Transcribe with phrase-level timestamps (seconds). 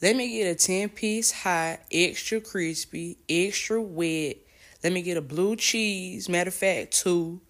[0.00, 4.36] Let me get a 10 piece hot, extra crispy, extra wet.
[4.84, 6.28] Let me get a blue cheese.
[6.28, 7.40] Matter of fact, two.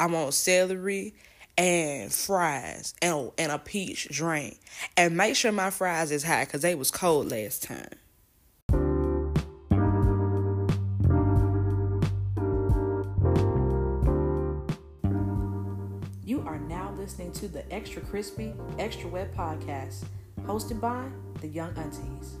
[0.00, 1.14] I want celery
[1.56, 4.58] and fries and, and a peach drink.
[4.96, 7.86] And make sure my fries is hot because they was cold last time.
[16.24, 20.04] You are now listening to the Extra Crispy, Extra Wet podcast,
[20.46, 21.04] hosted by
[21.40, 22.36] the Young Aunties.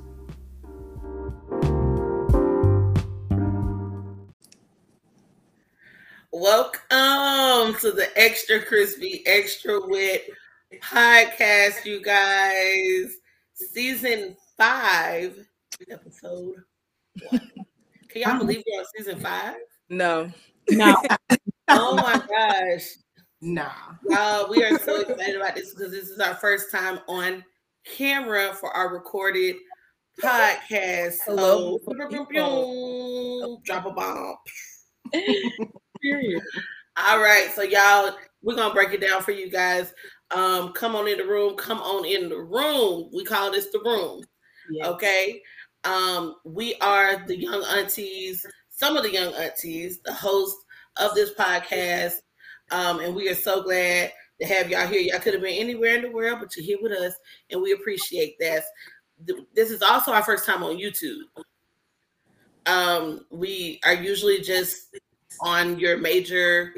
[6.32, 10.22] Welcome to the Extra Crispy, Extra Wet
[10.82, 13.16] podcast, you guys.
[13.54, 15.46] Season five,
[15.90, 16.56] episode
[17.28, 17.50] one.
[18.08, 19.56] Can y'all believe we're on season five?
[19.88, 20.30] No.
[20.70, 20.96] No.
[21.68, 22.86] Oh my gosh.
[23.40, 23.70] nah.
[24.12, 27.42] Uh, we are so excited about this because this is our first time on
[27.84, 29.56] camera for our recorded
[30.22, 31.16] podcast.
[31.24, 31.78] Hello.
[31.84, 34.36] So, drop a bomb.
[36.96, 39.94] All right, so y'all, we're gonna break it down for you guys.
[40.30, 41.56] Um, come on in the room.
[41.56, 43.10] Come on in the room.
[43.14, 44.22] We call this the room.
[44.70, 44.88] Yeah.
[44.88, 45.42] Okay.
[45.84, 50.56] Um, we are the young aunties, some of the young aunties, the host
[50.98, 52.16] of this podcast.
[52.70, 55.00] Um, and we are so glad to have y'all here.
[55.00, 57.14] Y'all could have been anywhere in the world, but you're here with us,
[57.50, 58.64] and we appreciate that.
[59.54, 61.22] This is also our first time on YouTube.
[62.66, 64.96] Um, we are usually just
[65.40, 66.74] on your major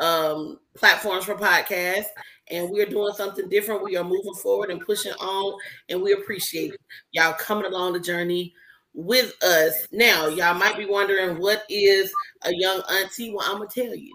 [0.00, 2.06] um, platforms for podcasts,
[2.50, 3.82] and we are doing something different.
[3.82, 5.58] We are moving forward and pushing on,
[5.88, 6.74] and we appreciate
[7.12, 8.54] y'all coming along the journey
[8.92, 9.88] with us.
[9.90, 13.32] Now, y'all might be wondering what is a young auntie?
[13.34, 14.14] Well, I'm gonna tell you.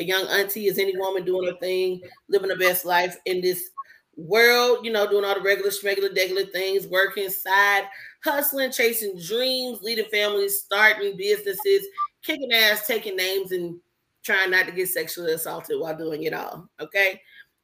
[0.00, 3.70] A young auntie is any woman doing her thing, living the best life in this
[4.16, 7.84] world, you know, doing all the regular, regular, regular things, working, side,
[8.24, 11.86] hustling, chasing dreams, leading families, starting businesses,
[12.22, 13.78] kicking ass, taking names, and
[14.24, 16.68] trying not to get sexually assaulted while doing it all.
[16.80, 17.20] Okay.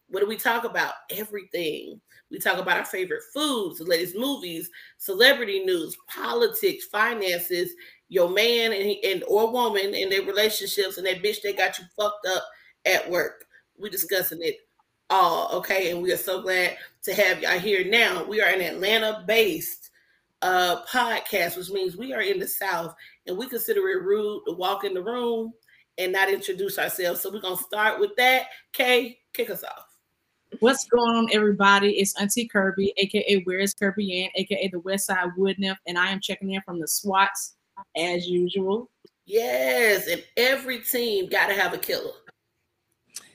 [0.08, 0.94] What do we talk about?
[1.10, 2.00] Everything.
[2.30, 7.72] We talk about our favorite foods, the latest movies, celebrity news, politics, finances,
[8.10, 11.84] your man and, and or woman and their relationships and that bitch that got you
[11.96, 12.44] fucked up
[12.84, 13.46] at work.
[13.78, 14.56] We discussing it
[15.08, 15.90] all, okay?
[15.90, 17.88] And we are so glad to have y'all here.
[17.88, 19.90] Now we are an Atlanta-based
[20.42, 22.94] uh podcast, which means we are in the South,
[23.26, 25.52] and we consider it rude to walk in the room
[25.96, 27.20] and not introduce ourselves.
[27.20, 28.46] So we're gonna start with that.
[28.72, 29.86] Kay, kick us off.
[30.58, 31.92] What's going on, everybody?
[31.92, 36.10] It's Auntie Kirby, aka Where's Kirby Ann, aka the West Side Wood Nymph, and I
[36.10, 37.54] am checking in from the SWATs
[37.96, 38.90] as usual.
[39.26, 42.12] Yes, and every team gotta have a killer.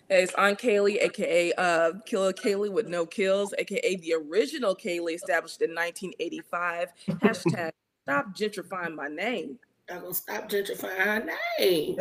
[0.10, 5.16] Hey, it's Aunt Kaylee, aka uh, Killer Kaylee with no kills, aka the original Kaylee
[5.16, 6.94] established in 1985.
[7.22, 7.72] Hashtag
[8.04, 9.58] stop gentrifying my name.
[9.90, 11.28] I'm gonna stop gentrifying her
[11.60, 11.98] name.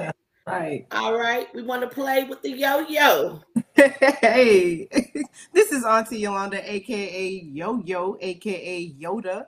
[0.47, 0.87] Right.
[0.91, 3.41] All right, we want to play with the yo-yo.
[3.77, 4.89] Hey,
[5.53, 9.47] this is Auntie Yolanda, aka Yo Yo, aka Yoda.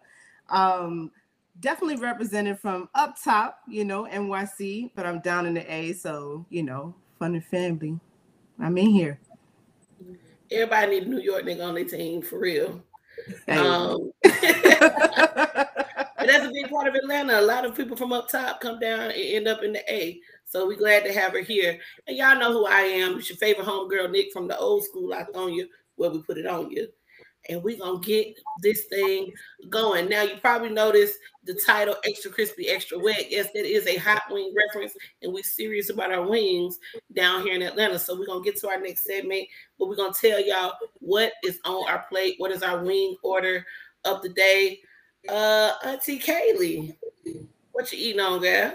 [0.49, 1.13] Um,
[1.61, 6.47] definitely represented from up top, you know, NYC, but I'm down in the A, so
[6.51, 7.99] you know, fun and family.
[8.59, 9.19] I'm in here.
[10.51, 12.83] Everybody need a New York nigga on their team for real.
[13.49, 14.33] Um, but
[16.19, 17.41] that's a big part of Atlanta.
[17.41, 20.21] A lot of people from up top come down and end up in the A.
[20.45, 21.79] So we're glad to have her here.
[22.07, 23.19] And y'all know who I am.
[23.19, 26.39] It's your favorite homegirl, Nick, from the old school I on you, where we put
[26.39, 26.89] it on you.
[27.49, 29.33] And we're gonna get this thing
[29.69, 30.09] going.
[30.09, 33.31] Now you probably noticed the title extra crispy, extra wet.
[33.31, 36.79] Yes, that is a hot wing reference, and we're serious about our wings
[37.15, 37.99] down here in Atlanta.
[37.99, 39.47] So we're gonna get to our next segment,
[39.79, 43.65] but we're gonna tell y'all what is on our plate, what is our wing order
[44.05, 44.81] of the day.
[45.29, 46.97] Uh Auntie Kaylee,
[47.73, 48.75] what you eating on, girl?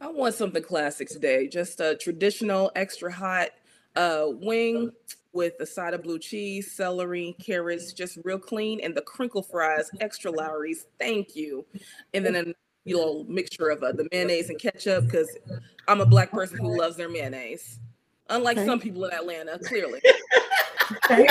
[0.00, 1.48] I want something classic today.
[1.48, 3.48] Just a traditional extra hot
[3.96, 4.92] uh, wing
[5.38, 9.88] with a side of blue cheese, celery, carrots, just real clean, and the crinkle fries,
[10.00, 10.86] extra Lawry's.
[10.98, 11.64] Thank you.
[12.12, 12.44] And then a
[12.84, 15.30] little mixture of uh, the mayonnaise and ketchup because
[15.86, 17.78] I'm a black person who loves their mayonnaise.
[18.30, 18.66] Unlike Okay.
[18.66, 20.00] some people in Atlanta, clearly.
[21.10, 21.28] Okay,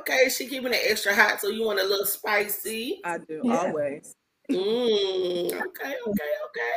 [0.00, 3.00] okay, she keeping it extra hot, so you want a little spicy.
[3.04, 3.56] I do Yeah.
[3.56, 4.14] always.
[4.50, 6.76] Mm, okay, okay, okay.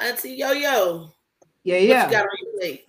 [0.00, 1.10] Auntie Yo Yo,
[1.64, 1.78] yeah, yeah.
[1.78, 2.10] what you yeah.
[2.10, 2.86] got on your plate?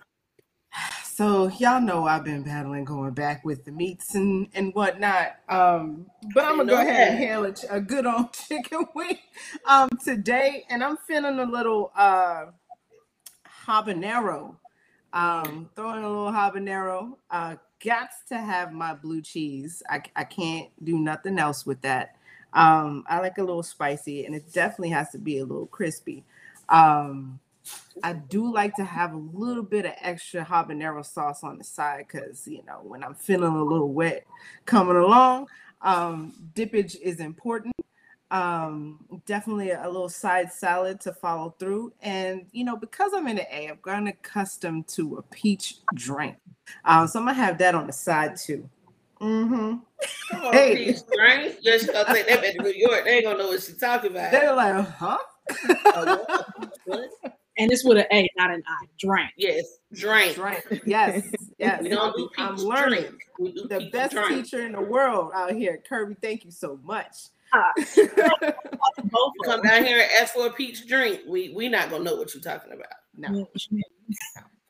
[1.04, 5.36] So y'all know I've been battling going back with the meats and and whatnot.
[5.48, 9.18] Um, but I'm gonna go ahead and hail a, ch- a good old chicken wing
[9.66, 12.46] um today, and I'm feeling a little uh
[13.66, 14.56] habanero
[15.14, 17.16] Um, throw in a little habanero.
[17.30, 19.82] Uh, got to have my blue cheese.
[19.90, 22.16] I, I can't do nothing else with that.
[22.54, 26.24] Um, I like a little spicy, and it definitely has to be a little crispy.
[26.70, 27.40] Um,
[28.02, 32.06] I do like to have a little bit of extra habanero sauce on the side
[32.06, 34.24] because you know when I'm feeling a little wet
[34.64, 35.48] coming along,
[35.82, 37.74] um, dippage is important.
[38.30, 43.36] Um, definitely a little side salad to follow through, and you know because I'm in
[43.36, 46.36] the A, I've gotten accustomed to a peach drink,
[46.84, 48.68] um, so I'm gonna have that on the side too.
[49.20, 49.76] Mm-hmm.
[50.32, 50.76] Oh, hey.
[50.76, 51.60] peach drink.
[51.62, 53.04] Just gonna take that back to New York.
[53.04, 54.30] They ain't gonna know what she's talking about.
[54.30, 55.18] They're like, huh?
[57.60, 57.64] What?
[57.64, 58.86] And it's with an A, not an I.
[58.98, 59.30] Drink.
[59.36, 60.34] Yes, drink.
[60.34, 60.82] Drink.
[60.86, 61.82] Yes, yes.
[61.82, 63.18] We don't do I'm learning.
[63.38, 64.44] We do The peach best drink.
[64.44, 66.16] teacher in the world out here, Kirby.
[66.22, 67.14] Thank you so much.
[67.52, 71.20] Both You of come down here and ask for a peach drink.
[71.28, 72.86] We we not gonna know what you're talking about.
[73.16, 73.48] No.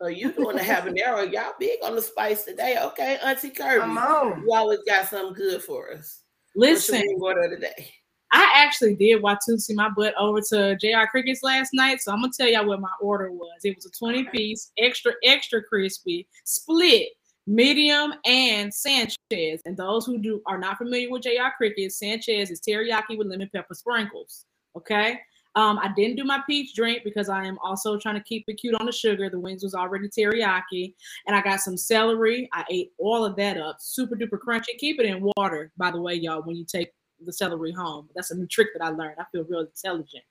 [0.01, 1.31] So you doing the habanero?
[1.31, 2.79] Y'all big on the spice today?
[2.81, 3.81] Okay, Auntie Kirby.
[3.81, 4.43] Come on.
[4.43, 6.23] You always got something good for us.
[6.55, 7.93] What's your Listen, wing order of the day?
[8.33, 12.01] I actually did Watusi my butt over to JR Crickets last night.
[12.01, 13.61] So I'm gonna tell y'all what my order was.
[13.65, 17.09] It was a 20 piece, extra, extra crispy, split,
[17.47, 19.61] medium, and Sanchez.
[19.65, 23.51] And those who do are not familiar with JR Crickets, Sanchez is teriyaki with lemon
[23.53, 24.45] pepper sprinkles.
[24.77, 25.19] Okay.
[25.57, 28.55] Um, I didn't do my peach drink because I am also trying to keep it
[28.55, 29.29] cute on the sugar.
[29.29, 30.95] The wings was already teriyaki,
[31.27, 32.49] and I got some celery.
[32.53, 34.79] I ate all of that up, super duper crunchy.
[34.79, 36.43] Keep it in water, by the way, y'all.
[36.43, 36.93] When you take
[37.25, 39.17] the celery home, that's a new trick that I learned.
[39.19, 40.25] I feel real intelligent.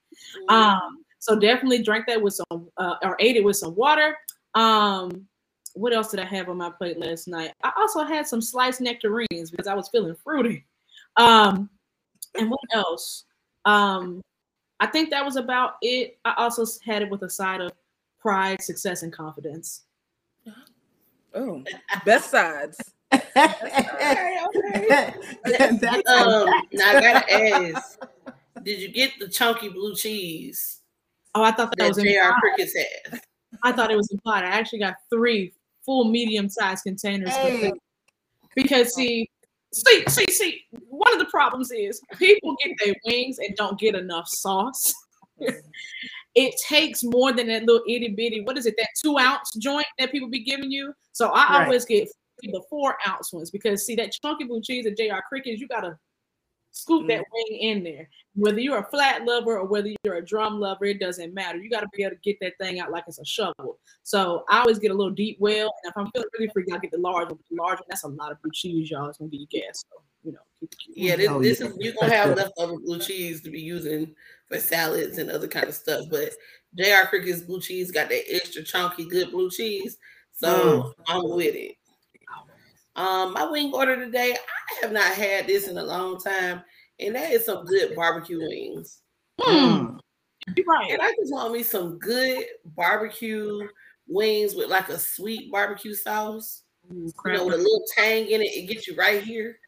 [0.48, 4.18] Um, so definitely drank that with some, uh, or ate it with some water.
[4.56, 5.28] Um,
[5.74, 7.52] what else did I have on my plate last night?
[7.64, 10.66] I also had some sliced nectarines because I was feeling fruity.
[11.18, 11.70] Um,
[12.38, 13.26] and what else?
[13.66, 14.22] Um,
[14.80, 16.18] I think that was about it.
[16.26, 17.72] I also had it with a side of
[18.20, 19.84] pride, success, and confidence.
[21.34, 21.64] Oh,
[22.06, 22.78] best sides.
[23.14, 25.10] Okay, okay.
[26.08, 28.00] Um, now I gotta ask,
[28.64, 30.80] did you get the chunky blue cheese
[31.36, 32.34] Oh, I thought that, that was JR implied.
[32.40, 33.22] Crickets had?
[33.64, 34.44] I thought it was implied.
[34.44, 35.54] I actually got three
[35.86, 37.36] full medium-sized containers.
[37.38, 37.72] Hey.
[38.56, 39.30] Because see,
[39.74, 43.96] see, see, see, one of the problems is people get their wings and don't get
[43.96, 44.94] enough sauce.
[46.36, 49.88] it takes more than that little itty bitty, what is it, that two ounce joint
[50.00, 50.94] that people be giving you.
[51.12, 51.64] So I Right.
[51.64, 52.10] always get
[52.48, 55.98] the four ounce ones because see that chunky blue cheese at JR Crickets, you gotta
[56.72, 57.26] scoop that mm.
[57.32, 58.10] wing in there.
[58.36, 61.58] Whether you're a flat lover or whether you're a drum lover, it doesn't matter.
[61.58, 63.80] You got to be able to get that thing out like it's a shovel.
[64.04, 66.78] So I always get a little deep well, and if I'm feeling really freaky, I
[66.78, 67.40] get the large one.
[67.50, 69.10] The large one, that's a lot of blue cheese, y'all.
[69.10, 69.84] It's gonna give you gas.
[69.92, 70.80] So you know, keep it.
[70.96, 71.68] Yeah, this, Oh, this yeah.
[71.68, 74.16] is you're gonna have leftover blue cheese to be using
[74.48, 76.06] for salads and other kind of stuff.
[76.10, 76.32] But
[76.76, 79.98] JR Cricket's blue cheese got that extra chunky good blue cheese.
[80.34, 80.94] So mm.
[81.08, 81.76] I'm with it.
[82.96, 86.62] Um, my wing order today, I have not had this in a long time,
[87.00, 89.02] and that is some good barbecue wings.
[89.42, 89.98] Hmm,
[90.56, 90.92] you're right.
[90.92, 93.68] And I just want me some good barbecue
[94.08, 96.64] wings with like a sweet barbecue sauce.
[96.92, 99.60] Ooh, You know, with a little tang in it, it gets you right here.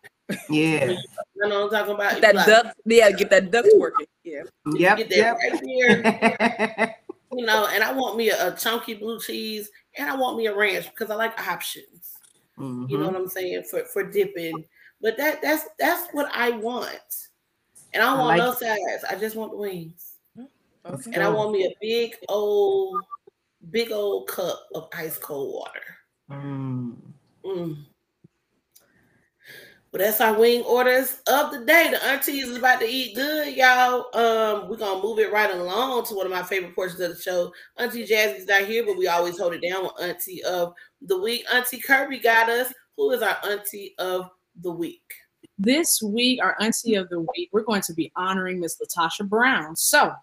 [0.50, 0.86] Yeah.
[0.86, 0.98] You
[1.36, 2.22] know what I'm talking about?
[2.22, 4.08] That Like, duck, yeah, get that duck working.
[4.24, 4.44] Yeah.
[4.74, 4.98] Yep.
[4.98, 5.38] Get that Yep.
[5.38, 6.96] right here.
[7.34, 10.48] you know, and I want me a, a chunky blue cheese and I want me
[10.48, 12.12] a ranch because I like options.
[12.62, 13.14] You know Mhm.
[13.14, 14.66] what I'm saying for for dipping.
[15.02, 17.30] But that that's that's what I want.
[17.94, 19.04] And I don't I want like no sides.
[19.10, 20.18] I just want the wings.
[20.84, 23.04] Let's And I want me a big old,
[23.70, 25.98] big old cup of ice cold water.
[26.32, 26.98] Mm.
[27.46, 27.86] Mm.
[29.92, 31.90] Well, that's our wing orders of the day.
[31.92, 34.08] The aunties is about to eat good, y'all.
[34.16, 37.22] Um, we're gonna move it right along to one of my favorite portions of the
[37.22, 37.52] show.
[37.78, 41.44] Auntie Jazzy's not here, but we always hold it down with Auntie of the Week.
[41.54, 42.72] Auntie Kirby got us.
[42.96, 44.30] Who is our Auntie of
[44.62, 45.04] the Week?
[45.58, 49.76] This week, our auntie of the week, we're going to be honoring Miss LaTosha Brown.
[49.76, 50.14] So,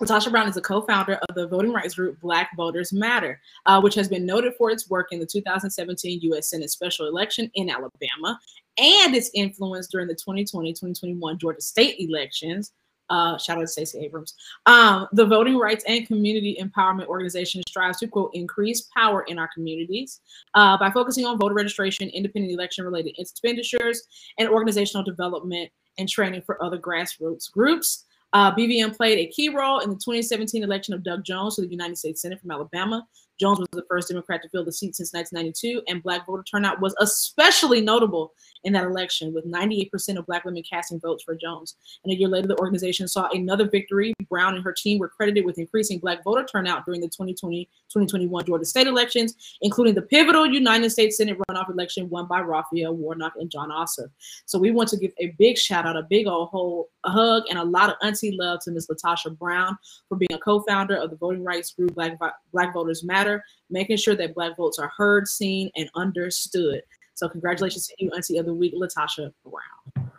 [0.00, 3.94] LaTosha Brown is a co-founder of the voting rights group Black Voters Matter, uh, which
[3.94, 6.50] has been noted for its work in the 2017 U.S.
[6.50, 8.38] Senate special election in Alabama
[8.78, 12.72] and its influence during the 2020-2021 Georgia state elections.
[13.08, 14.34] Uh, shout out to Stacey Abrams.
[14.66, 19.48] Um, the Voting Rights and Community Empowerment Organization strives to quote increase power in our
[19.54, 20.20] communities
[20.54, 24.02] uh, by focusing on voter registration, independent election-related expenditures,
[24.38, 28.04] and organizational development and training for other grassroots groups.
[28.32, 31.68] Uh, BVM played a key role in the 2017 election of Doug Jones to the
[31.68, 33.06] United States Senate from Alabama.
[33.38, 36.80] Jones was the first Democrat to fill the seat since 1992, and black voter turnout
[36.80, 38.32] was especially notable
[38.64, 41.76] in that election, with 98% of black women casting votes for Jones.
[42.04, 44.12] And a year later, the organization saw another victory.
[44.28, 48.64] Brown and her team were credited with increasing black voter turnout during the 2020-2021 Georgia
[48.64, 53.50] state elections, including the pivotal United States Senate runoff election won by Raphael Warnock and
[53.50, 54.10] Jon Ossoff.
[54.46, 57.58] So we want to give a big shout out, a big old whole hug, and
[57.58, 58.88] a lot of auntie love to Ms.
[58.88, 59.76] LaTosha Brown
[60.08, 62.18] for being a co-founder of the voting rights group Black,
[62.52, 63.25] Black Voters Matter,
[63.70, 66.82] making sure that Black votes are heard, seen, and understood.
[67.14, 70.10] So congratulations to you, Auntie of the Week, LaTosha Brown.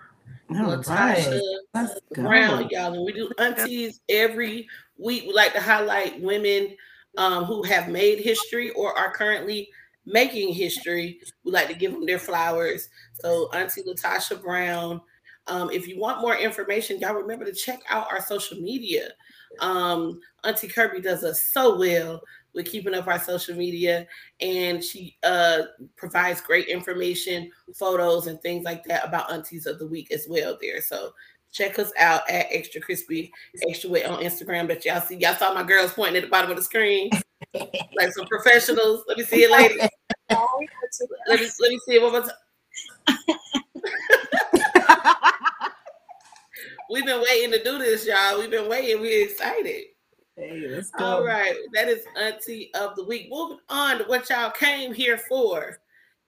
[0.50, 1.40] All LaTosha
[1.74, 1.90] right.
[2.16, 2.92] Brown, y'all.
[2.92, 6.76] When we do aunties every week, we like to highlight women
[7.18, 9.70] um, who have made history or are currently
[10.06, 11.20] making history.
[11.44, 12.90] We like to give them their flowers.
[13.22, 15.02] So, Auntie LaTosha Brown.
[15.48, 19.10] Um, if you want more information, y'all remember to check out our social media.
[19.60, 22.22] Um, Auntie Kirby does us so well
[22.58, 24.06] with keeping up our social media,
[24.42, 25.62] and she uh,
[25.96, 30.58] provides great information, photos, and things like that about Aunties of the Week as well.
[30.60, 31.14] There, so
[31.54, 33.32] check us out at Extra Crispy
[33.70, 34.68] Extra Wet on Instagram.
[34.68, 37.10] But y'all see, y'all saw my girls pointing at the bottom of the screen
[37.54, 39.06] like some professionals.
[39.08, 39.88] Let me see it, ladies.
[40.30, 40.40] let
[41.40, 42.32] me let me see it one more time.
[46.90, 48.40] We've been waiting to do this, y'all.
[48.40, 49.02] We've been waiting.
[49.02, 49.84] We're excited.
[50.38, 51.04] Hey, let's go.
[51.04, 51.56] All right.
[51.74, 53.28] That is Auntie of the Week.
[53.28, 55.80] Moving on to what y'all came here for.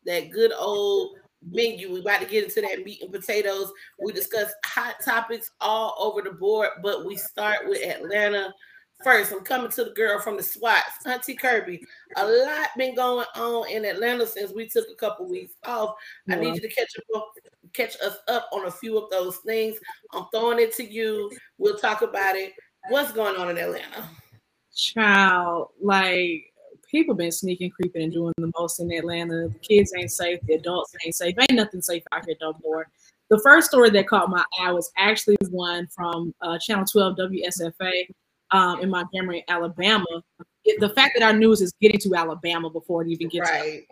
[0.06, 1.94] That good old menu.
[1.94, 3.72] We about to get into that meat and potatoes.
[4.00, 8.52] We discuss hot topics all over the board, but we start with Atlanta
[9.04, 9.32] first.
[9.32, 11.80] I'm coming to the girl from the SWATs, Auntie Kirby.
[12.16, 15.94] A lot been going on in Atlanta since we took a couple weeks off.
[16.26, 16.36] Yeah.
[16.36, 17.32] I need you to catch up,
[17.74, 19.78] catch us up on a few of those things.
[20.14, 21.32] I'm throwing it to you.
[21.60, 22.54] We'll talk about it.
[22.88, 24.10] What's going on in Atlanta?
[24.76, 26.54] Child, like
[26.90, 29.50] people been sneaking, creeping, and doing the most in Atlanta.
[29.50, 31.36] The kids ain't safe, the adults ain't safe.
[31.38, 32.88] Ain't nothing safe out here no more.
[33.30, 37.92] The first story that caught my eye was actually one from uh, Channel 12 WSFA
[38.52, 40.24] um, in Montgomery, Alabama.
[40.66, 43.84] It, the fact that our news is getting to Alabama before it even gets right.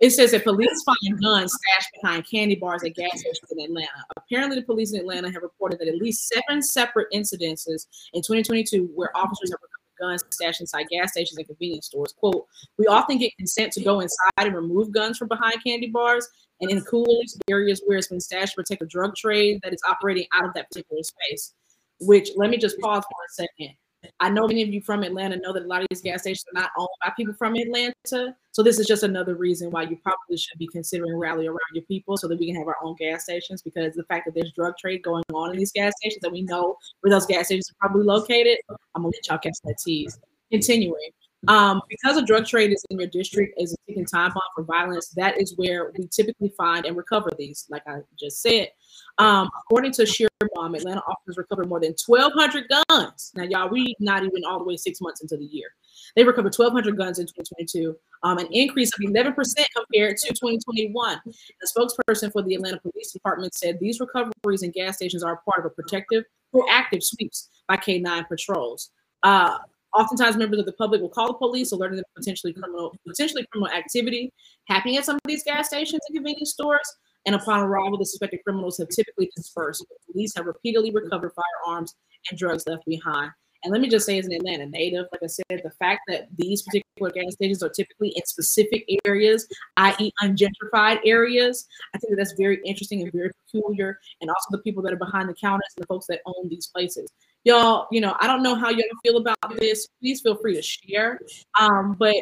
[0.00, 3.88] It says that police find guns stashed behind candy bars at gas stations in Atlanta.
[4.16, 8.90] Apparently, the police in Atlanta have reported that at least seven separate incidences in 2022
[8.94, 12.12] where officers have recovered guns stashed inside gas stations and convenience stores.
[12.18, 12.46] Quote,
[12.76, 16.28] we often get consent to go inside and remove guns from behind candy bars
[16.60, 19.82] and in coolers, areas where it's been stashed to protect a drug trade that is
[19.88, 21.54] operating out of that particular space.
[22.00, 23.76] Which, let me just pause for a second.
[24.20, 26.44] I know many of you from Atlanta know that a lot of these gas stations
[26.54, 28.34] are not owned by people from Atlanta.
[28.52, 31.84] So this is just another reason why you probably should be considering rally around your
[31.84, 34.52] people so that we can have our own gas stations because the fact that there's
[34.52, 37.70] drug trade going on in these gas stations that we know where those gas stations
[37.70, 40.18] are probably located, I'm gonna let y'all catch that tease.
[40.50, 41.10] Continuing.
[41.48, 44.64] Um, because a drug trade is in your district is a ticking time bomb for
[44.64, 48.68] violence, that is where we typically find and recover these, like I just said.
[49.18, 53.32] Um, according to Schierbaum, Atlanta officers recovered more than 1,200 guns.
[53.34, 55.68] Now, y'all, we not even all the way six months into the year.
[56.16, 59.34] They recovered 1,200 guns in 2022, um, an increase of 11%
[59.76, 61.20] compared to 2021.
[61.24, 61.32] The
[61.76, 65.66] spokesperson for the Atlanta Police Department said these recoveries in gas stations are part of
[65.66, 66.24] a protective,
[66.54, 68.90] proactive sweeps by K9 patrols.
[69.22, 69.58] Uh,
[69.94, 73.72] Oftentimes, members of the public will call the police, alerting them potentially criminal, potentially criminal
[73.72, 74.32] activity
[74.66, 76.96] happening at some of these gas stations and convenience stores.
[77.26, 79.84] And upon arrival, the suspected criminals have typically dispersed.
[80.10, 81.94] Police have repeatedly recovered firearms
[82.28, 83.30] and drugs left behind.
[83.62, 86.28] And let me just say, as an Atlanta native, like I said, the fact that
[86.36, 89.48] these particular gas stations are typically in specific areas,
[89.78, 93.98] i.e., ungentrified areas, I think that that's very interesting and very peculiar.
[94.20, 96.66] And also the people that are behind the counters and the folks that own these
[96.66, 97.08] places.
[97.44, 99.86] Y'all, you know, I don't know how y'all feel about this.
[100.00, 101.20] Please feel free to share.
[101.60, 102.16] Um, but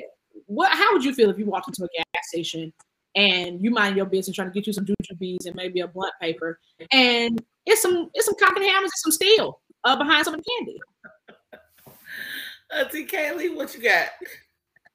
[0.47, 0.73] what?
[0.73, 2.73] How would you feel if you walked into a gas station
[3.15, 6.13] and you mind your business trying to get you some jujubes and maybe a blunt
[6.21, 6.59] paper,
[6.91, 10.81] and it's some it's some cock and hammers and some steel uh, behind some candy.
[12.73, 14.09] Auntie Kaylee, what you got?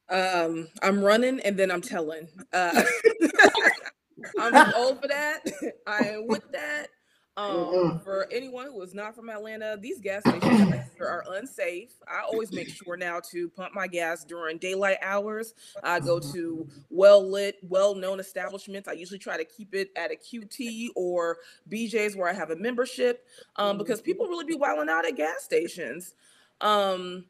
[0.09, 2.27] Um, I'm running and then I'm telling.
[2.51, 2.83] Uh,
[4.39, 5.41] I'm old for that.
[5.85, 6.87] I am with that.
[7.37, 7.97] Um, mm-hmm.
[7.99, 11.91] for anyone who is not from Atlanta, these gas stations are unsafe.
[12.07, 15.53] I always make sure now to pump my gas during daylight hours.
[15.83, 18.87] I go to well lit, well known establishments.
[18.87, 21.37] I usually try to keep it at a QT or
[21.71, 25.43] BJ's where I have a membership um, because people really be wilding out at gas
[25.43, 26.15] stations.
[26.59, 27.25] Um,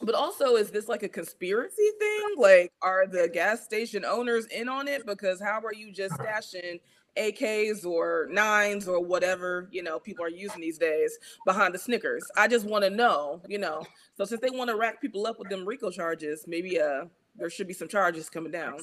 [0.00, 2.22] but also, is this like a conspiracy thing?
[2.36, 5.04] Like, are the gas station owners in on it?
[5.04, 6.78] Because how are you just stashing
[7.16, 12.24] AKs or nines or whatever you know people are using these days behind the Snickers.
[12.36, 13.82] I just want to know, you know.
[14.14, 17.04] So since they want to rack people up with them RICO charges, maybe uh
[17.36, 18.78] there should be some charges coming down.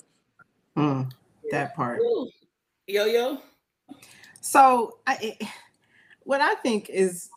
[0.75, 1.11] Mm,
[1.51, 1.99] that part.
[1.99, 2.29] Ooh.
[2.87, 3.39] Yo yo.
[4.41, 5.37] So I,
[6.23, 7.29] what I think is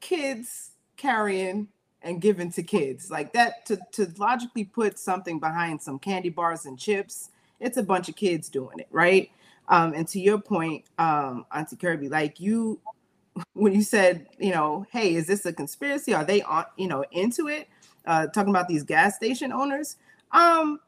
[0.00, 1.68] kids carrying
[2.02, 6.66] and giving to kids like that to to logically put something behind some candy bars
[6.66, 7.30] and chips.
[7.60, 9.30] It's a bunch of kids doing it, right?
[9.68, 12.80] Um, and to your point, um, Auntie Kirby, like you,
[13.54, 16.14] when you said, you know, hey, is this a conspiracy?
[16.14, 17.68] Are they on, you know, into it?
[18.04, 19.96] Uh, talking about these gas station owners.
[20.32, 20.80] Um,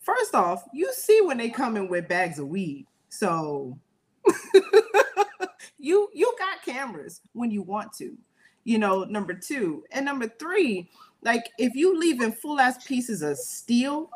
[0.00, 3.76] first off, you see when they come in with bags of weed, so
[5.78, 8.16] you you got cameras when you want to,
[8.62, 9.02] you know.
[9.04, 10.88] Number two and number three,
[11.22, 14.10] like if you leave in full ass pieces of steel.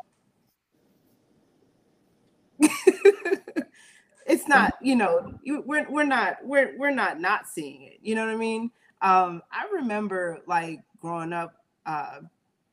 [4.29, 5.33] It's not you know
[5.65, 8.71] we're, we're not we're we're not not seeing it you know what i mean
[9.01, 11.55] um i remember like growing up
[11.85, 12.19] uh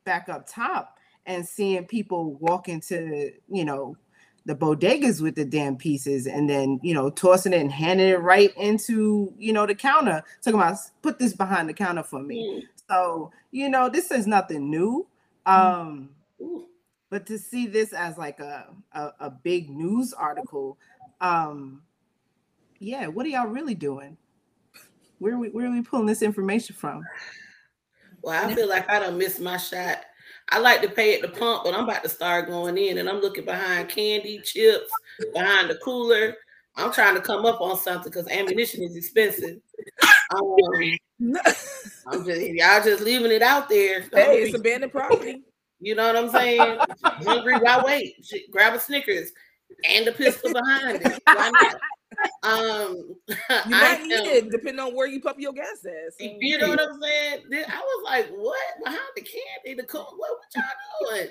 [0.05, 3.97] back up top and seeing people walk into you know
[4.45, 8.21] the bodegas with the damn pieces and then you know tossing it and handing it
[8.21, 12.61] right into you know the counter talking about put this behind the counter for me
[12.61, 12.61] mm.
[12.89, 15.05] so you know this is nothing new
[15.45, 16.09] um
[16.41, 16.63] mm.
[17.09, 20.77] but to see this as like a, a, a big news article
[21.21, 21.81] um
[22.79, 24.17] yeah what are y'all really doing?
[25.19, 27.03] Where are we where are we pulling this information from?
[28.21, 29.99] Well i feel like i don't miss my shot.
[30.49, 33.09] I like to pay at the pump but i'm about to start going in and
[33.09, 34.91] i'm looking behind candy chips
[35.33, 36.35] behind the cooler.
[36.75, 39.57] I'm trying to come up on something because ammunition is expensive.
[40.35, 40.97] Um,
[42.07, 44.01] i'm just y'all just leaving it out there.
[44.13, 45.41] Hey it's abandoned property.
[45.79, 46.79] You know what i'm saying?
[47.03, 48.25] Hungry why wait.
[48.51, 49.31] Grab a snickers
[49.83, 51.21] and the pistol behind it.
[51.25, 51.75] Why not?
[52.41, 56.13] Um, you might need it depending on where you pump your gas at.
[56.19, 57.41] You know what I'm saying?
[57.69, 59.79] I was like, "What behind the candy?
[59.79, 60.15] The cool?
[60.17, 61.27] What, what y'all doing?"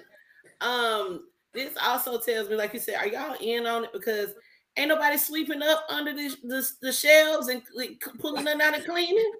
[0.60, 4.34] Um, this also tells me, like you said, are y'all in on it because
[4.76, 8.84] ain't nobody sweeping up under the the, the shelves and like, pulling them out and
[8.84, 9.32] cleaning.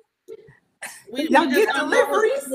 [1.13, 2.49] We, y'all we get deliveries.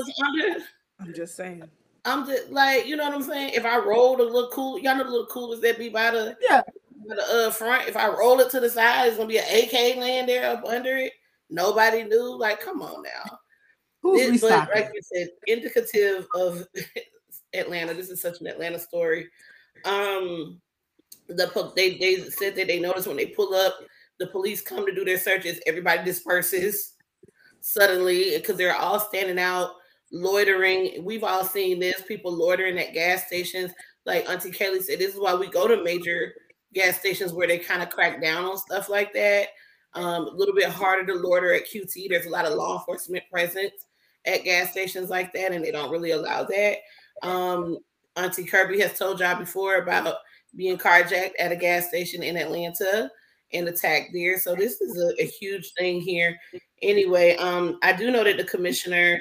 [1.00, 1.64] I'm just saying.
[2.04, 3.52] I'm just like, you know what I'm saying?
[3.54, 6.36] If I roll a little cool, y'all know the little coolers that be by the
[6.40, 6.62] yeah
[7.08, 7.88] by the uh, front.
[7.88, 10.64] If I roll it to the side, it's gonna be an AK laying there up
[10.64, 11.12] under it.
[11.48, 12.36] Nobody knew.
[12.36, 13.38] Like, come on now.
[14.02, 16.66] Who's this, but like you said, indicative of
[17.54, 17.94] Atlanta.
[17.94, 19.28] This is such an Atlanta story.
[19.84, 20.60] Um,
[21.28, 23.78] the they they said that they noticed when they pull up,
[24.18, 25.60] the police come to do their searches.
[25.66, 26.94] Everybody disperses
[27.60, 29.70] suddenly because they're all standing out
[30.12, 31.04] loitering.
[31.04, 33.72] We've all seen this people loitering at gas stations.
[34.04, 36.34] Like Auntie Kelly said, this is why we go to major
[36.74, 39.48] gas stations where they kind of crack down on stuff like that.
[39.94, 42.08] Um, a little bit harder to loiter at QT.
[42.08, 43.86] There's a lot of law enforcement presence
[44.24, 46.76] at gas stations like that, and they don't really allow that.
[47.22, 47.78] Um,
[48.16, 50.16] Auntie Kirby has told y'all before about
[50.56, 53.10] being carjacked at a gas station in Atlanta
[53.52, 54.38] and attacked there.
[54.38, 56.38] So this is a, a huge thing here.
[56.80, 59.20] Anyway, um, I do know that the commissioner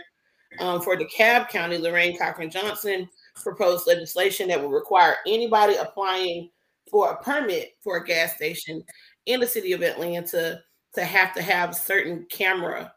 [0.59, 6.49] um, for DeKalb County, Lorraine Cochran Johnson proposed legislation that would require anybody applying
[6.89, 8.83] for a permit for a gas station
[9.25, 10.61] in the city of Atlanta
[10.93, 12.91] to have to have certain camera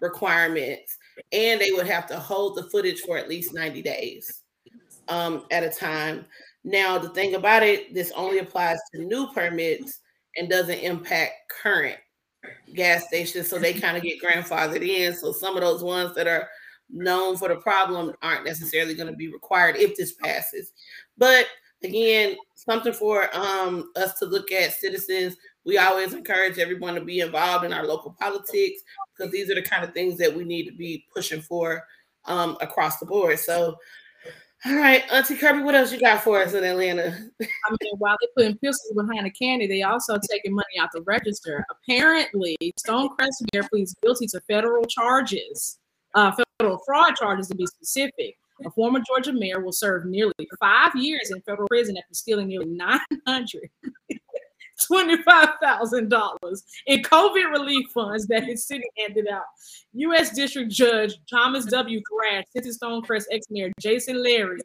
[0.00, 0.96] requirements
[1.32, 4.42] and they would have to hold the footage for at least 90 days
[5.08, 6.24] um, at a time.
[6.64, 10.00] Now, the thing about it, this only applies to new permits
[10.36, 11.96] and doesn't impact current
[12.74, 13.48] gas stations.
[13.48, 15.14] So they kind of get grandfathered in.
[15.14, 16.48] So some of those ones that are
[16.90, 20.72] known for the problem aren't necessarily going to be required if this passes.
[21.16, 21.46] But
[21.82, 25.36] again, something for um, us to look at citizens.
[25.64, 28.82] We always encourage everyone to be involved in our local politics
[29.16, 31.84] because these are the kind of things that we need to be pushing for
[32.24, 33.38] um, across the board.
[33.38, 33.76] So,
[34.66, 37.16] all right, Auntie Kirby, what else you got for us in Atlanta?
[37.40, 41.02] I mean, while they're putting pistols behind the candy, they also taking money out the
[41.02, 41.64] register.
[41.70, 45.78] Apparently, Stonecrest Mayor pleads guilty to federal charges
[46.18, 48.36] uh, federal fraud charges to be specific.
[48.66, 52.66] A former Georgia mayor will serve nearly five years in federal prison after stealing nearly
[52.66, 53.70] nine hundred
[54.86, 59.44] twenty-five thousand dollars in COVID relief funds that his city handed out.
[59.92, 60.34] U.S.
[60.34, 62.00] District Judge Thomas W.
[62.10, 64.58] Thrash sentenced Stonecrest ex-mayor Jason Lary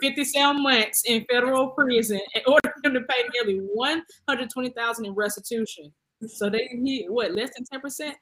[0.00, 5.92] 57 months in federal prison and ordered him to pay nearly 120,000 in restitution.
[6.28, 8.16] So they he what less than 10 percent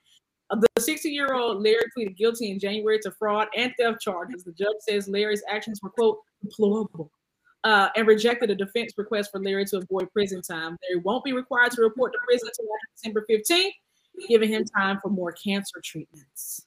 [0.57, 4.43] the 60 year old Lary pleaded guilty in January to fraud and theft charges.
[4.45, 7.11] The judge says Lary's actions were, quote, deplorable.
[7.65, 10.77] uh, and rejected a defense request for Lary to avoid prison time.
[10.89, 13.71] Lary won't be required to report to prison until December 15th,
[14.29, 16.67] giving him time for more cancer treatments.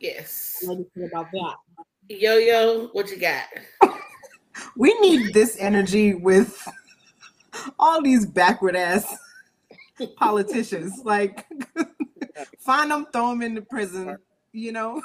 [0.00, 0.62] Yes.
[0.64, 1.54] What do you think about that?
[2.08, 3.44] Yo yo, what you got?
[4.76, 6.66] We need this energy with
[7.78, 9.16] all these backward ass
[10.16, 11.00] politicians.
[11.04, 11.44] Like,
[12.58, 14.16] find them, throw them into prison.
[14.52, 15.02] You know,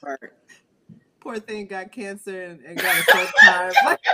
[0.00, 0.34] part.
[1.20, 3.96] poor thing got cancer and, and got a first time.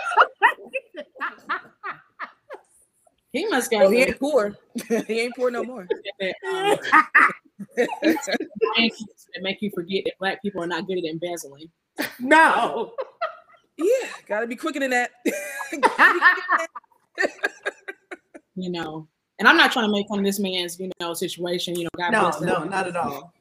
[3.32, 4.56] He must Well, got he ain't poor.
[5.06, 5.86] he ain't poor no more.
[6.20, 6.78] that, um,
[7.76, 11.68] that make you forget that black people are not good at embezzling.
[12.18, 12.94] no.
[13.76, 15.10] Yeah, gotta be quicker than that.
[18.54, 19.06] You know,
[19.38, 21.74] and I'm not trying to make fun of this man's you know situation.
[21.76, 22.46] You know, God No, bless him.
[22.46, 23.32] no, not at all.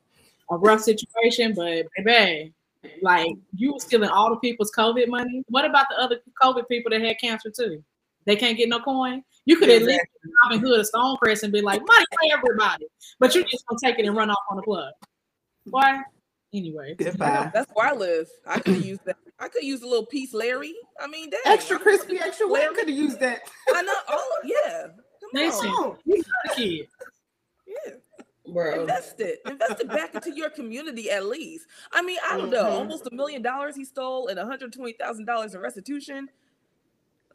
[0.49, 2.53] a rough situation, but baby,
[3.01, 5.43] like you were stealing all the people's COVID money.
[5.49, 7.84] What about the other COVID people that had cancer too?
[8.25, 9.23] They can't get no coin.
[9.45, 10.01] You could at least
[10.43, 12.88] Robin Hood or Stonecrest and be like, money for everybody.
[13.19, 14.91] But you just gonna take it and run off on the plug.
[15.65, 16.01] Why?
[16.51, 16.95] Anyway.
[16.97, 17.51] Goodbye.
[17.53, 18.27] That's where I live.
[18.47, 19.17] I could use that.
[19.39, 20.73] I could use a little piece, Lary.
[20.99, 21.41] I mean, dang.
[21.45, 22.71] Extra crispy, extra wet.
[22.71, 23.41] I could have used that.
[23.73, 23.93] I know.
[24.08, 24.88] Oh, yeah.
[25.36, 25.98] Come Listen, on.
[26.06, 26.88] you got a.
[27.67, 27.93] Yeah.
[28.54, 28.82] Bro.
[28.82, 29.39] Invest it.
[29.45, 31.65] Invest it back into your community at least.
[31.91, 32.63] I mean, I don't know.
[32.63, 32.71] Mhm.
[32.80, 36.30] Almost a million dollars he stole and $120,000 in restitution.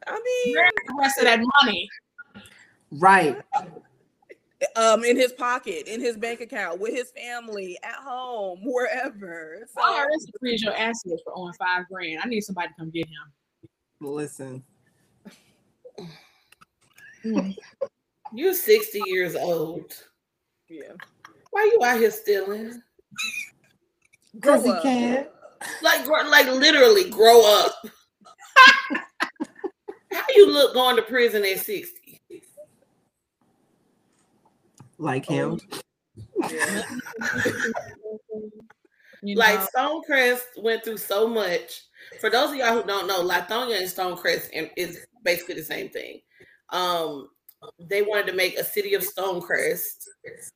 [0.07, 0.13] I
[0.45, 1.89] mean, Where's the rest of that money?
[2.91, 3.39] Right.
[4.75, 9.57] um, in his pocket, in his bank account, with his family, at home, wherever.
[9.67, 12.21] So, Oh, that's to freeze your assets for owing five grand.
[12.23, 13.69] I need somebody to come get him.
[13.99, 14.63] Listen.
[17.25, 17.55] Mm.
[18.33, 19.93] You 60 years old.
[20.69, 20.93] yeah.
[21.51, 22.81] Why you out here stealing?
[24.33, 24.83] Because Grow he up.
[24.83, 25.27] can.
[25.83, 27.73] Like, grow- like literally grow up.
[30.13, 32.21] How you look going to prison at 60?
[34.97, 35.59] Like him.
[36.41, 36.81] Oh, yeah.
[39.23, 41.83] You Like Stonecrest went through so much.
[42.19, 46.21] For those of y'all who don't know, Lithonia and Stonecrest is basically the same thing.
[46.71, 47.29] Um,
[47.79, 50.07] they wanted to make a city of Stonecrest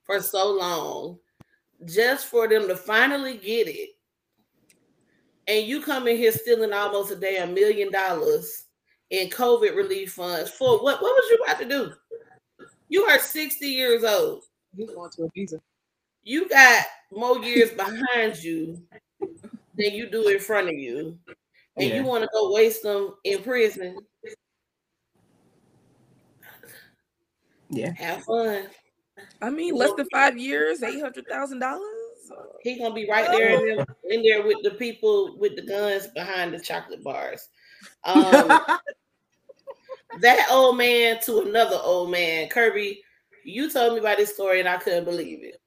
[0.05, 1.19] for so long,
[1.85, 3.89] just for them to finally get it.
[5.47, 8.63] And you come in here stealing almost a damn million dollars
[9.11, 11.01] in COVID relief funds for what?
[11.01, 11.93] What was you about to do?
[12.89, 14.43] You are 60 years old.
[14.75, 15.59] You going to a visa.
[16.23, 18.81] You got more years behind you
[19.21, 21.17] than you do in front of you,
[21.77, 21.97] and Yeah.
[21.97, 23.97] you want to go waste them in prison.
[27.75, 27.93] Yeah.
[27.97, 28.67] Have fun.
[29.41, 31.81] I mean, less than five years, eight hundred thousand dollars.
[32.61, 36.07] He gonna be right there in there, in there with the people with the guns
[36.07, 37.47] behind the chocolate bars.
[38.03, 38.61] Um,
[40.21, 43.01] that old man to another old man, Kirby.
[43.43, 45.61] You told me about this story and I couldn't believe it.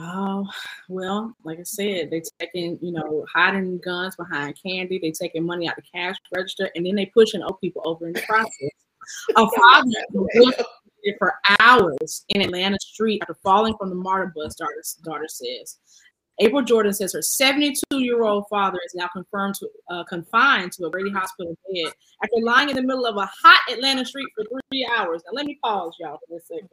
[0.00, 0.48] Oh,
[0.88, 4.98] well, like I said, they taking, you know, hiding guns behind candy.
[5.00, 8.12] They taking money out the cash register, and then they pushing old people over in
[8.12, 8.70] the process.
[9.36, 10.24] A father
[11.18, 15.78] for hours in Atlanta street after falling from the MARTA bus, daughter, daughter says.
[16.40, 21.10] April Jordan says her 72-year-old father is now confirmed to uh, confined to a Grady
[21.10, 21.92] hospital bed
[22.22, 25.22] after lying in the middle of a hot Atlanta street for three hours.
[25.26, 26.68] Now let me pause y'all for a second.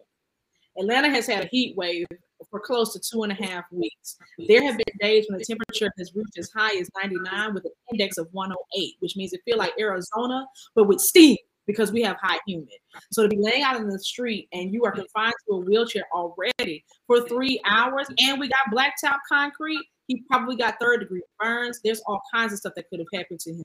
[0.77, 2.05] Atlanta has had a heat wave
[2.51, 4.17] for close to two and a half weeks.
[4.47, 7.71] There have been days when the temperature has reached as high as 99 with an
[7.91, 10.45] index of 108, which means it feels like Arizona,
[10.75, 11.37] but with steam
[11.67, 12.69] because we have high humid.
[13.11, 16.03] So to be laying out in the street and you are confined to a wheelchair
[16.13, 21.79] already for three hours, and we got blacktop concrete, he probably got third degree burns.
[21.83, 23.63] There's all kinds of stuff that could have happened to him.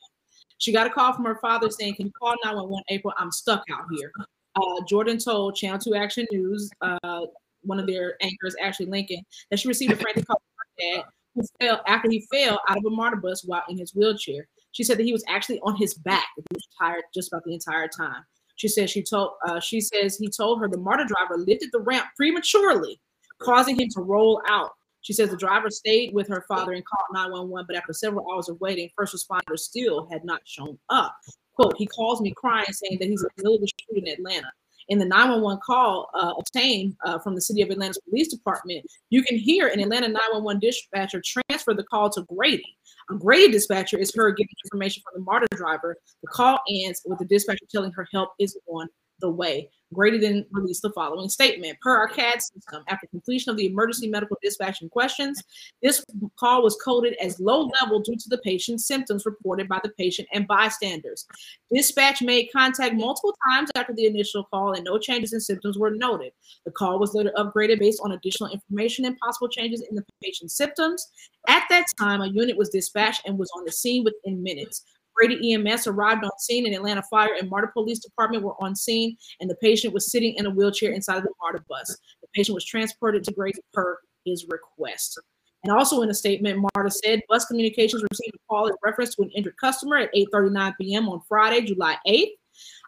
[0.58, 3.14] She got a call from her father saying, "Can you call 911, April?
[3.16, 4.12] I'm stuck out here."
[4.56, 7.26] Uh, Jordan told Channel 2 Action News, uh,
[7.62, 11.04] one of their anchors, Ashley Lincoln, that she received a frantic call from her dad
[11.34, 14.46] who fell after he fell out of a MARTA bus while in his wheelchair.
[14.72, 16.26] She said that he was actually on his back.
[16.36, 18.22] He was tired just about the entire time.
[18.56, 21.80] She said she told uh, she says he told her the MARTA driver lifted the
[21.80, 23.00] ramp prematurely,
[23.40, 24.70] causing him to roll out.
[25.00, 28.50] She says the driver stayed with her father and called 911, but after several hours
[28.50, 31.16] of waiting, first responders still had not shown up.
[31.54, 34.50] Quote, he calls me crying, saying that he's in the middle of in Atlanta.
[34.88, 39.22] In the 911 call uh, obtained uh, from the City of Atlanta's Police Department, you
[39.22, 42.76] can hear an Atlanta 911 dispatcher transfer the call to Grady.
[43.10, 45.96] A Grady dispatcher is her getting information from the MARTA driver.
[46.22, 48.88] The call ends with the dispatcher telling her help is on
[49.20, 49.70] the way.
[49.92, 51.78] Grady then released the following statement.
[51.80, 55.42] Per our CAD system, after completion of the emergency medical dispatching questions,
[55.82, 56.04] this
[56.38, 60.28] call was coded as low level due to the patient's symptoms reported by the patient
[60.32, 61.26] and bystanders.
[61.72, 65.90] Dispatch made contact multiple times after the initial call and no changes in symptoms were
[65.90, 66.32] noted.
[66.64, 70.54] The call was later upgraded based on additional information and possible changes in the patient's
[70.54, 71.08] symptoms.
[71.48, 74.84] At that time, a unit was dispatched and was on the scene within minutes.
[75.20, 79.16] Grady EMS arrived on scene, and Atlanta Fire and MARTA Police Department were on scene,
[79.40, 81.94] and the patient was sitting in a wheelchair inside of the MARTA bus.
[82.22, 85.20] The patient was transported to Grady per his request.
[85.62, 89.22] And also in a statement, MARTA said bus communications received a call in reference to
[89.22, 91.08] an injured customer at 8:39 p.m.
[91.10, 92.32] on Friday, July 8th.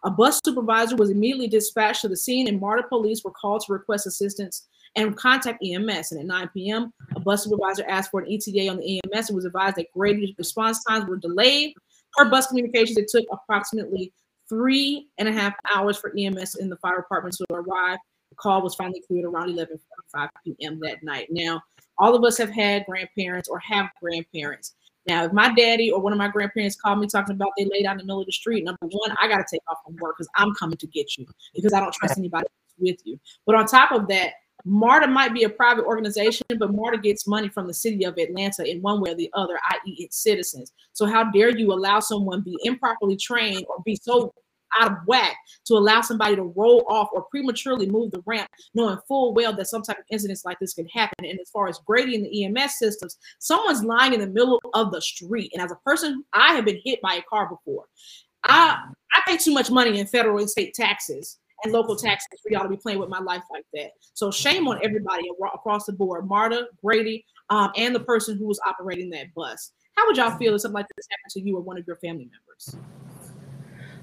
[0.05, 3.75] A bus supervisor was immediately dispatched to the scene, and MARTA police were called to
[3.75, 6.13] request assistance and contact EMS.
[6.13, 9.37] And at 9 p.m., a bus supervisor asked for an ETA on the EMS and
[9.37, 11.75] was advised that Grady's response times were delayed
[12.15, 14.13] Per bus communications, it took approximately
[14.49, 17.99] three and a half hours for EMS in the fire department to arrive.
[18.31, 20.81] The call was finally cleared around 11:45 p.m.
[20.81, 21.29] that night.
[21.31, 21.61] Now,
[21.99, 24.75] all of us have had grandparents or have grandparents.
[25.07, 27.87] Now, if my daddy or one of my grandparents called me talking about they laid
[27.87, 29.97] out in the middle of the street, number one, I got to take off from
[29.97, 32.47] work because I'm coming to get you because I don't trust anybody
[32.79, 33.19] with you.
[33.47, 37.49] But on top of that, MARTA might be a private organization, but MARTA gets money
[37.49, 40.73] from the city of Atlanta in one way or the other, i.e., its citizens.
[40.93, 44.33] So, how dare you allow someone be improperly trained or be so
[44.81, 48.99] out of whack to allow somebody to roll off or prematurely move the ramp, knowing
[49.07, 51.25] full well that some type of incidents like this could happen.
[51.25, 55.01] And as far as grading the EMS systems, someone's lying in the middle of the
[55.01, 55.51] street.
[55.53, 57.85] And as a person, I have been hit by a car before.
[58.45, 58.79] I
[59.15, 62.63] I pay too much money in federal and state taxes and local taxes for y'all
[62.63, 63.93] to be playing with my life like that.
[64.15, 68.61] So shame on everybody across the board, MARTA, Grady, um, and the person who was
[68.67, 69.73] operating that bus.
[69.97, 71.97] How would y'all feel if something like this happened to you or one of your
[71.97, 72.77] family members?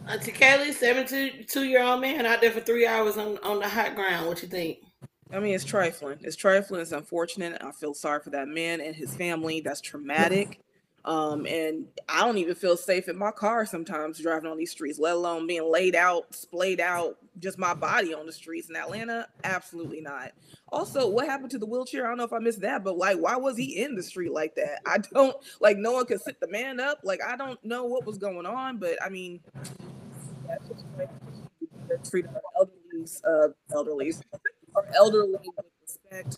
[0.08, 3.96] Auntie Kelly, 72 year old man out there for three hours on, on the hot
[3.96, 4.28] ground.
[4.28, 4.80] What you think?
[5.32, 6.18] I mean, it's trifling.
[6.22, 6.82] It's trifling.
[6.82, 7.62] It's unfortunate.
[7.62, 9.62] I feel sorry for that man and his family.
[9.62, 10.62] That's traumatic.
[11.06, 15.00] Um, and I don't even feel safe in my car sometimes driving on these streets,
[15.00, 19.28] let alone being laid out, splayed out, just my body on the streets in Atlanta.
[19.44, 20.32] Absolutely not.
[20.72, 22.06] Also, what happened to the wheelchair?
[22.06, 24.32] I don't know if I missed that, but like, why was he in the street
[24.32, 24.80] like that?
[24.86, 27.00] I don't like no one could sit the man up.
[27.04, 29.40] Like, I don't know what was going on, but I mean,
[32.10, 34.22] treat our elderlies, uh, elderlies,
[34.76, 36.38] our elderly with respect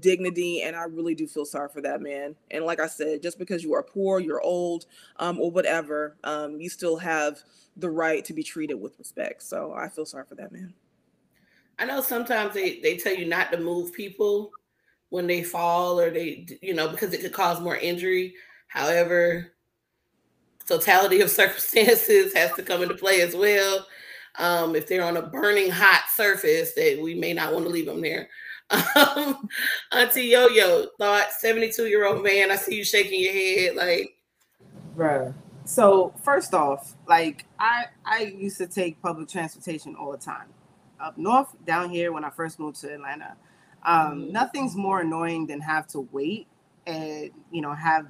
[0.00, 0.62] dignity.
[0.62, 2.34] And I really do feel sorry for that man.
[2.50, 4.86] And like I said, just because you are poor, you're old,
[5.16, 7.38] um, or whatever, um, you still have
[7.76, 9.42] the right to be treated with respect.
[9.42, 10.74] So I feel sorry for that man.
[11.78, 14.50] I know sometimes they, they tell you not to move people
[15.10, 18.34] when they fall or they, you know, because it could cause more injury.
[18.66, 19.52] However,
[20.66, 23.86] totality of circumstances has to come into play as well.
[24.38, 27.86] Um, if they're on a burning hot surface, that we may not want to leave
[27.86, 28.28] them there.
[28.70, 29.48] Um,
[29.92, 32.50] Auntie Yo Yo thought 72 year old man.
[32.50, 34.16] I see you shaking your head like,
[34.96, 35.34] bruh.
[35.64, 40.48] So first off, like I I used to take public transportation all the time,
[41.00, 43.36] up north, down here when I first moved to Atlanta.
[43.84, 44.32] Um, mm-hmm.
[44.32, 46.48] Nothing's more annoying than have to wait
[46.86, 48.06] and you know have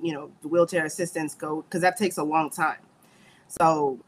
[0.00, 2.80] you know the wheelchair assistance go because that takes a long time.
[3.48, 3.98] So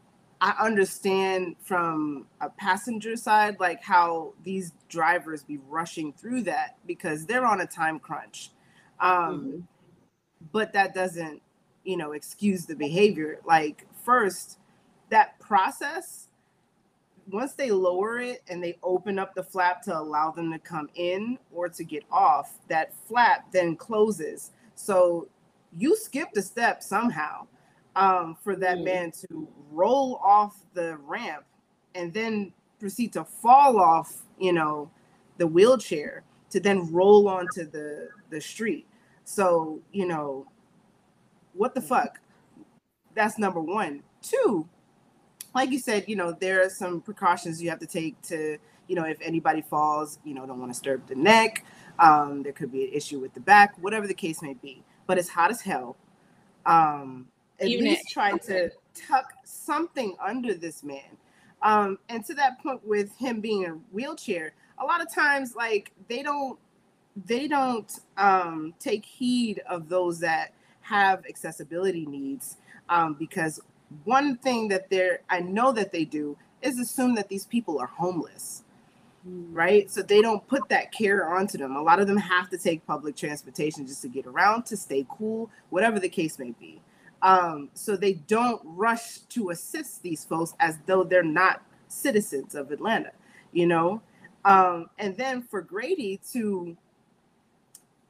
[0.41, 7.27] I understand from a passenger side, like how these drivers be rushing through that because
[7.27, 8.49] they're on a time crunch.
[8.99, 9.59] Um, mm-hmm.
[10.51, 11.43] But that doesn't,
[11.83, 13.39] you know, excuse the behavior.
[13.45, 14.57] Like, first,
[15.11, 16.29] that process,
[17.29, 20.89] once they lower it and they open up the flap to allow them to come
[20.95, 24.49] in or to get off, that flap then closes.
[24.73, 25.27] So
[25.71, 27.45] you skipped a step somehow
[27.95, 28.85] um, for that mm.
[28.85, 31.45] man to roll off the ramp
[31.95, 34.89] and then proceed to fall off, you know,
[35.37, 38.87] the wheelchair to then roll onto the the street.
[39.23, 40.47] So, you know,
[41.53, 42.19] what the fuck?
[43.13, 44.03] That's number one.
[44.21, 44.67] Two,
[45.53, 48.95] like you said, you know, there are some precautions you have to take to, you
[48.95, 51.65] know, if anybody falls, you know, don't want to disturb the neck.
[51.99, 54.83] Um, there could be an issue with the back, whatever the case may be.
[55.07, 55.97] But it's hot as hell.
[56.65, 57.27] Um,
[57.61, 61.17] at Even least try to tuck something under this man.
[61.61, 65.55] Um, and to that point with him being in a wheelchair, a lot of times
[65.55, 66.57] like they don't
[67.25, 72.57] they don't um, take heed of those that have accessibility needs
[72.89, 73.59] um, because
[74.05, 77.87] one thing that they're I know that they do is assume that these people are
[77.87, 78.63] homeless
[79.23, 79.89] right?
[79.91, 81.75] So they don't put that care onto them.
[81.75, 85.05] A lot of them have to take public transportation just to get around, to stay
[85.09, 86.81] cool, whatever the case may be.
[87.21, 92.71] Um, so they don't rush to assist these folks as though they're not citizens of
[92.71, 93.11] Atlanta,
[93.51, 94.01] you know?
[94.43, 96.75] Um, and then for Grady to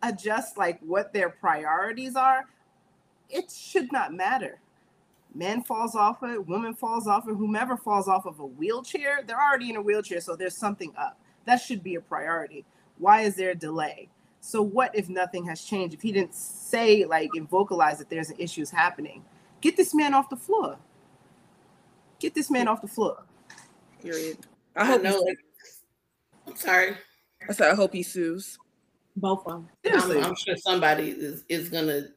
[0.02, 2.46] adjust like what their priorities are,
[3.30, 4.60] it should not matter.
[5.34, 9.42] Man falls off it, woman falls off it, whomever falls off of a wheelchair, they're
[9.42, 11.18] already in a wheelchair, so there's something up.
[11.46, 12.66] That should be a priority.
[12.98, 14.10] Why is there a delay?
[14.42, 15.94] So what if nothing has changed?
[15.94, 19.24] If he didn't say like and vocalize that there's an issues happening,
[19.62, 20.78] get this man off the floor.
[22.20, 23.24] Get this man off the floor.
[24.02, 24.40] Period.
[24.76, 25.20] I, hope know.
[25.20, 25.38] Like,
[26.48, 26.96] I'm sorry.
[27.48, 28.58] I said I hope he sues.
[29.16, 29.70] Both of them.
[29.94, 32.08] I'm, I'm sure somebody is, is gonna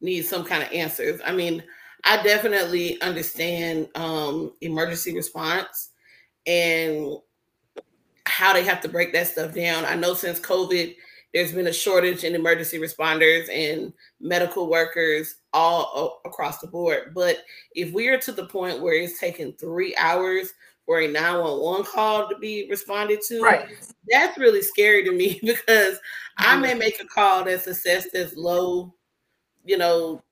[0.00, 1.20] need some kind of answers.
[1.24, 1.62] I mean,
[2.04, 5.90] I definitely understand um, emergency response
[6.46, 7.18] and
[8.24, 9.84] how they have to break that stuff down.
[9.84, 10.94] I know since COVID,
[11.34, 17.12] there's been a shortage in emergency responders and medical workers all across the board.
[17.14, 17.38] But
[17.74, 20.52] if we are to the point where it's taking three hours
[20.86, 23.68] for a 911 call to be responded to, right.
[24.10, 26.44] that's really scary to me because mm-hmm.
[26.44, 28.94] I may make a call that's assessed as low,
[29.64, 30.22] you know,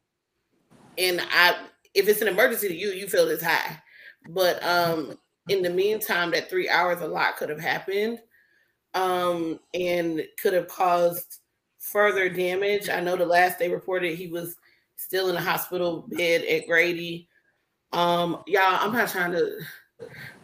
[0.98, 3.78] and I if it's an emergency to you, you feel it's high.
[4.30, 8.18] But um in the meantime, that three hours a lot could have happened
[8.96, 11.40] um, and could have caused
[11.78, 12.88] further damage.
[12.88, 14.56] I know the last they reported he was
[14.96, 17.28] still in a hospital bed at Grady.
[17.92, 19.58] Um, y'all, I'm not trying to.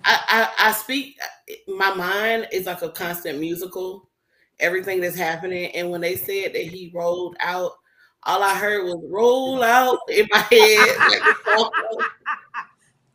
[0.04, 1.18] I, I I speak.
[1.66, 4.08] My mind is like a constant musical.
[4.60, 7.72] Everything that's happening, and when they said that he rolled out,
[8.24, 10.96] all I heard was "roll out" in my head.
[11.08, 11.22] Like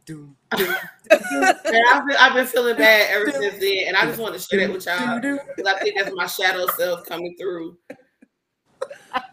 [0.52, 4.66] I've, been, I've been feeling bad ever since then, and I just want to share
[4.66, 7.78] that with y'all because I think that's my shadow self coming through.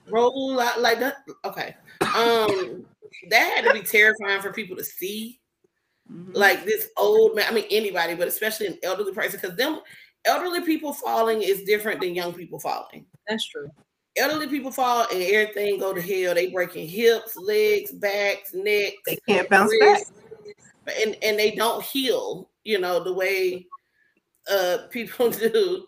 [0.09, 1.19] Roll out like that.
[1.45, 2.85] Okay, um,
[3.31, 5.41] that had to be terrifying for people to see.
[6.11, 6.33] Mm-hmm.
[6.33, 9.81] Like this old man, I mean anybody, but especially an elderly person, because them
[10.25, 13.07] elderly people falling is different than young people falling.
[13.29, 13.71] That's true.
[14.17, 16.35] Elderly people fall and everything go to hell.
[16.35, 18.97] They breaking hips, legs, backs, necks.
[19.07, 20.11] They can't bounce wrists.
[20.11, 20.24] back
[20.87, 23.67] and and they don't heal, you know, the way
[24.51, 25.85] uh people do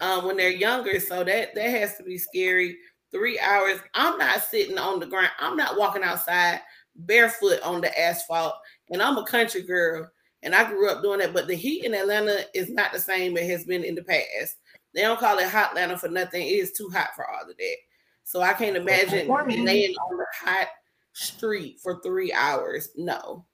[0.00, 1.00] um when they're younger.
[1.00, 2.76] So that that has to be scary.
[3.12, 3.78] Three hours.
[3.94, 5.30] I'm not sitting on the ground.
[5.38, 6.60] I'm not walking outside
[6.96, 8.54] barefoot on the asphalt.
[8.90, 10.08] And I'm a country girl,
[10.42, 11.32] and I grew up doing that.
[11.32, 14.56] But the heat in Atlanta is not the same it has been in the past.
[14.94, 16.42] They don't call it hot Atlanta for nothing.
[16.42, 17.76] It is too hot for all of that.
[18.24, 20.68] So I can't imagine laying on the hot
[21.12, 22.90] street for three hours.
[22.96, 23.44] No.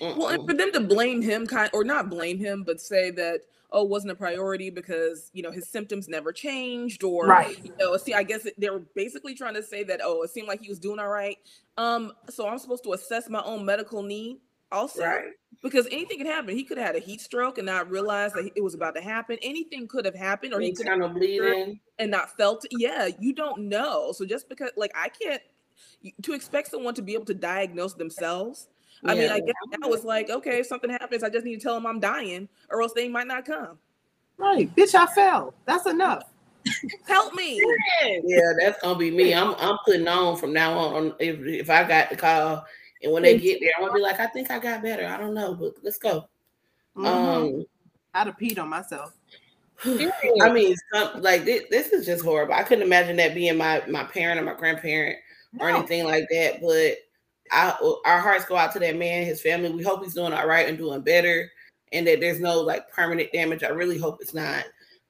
[0.00, 0.16] Mm-mm.
[0.16, 3.40] Well, and for them to blame him, kind or not blame him, but say that
[3.70, 7.62] oh, wasn't a priority because you know his symptoms never changed, or right.
[7.64, 10.48] you know, see, I guess they were basically trying to say that oh, it seemed
[10.48, 11.38] like he was doing all right.
[11.76, 14.38] Um, so I'm supposed to assess my own medical need
[14.70, 15.32] also, right.
[15.62, 16.54] because anything could happen.
[16.54, 19.00] He could have had a heat stroke and not realize that it was about to
[19.00, 19.38] happen.
[19.42, 22.64] Anything could have happened, or he could have bleeding and not felt.
[22.64, 22.72] It.
[22.78, 24.12] Yeah, you don't know.
[24.12, 25.42] So just because, like, I can't
[26.22, 28.68] to expect someone to be able to diagnose themselves
[29.04, 29.20] I yeah.
[29.20, 31.74] mean, I guess now was like, okay, if something happens, I just need to tell
[31.74, 33.78] them I'm dying, or else they might not come.
[34.36, 35.54] Right, bitch, I fell.
[35.66, 36.24] That's enough.
[37.06, 37.60] Help me.
[38.24, 39.34] Yeah, that's gonna be me.
[39.34, 41.14] I'm I'm putting on from now on.
[41.18, 42.64] If if I got the call,
[43.02, 45.06] and when they get there, I'm gonna be like, I think I got better.
[45.06, 46.28] I don't know, but let's go.
[46.96, 47.06] Mm-hmm.
[47.06, 47.64] Um,
[48.14, 49.14] I'd have peed on myself.
[49.84, 52.54] I mean, some, like this, this, is just horrible.
[52.54, 55.18] I couldn't imagine that being my my parent or my grandparent
[55.52, 55.64] no.
[55.64, 56.60] or anything like that.
[56.60, 56.96] But
[57.50, 59.70] I, our hearts go out to that man, his family.
[59.70, 61.50] We hope he's doing all right and doing better,
[61.92, 63.62] and that there's no like permanent damage.
[63.62, 64.64] I really hope it's not.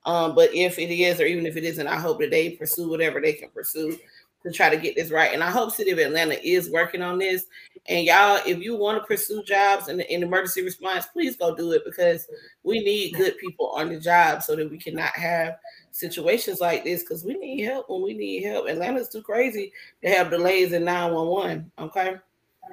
[0.04, 2.88] Um, but if it is, or even if it isn't, I hope that they pursue
[2.88, 3.98] whatever they can pursue
[4.44, 5.32] to try to get this right.
[5.34, 7.46] And I hope City of Atlanta is working on this.
[7.86, 11.72] And y'all, if you want to pursue jobs in, in emergency response, please go do
[11.72, 12.26] it because
[12.62, 15.56] we need good people on the job so that we cannot have
[15.90, 18.68] situations like this because we need help when we need help.
[18.68, 19.72] Atlanta's too crazy
[20.02, 21.70] to have delays in 911.
[21.78, 22.16] Okay.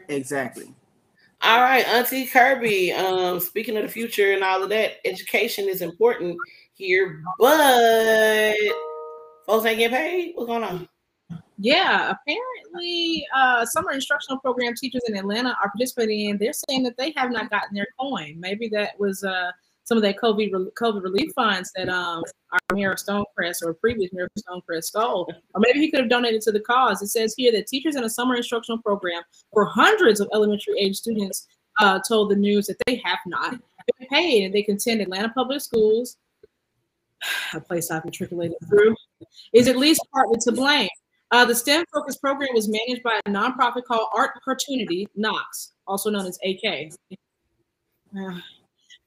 [0.09, 0.73] Exactly.
[1.41, 2.91] All right, Auntie Kirby.
[2.93, 6.37] Um, speaking of the future and all of that, education is important
[6.73, 8.55] here, but
[9.45, 10.31] folks ain't getting paid.
[10.35, 10.89] What's going on?
[11.57, 16.37] Yeah, apparently, uh, summer instructional program teachers in Atlanta are participating in.
[16.37, 18.39] They're saying that they have not gotten their coin.
[18.39, 19.51] Maybe that was uh,
[19.85, 24.29] some of that COVID COVID relief funds that um our Mayor Stonecrest or previous Mayor
[24.37, 27.01] Stonecrest stole, or maybe he could have donated to the cause.
[27.01, 29.21] It says here that teachers in a summer instructional program
[29.53, 31.47] for hundreds of elementary age students
[31.79, 35.61] uh, told the news that they have not been paid, and they contend Atlanta Public
[35.61, 36.17] Schools,
[37.53, 38.95] a place I've matriculated through,
[39.53, 40.89] is at least partly to blame.
[41.31, 46.09] Uh, the STEM focused program was managed by a nonprofit called Art Opportunity Knox, also
[46.09, 46.91] known as AK.
[48.17, 48.39] Uh,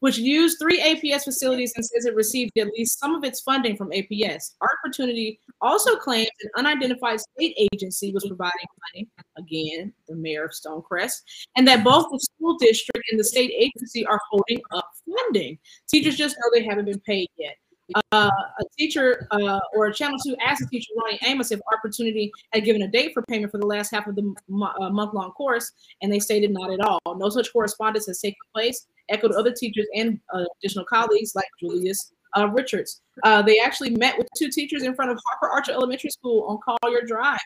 [0.01, 3.77] which used three APS facilities and says it received at least some of its funding
[3.77, 4.55] from APS.
[4.61, 8.53] Opportunity also claims an unidentified state agency was providing
[8.93, 11.23] money, again, the mayor of Stonecrest,
[11.57, 15.59] and that both the school district and the state agency are holding up funding.
[15.89, 17.57] Teachers just know they haven't been paid yet
[17.95, 22.65] uh, a teacher uh, or Channel 2 asked the teacher, Ronnie Amos, if Opportunity had
[22.65, 24.35] given a date for payment for the last half of the
[24.81, 25.73] uh, month long course,
[26.03, 27.01] and they stated not at all.
[27.17, 32.13] No such correspondence has taken place, echoed other teachers and uh, additional colleagues like Julius
[32.37, 33.01] uh, Richards.
[33.25, 36.59] Uh, they actually met with two teachers in front of Harper Archer Elementary School on
[36.83, 37.41] Collier Drive.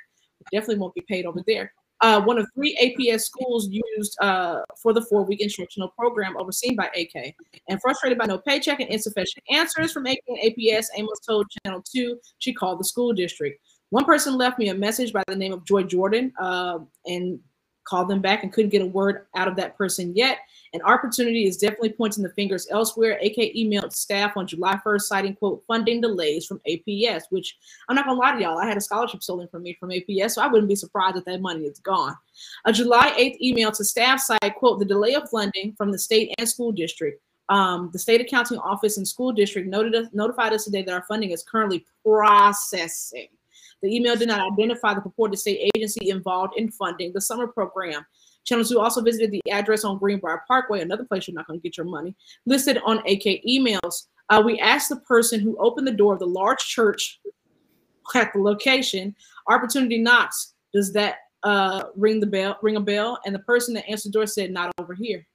[0.51, 1.73] Definitely won't be paid over there
[2.03, 6.77] uh, one of three APS schools used uh, for the four week instructional program overseen
[6.77, 7.35] by AK.
[7.69, 11.83] And frustrated by no paycheck and insufficient answers from AK and APS, Amos told Channel
[11.91, 13.61] 2 she called the school district.
[13.91, 17.39] One person left me a message by the name of Joy Jordan uh, and
[17.85, 20.39] called them back and couldn't get a word out of that person yet.
[20.75, 23.19] An opportunity is definitely pointing the fingers elsewhere.
[23.23, 27.59] AK emailed staff on July 1st, citing quote funding delays from APS, which
[27.89, 30.33] I'm not gonna lie to y'all, I had a scholarship stolen from me from APS,
[30.33, 32.15] so I wouldn't be surprised if that money is gone.
[32.65, 36.35] A July 8th email to staff site quote the delay of funding from the state
[36.39, 37.21] and school district.
[37.49, 41.33] Um, the state accounting office and school district noted notified us today that our funding
[41.33, 43.29] is currently processing.
[43.83, 48.07] The email did not identify the purported state agency involved in funding the summer program.
[48.45, 51.63] Channel 2 also visited the address on Greenbriar Parkway, another place you're not going to
[51.63, 52.17] get your money,
[52.47, 54.07] listed on AK emails.
[54.29, 57.21] Uh, we asked the person who opened the door of the large church
[58.15, 59.15] at the location,
[59.49, 60.55] opportunity knocks.
[60.73, 63.19] Does that uh, ring the bell, ring a bell?
[63.25, 65.27] And the person that answered the door said, not over here.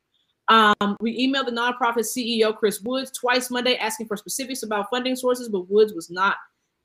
[0.50, 5.16] Um, we emailed the nonprofit CEO Chris Woods twice Monday asking for specifics about funding
[5.16, 6.38] sources, but Woods was not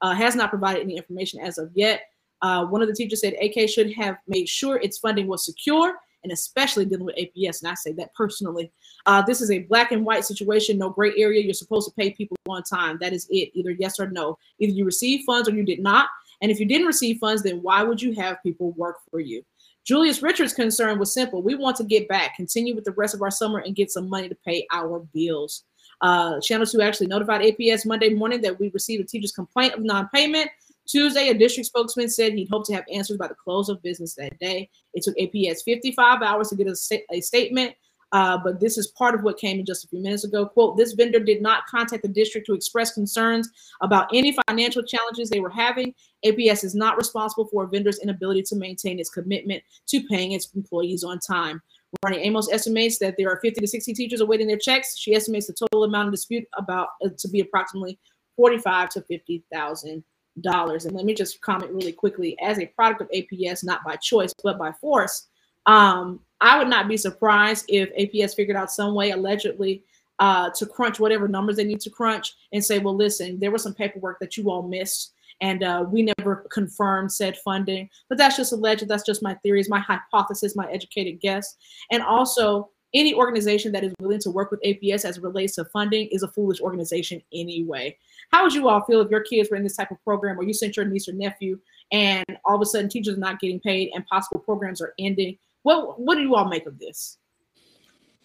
[0.02, 2.02] uh, has not provided any information as of yet.
[2.42, 5.96] Uh, one of the teachers said AK should have made sure its funding was secure
[6.24, 7.62] and especially dealing with APS.
[7.62, 8.70] And I say that personally.
[9.06, 11.42] Uh, this is a black and white situation, no gray area.
[11.42, 12.98] You're supposed to pay people on time.
[13.00, 14.38] That is it, either yes or no.
[14.58, 16.08] Either you receive funds or you did not.
[16.40, 19.44] And if you didn't receive funds, then why would you have people work for you?
[19.84, 21.42] Julius Richards' concern was simple.
[21.42, 24.08] We want to get back, continue with the rest of our summer, and get some
[24.08, 25.64] money to pay our bills.
[26.02, 29.80] Uh, Channel 2 actually notified APS Monday morning that we received a teacher's complaint of
[29.82, 30.50] non payment.
[30.86, 34.14] Tuesday, a district spokesman said he'd hope to have answers by the close of business
[34.16, 34.68] that day.
[34.94, 37.74] It took APS 55 hours to get a, a statement,
[38.10, 40.44] uh, but this is part of what came in just a few minutes ago.
[40.44, 43.48] Quote, this vendor did not contact the district to express concerns
[43.80, 45.94] about any financial challenges they were having.
[46.24, 50.50] APS is not responsible for a vendor's inability to maintain its commitment to paying its
[50.54, 51.62] employees on time.
[52.04, 54.96] Ronnie Amos estimates that there are 50 to 60 teachers awaiting their checks.
[54.98, 57.98] She estimates the total amount of dispute about uh, to be approximately
[58.36, 60.02] 45 to 50 thousand
[60.40, 60.86] dollars.
[60.86, 64.32] And let me just comment really quickly as a product of APS, not by choice,
[64.42, 65.28] but by force.
[65.66, 69.84] Um, I would not be surprised if APS figured out some way, allegedly,
[70.18, 73.62] uh, to crunch whatever numbers they need to crunch and say, well, listen, there was
[73.62, 75.12] some paperwork that you all missed.
[75.42, 78.86] And uh, we never confirmed said funding, but that's just alleged.
[78.88, 81.56] That's just my theories, my hypothesis, my educated guess.
[81.90, 85.64] And also, any organization that is willing to work with APS as it relates to
[85.66, 87.96] funding is a foolish organization anyway.
[88.30, 90.44] How would you all feel if your kids were in this type of program or
[90.44, 91.58] you sent your niece or nephew
[91.90, 95.38] and all of a sudden teachers are not getting paid and possible programs are ending?
[95.62, 97.18] What what do you all make of this?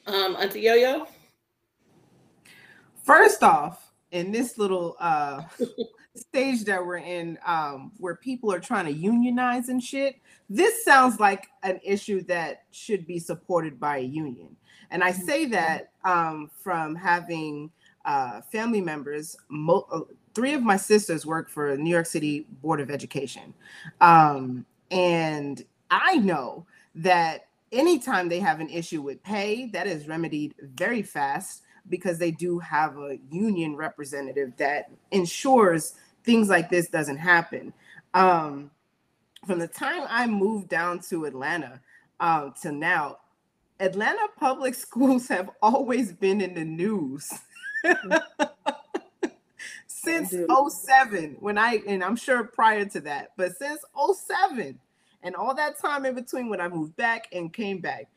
[0.06, 1.08] Um, Auntie Yo Yo.
[3.04, 5.44] First off, in this little uh
[6.16, 10.16] stage that we're in, um, where people are trying to unionize and shit,
[10.50, 14.56] this sounds like an issue that should be supported by a union.
[14.90, 15.52] And I say mm-hmm.
[15.52, 17.70] that um, from having
[18.08, 19.38] uh, family members.
[19.50, 20.02] Mo- uh,
[20.34, 23.54] three of my sisters work for New York City Board of Education,
[24.00, 30.56] um, and I know that anytime they have an issue with pay, that is remedied
[30.62, 37.18] very fast because they do have a union representative that ensures things like this doesn't
[37.18, 37.74] happen.
[38.14, 38.72] Um,
[39.46, 41.80] from the time I moved down to Atlanta
[42.20, 43.18] um, to now,
[43.80, 47.32] Atlanta public schools have always been in the news
[49.88, 54.80] since 07 when I and I'm sure prior to that, but since 07
[55.24, 58.08] and all that time in between when I moved back and came back.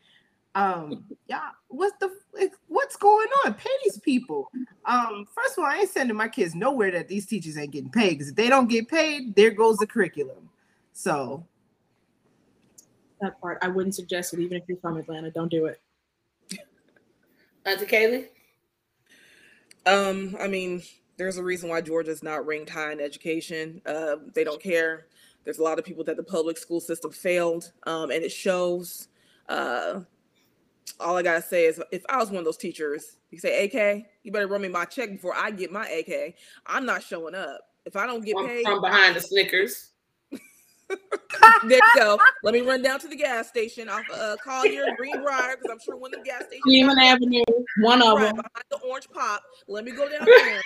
[0.54, 2.10] Um, yeah, what's the
[2.66, 3.54] what's going on?
[3.54, 4.50] Pay these people.
[4.84, 7.90] Um, first of all, I ain't sending my kids nowhere that these teachers ain't getting
[7.90, 10.48] paid because if they don't get paid, there goes the curriculum.
[10.92, 11.46] So
[13.20, 15.30] that part I wouldn't suggest it, even if you're from Atlanta.
[15.30, 15.80] Don't do it.
[17.64, 18.26] Auntie Kaylee.
[19.86, 20.82] Um, I mean,
[21.16, 23.82] there's a reason why Georgia's not ranked high in education.
[23.86, 25.06] Uh, they don't care.
[25.44, 29.08] There's a lot of people that the public school system failed, um, and it shows.
[29.48, 30.00] Uh,
[30.98, 34.06] all I gotta say is if I was one of those teachers, you say, AK,
[34.22, 36.34] you better run me my check before I get my AK.
[36.66, 37.60] I'm not showing up.
[37.86, 39.92] If I don't get From, paid, from behind the Snickers.
[40.30, 42.18] there you go.
[42.42, 45.96] Let me run down to the gas station off uh, Collier, Greenbriar, because I'm sure
[45.96, 46.62] one of the gas stations.
[46.64, 47.42] Cleveland Avenue,
[47.82, 48.36] one of right them.
[48.36, 49.42] behind the orange pop.
[49.68, 50.60] Let me go down there.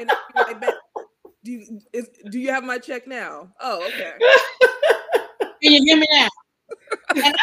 [0.00, 0.74] and I'll be right back.
[1.44, 3.52] Do you is, do you have my check now?
[3.60, 4.14] Oh, okay.
[5.62, 6.28] Can you hear me now?
[7.14, 7.34] And I'm,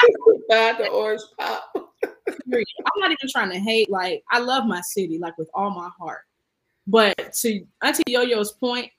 [0.50, 1.91] Behind the orange pop.
[2.32, 3.90] I'm not even trying to hate.
[3.90, 6.22] Like I love my city, like with all my heart.
[6.88, 8.90] But to Auntie Yo-Yo's point,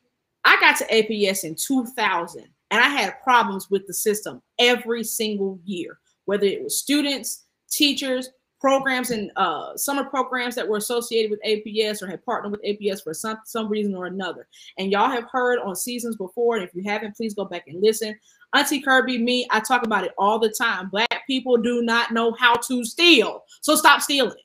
[0.45, 5.59] I got to APS in 2000, and I had problems with the system every single
[5.64, 8.30] year, whether it was students, teachers,
[8.61, 13.03] programs, and uh, summer programs that were associated with APS or had partnered with APS
[13.03, 14.47] for some some reason or another.
[14.78, 17.83] And y'all have heard on seasons before, and if you haven't, please go back and
[17.83, 18.16] listen.
[18.55, 20.89] Auntie Kirby, me, I talk about it all the time.
[20.91, 23.45] Black people do not know how to steal.
[23.61, 24.37] So stop stealing.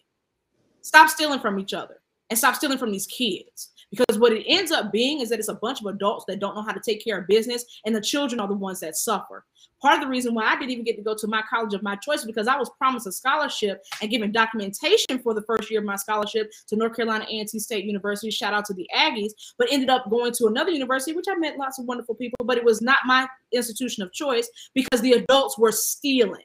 [0.81, 3.71] Stop stealing from each other and stop stealing from these kids.
[3.91, 6.55] Because what it ends up being is that it's a bunch of adults that don't
[6.55, 9.45] know how to take care of business, and the children are the ones that suffer.
[9.81, 11.83] Part of the reason why I didn't even get to go to my college of
[11.83, 15.79] my choice because I was promised a scholarship and given documentation for the first year
[15.79, 18.31] of my scholarship to North Carolina A&T State University.
[18.31, 21.57] Shout out to the Aggies, but ended up going to another university, which I met
[21.57, 25.57] lots of wonderful people, but it was not my institution of choice because the adults
[25.57, 26.43] were stealing.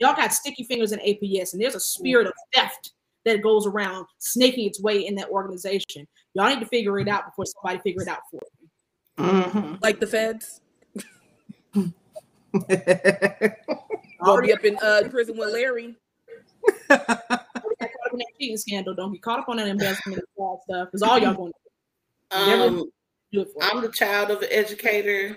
[0.00, 2.92] Y'all got sticky fingers in APS, and there's a spirit of theft
[3.24, 6.06] that goes around snaking its way in that organization.
[6.34, 8.68] Y'all need to figure it out before somebody figure it out for you.
[9.24, 9.82] Mhm.
[9.82, 10.60] Like the feds.
[14.20, 15.94] I'll be up in uh, prison with Lary.
[16.88, 17.46] Get caught up
[18.12, 18.94] in that cheating scandal.
[18.94, 20.88] Don't get caught up on that embezzlement and fraud stuff.
[20.88, 21.52] Because all y'all going
[22.30, 22.90] to Um,
[23.32, 23.62] do it for.
[23.62, 25.36] I'm the child of an educator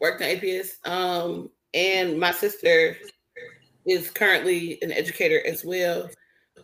[0.00, 0.86] worked in APS.
[0.86, 2.96] Um, and my sister
[3.86, 6.08] is currently an educator as well.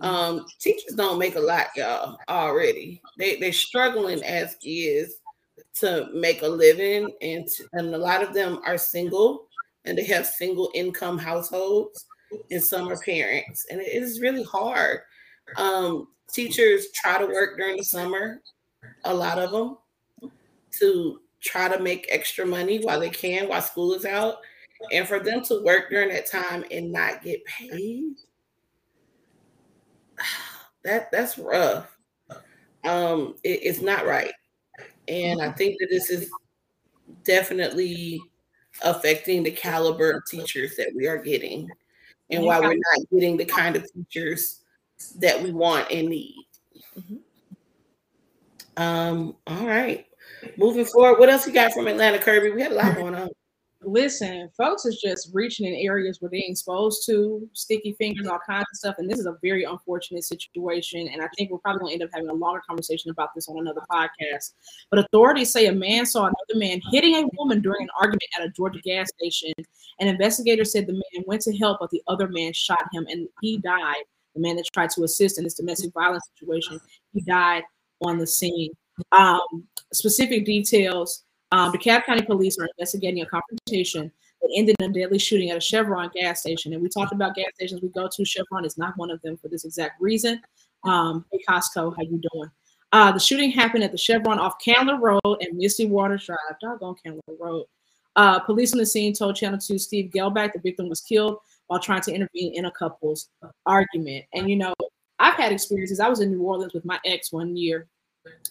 [0.00, 3.00] Um, teachers don't make a lot, y'all, already.
[3.18, 5.16] They they're struggling as is
[5.80, 9.48] to make a living, and and a lot of them are single
[9.84, 12.06] and they have single income households,
[12.50, 15.00] and some are parents, and it is really hard.
[15.56, 18.40] Um, teachers try to work during the summer,
[19.04, 19.78] a lot of them,
[20.80, 24.36] to try to make extra money while they can while school is out,
[24.92, 28.14] and for them to work during that time and not get paid
[30.84, 31.90] that that's rough.
[32.84, 34.32] Um, it- it's not right,
[35.08, 36.30] and I think that this is
[37.24, 38.22] definitely
[38.82, 41.70] affecting the caliber of teachers that we are getting,
[42.30, 44.60] and why we're not getting the kind of teachers
[45.16, 46.46] that we want and need.
[46.98, 47.18] Mhm.
[48.76, 49.36] Um.
[49.46, 50.06] All right,
[50.56, 51.18] moving forward.
[51.18, 52.50] What else you got from Atlanta, Kirby?
[52.50, 53.30] We had a lot going on.
[53.86, 58.66] Listen, folks is just reaching in areas where they're exposed to sticky fingers, all kinds
[58.72, 58.96] of stuff.
[58.98, 61.08] And this is a very unfortunate situation.
[61.08, 63.48] And I think we're probably going to end up having a longer conversation about this
[63.48, 64.52] on another podcast.
[64.90, 68.46] But authorities say a man saw another man hitting a woman during an argument at
[68.46, 69.52] a Georgia gas station.
[70.00, 73.28] An investigator said the man went to help, but the other man shot him and
[73.40, 74.04] he died.
[74.34, 76.80] The man that tried to assist in this domestic violence situation,
[77.12, 77.62] he died
[78.00, 78.70] on the scene.
[79.12, 79.40] Um,
[79.92, 84.10] specific details um, the Cobb County Police are investigating a confrontation
[84.42, 86.72] that ended in a deadly shooting at a Chevron gas station.
[86.72, 88.24] And we talked about gas stations we go to.
[88.24, 90.40] Chevron is not one of them for this exact reason.
[90.84, 92.50] Um, hey Costco, how you doing?
[92.92, 96.38] Uh, the shooting happened at the Chevron off Candler Road and Misty Waters Drive.
[96.60, 97.66] Doggone Candler Road.
[98.16, 101.80] Uh, police on the scene told Channel 2 Steve Gehlbach the victim was killed while
[101.80, 103.30] trying to intervene in a couple's
[103.66, 104.24] argument.
[104.34, 104.74] And you know,
[105.18, 106.00] I've had experiences.
[106.00, 107.88] I was in New Orleans with my ex one year,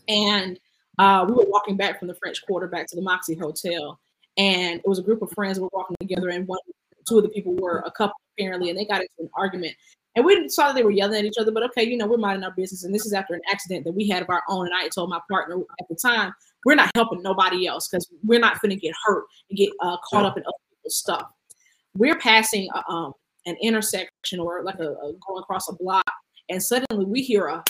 [0.07, 0.59] and
[0.99, 3.99] uh, we were walking back from the French Quarter back to the Moxy Hotel,
[4.37, 6.59] and it was a group of friends we were walking together, and one,
[7.07, 9.75] two of the people were a couple apparently, and they got into an argument.
[10.15, 12.17] And we saw that they were yelling at each other, but okay, you know, we're
[12.17, 12.83] minding our business.
[12.83, 14.67] And this is after an accident that we had of our own.
[14.67, 16.33] And I told my partner at the time,
[16.65, 19.97] we're not helping nobody else because we're not going to get hurt and get uh,
[20.07, 21.23] caught up in other people's stuff.
[21.95, 23.13] We're passing a, um,
[23.47, 26.09] an intersection or like a, a going across a block,
[26.49, 27.63] and suddenly we hear a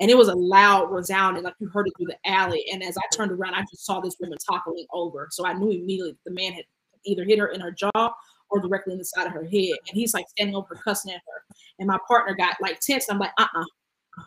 [0.00, 2.64] and it was a loud resounding, like you heard it through the alley.
[2.72, 5.28] And as I turned around, I just saw this woman toppling over.
[5.30, 6.64] So I knew immediately the man had
[7.04, 8.12] either hit her in her jaw
[8.50, 9.76] or directly in the side of her head.
[9.88, 11.54] And he's like standing over her, cussing at her.
[11.78, 13.06] And my partner got like tense.
[13.10, 13.64] I'm like, uh-uh,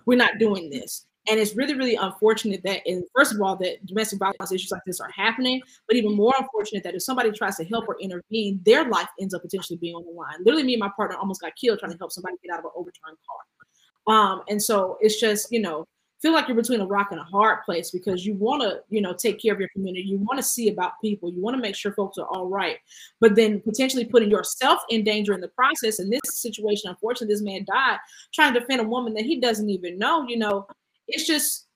[0.06, 1.06] we're not doing this.
[1.30, 4.82] And it's really, really unfortunate that, and first of all, that domestic violence issues like
[4.88, 5.62] this are happening.
[5.88, 9.36] But even more unfortunate that if somebody tries to help or intervene, their life ends
[9.36, 10.38] up potentially being on the line.
[10.40, 12.66] Literally, me and my partner almost got killed trying to help somebody get out of
[12.66, 13.61] an overturned car.
[14.08, 15.86] Um, and so it's just, you know,
[16.22, 19.02] feel like you're between a rock and a hard place because you want to, you
[19.02, 20.08] know, take care of your community.
[20.08, 21.32] You want to see about people.
[21.34, 22.78] You want to make sure folks are all right.
[23.20, 26.00] But then potentially putting yourself in danger in the process.
[26.00, 27.98] In this situation, unfortunately, this man died
[28.34, 30.26] trying to defend a woman that he doesn't even know.
[30.28, 30.68] You know,
[31.08, 31.68] it's just,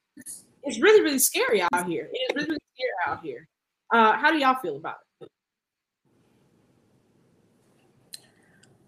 [0.64, 2.10] it's really, really scary out here.
[2.12, 3.48] It's really, really scary out here.
[3.92, 5.30] Uh, how do y'all feel about it?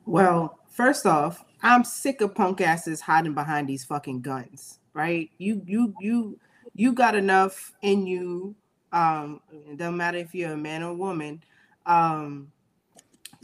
[0.05, 5.29] Well, first off, I'm sick of punk asses hiding behind these fucking guns right?
[5.37, 6.39] You you you
[6.73, 8.55] you got enough in you.
[8.91, 11.43] Um, it doesn't matter if you're a man or a woman,
[11.85, 12.51] um,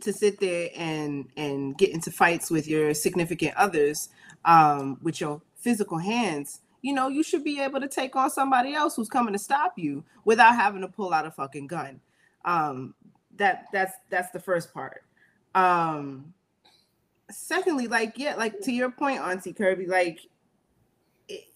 [0.02, 4.10] to sit there and and get into fights with your significant others
[4.44, 6.60] um, with your physical hands.
[6.82, 9.74] You know, you should be able to take on somebody else who's coming to stop
[9.78, 12.02] you without having to pull out a fucking gun.
[12.46, 12.96] Um,
[13.38, 15.04] that that's that's the first part.
[15.54, 16.34] Um,
[17.34, 20.20] secondly, like yeah, like to your point, Auntie Kirby, like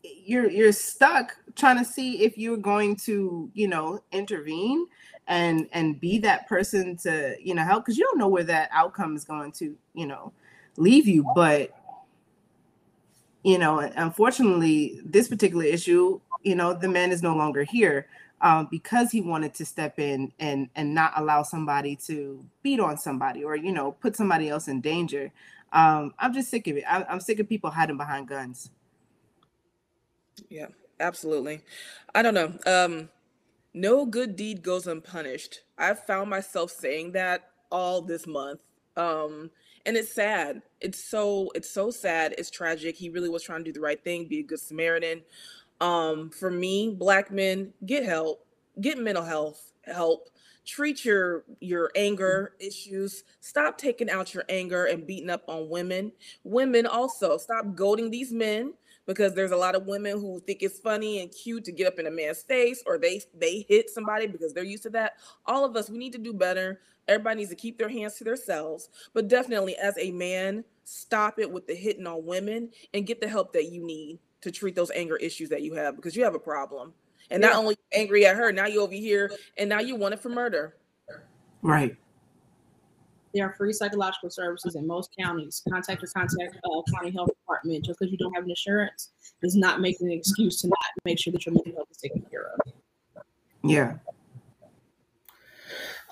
[0.04, 4.86] you're you're stuck trying to see if you're going to you know intervene
[5.28, 8.70] and and be that person to you know help because you don't know where that
[8.72, 10.32] outcome is going to you know
[10.78, 11.26] leave you.
[11.36, 11.72] But
[13.44, 18.08] you know unfortunately this particular issue you know the man is no longer here
[18.42, 22.98] um, because he wanted to step in and and not allow somebody to beat on
[22.98, 25.32] somebody or you know put somebody else in danger
[25.74, 28.72] um, i'm just sick of it I'm, I'm sick of people hiding behind guns
[30.50, 30.68] yeah,
[31.00, 31.62] absolutely.
[32.14, 32.54] I don't know.
[32.66, 33.10] Um,
[33.74, 35.62] no good deed goes unpunished.
[35.78, 38.62] I've found myself saying that all this month.
[38.96, 39.52] Um,
[39.86, 40.62] and it's sad.
[40.82, 42.36] It's so it's so sad.
[42.38, 42.96] It's tragic.
[42.96, 45.22] He really was trying to do the right thing, be a good Samaritan.
[45.80, 48.46] Um, for me, black men, get help,
[48.82, 50.30] get mental health help.
[50.68, 53.24] Treat your your anger issues.
[53.40, 56.12] Stop taking out your anger and beating up on women.
[56.44, 58.74] Women also stop goading these men
[59.06, 62.00] because there's a lot of women who think it's funny and cute to get up
[62.00, 65.14] in a man's face or they they hit somebody because they're used to that.
[65.46, 66.82] All of us, we need to do better.
[67.08, 71.50] Everybody needs to keep their hands to themselves, but definitely as a man, stop it
[71.50, 74.92] with the hitting on women and get the help that you need to treat those
[74.92, 76.94] anger issues that you have because you have a problem.
[77.30, 77.50] And yeah.
[77.50, 80.30] not only angry at her, now you're over here and now you want it for
[80.30, 80.76] murder.
[81.62, 81.96] Right.
[83.34, 85.62] There are free psychological services in most counties.
[85.70, 87.86] Contact your contact uh, county health department.
[87.86, 89.12] Just because you don't have an insurance
[89.42, 92.22] does not make an excuse to not make sure that your mental health is taken
[92.32, 93.24] care of.
[93.64, 93.96] Yeah.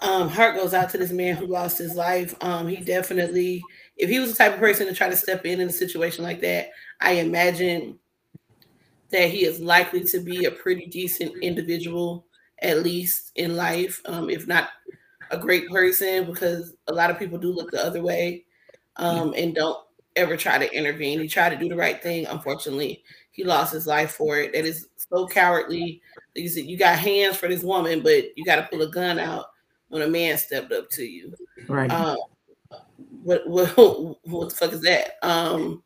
[0.02, 2.36] Um, heart goes out to this man who lost his life.
[2.42, 3.64] Um, he definitely,
[3.98, 6.24] if he was the type of person to try to step in in a situation
[6.24, 7.98] like that, I imagine
[9.12, 12.26] that he is likely to be a pretty decent individual,
[12.62, 14.70] at least in life, um, if not
[15.32, 18.46] a great person because a lot of people do look the other way
[18.98, 19.80] um, and don't
[20.16, 21.20] ever try to intervene.
[21.20, 22.26] He tried to do the right thing.
[22.28, 24.54] Unfortunately, he lost his life for it.
[24.54, 26.02] That is so cowardly.
[26.36, 29.20] You said you got hands for this woman, but you got to pull a gun
[29.20, 29.48] out
[29.90, 31.34] when a man stepped up to you.
[31.68, 31.92] Right.
[31.92, 32.18] Um,
[33.24, 33.68] what, what
[34.24, 35.18] what the fuck is that?
[35.22, 35.84] Um,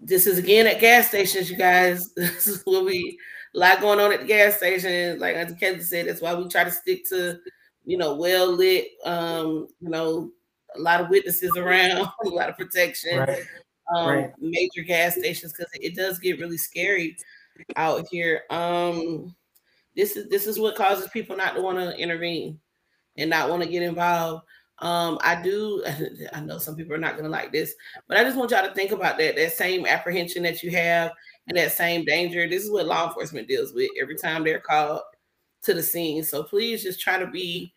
[0.00, 2.12] this is again at gas stations, you guys.
[2.16, 3.18] This is what we
[3.54, 5.18] a lot going on at the gas station.
[5.18, 7.38] Like Auntie Kenzie said, that's why we try to stick to
[7.84, 10.30] you know, well lit, um, you know,
[10.76, 13.42] a lot of witnesses around, a lot of protection, right.
[13.94, 14.32] Um, right.
[14.38, 17.16] major gas stations because it does get really scary
[17.74, 18.42] out here.
[18.50, 19.34] Um,
[19.96, 22.60] this is this is what causes people not to want to intervene
[23.16, 24.44] and not want to get involved.
[24.80, 25.84] Um, I do.
[26.32, 27.74] I know some people are not going to like this,
[28.08, 29.36] but I just want y'all to think about that.
[29.36, 31.12] That same apprehension that you have
[31.48, 32.48] and that same danger.
[32.48, 35.02] This is what law enforcement deals with every time they're called
[35.62, 36.22] to the scene.
[36.22, 37.72] So please just try to be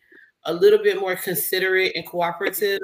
[0.46, 2.80] a little bit more considerate and cooperative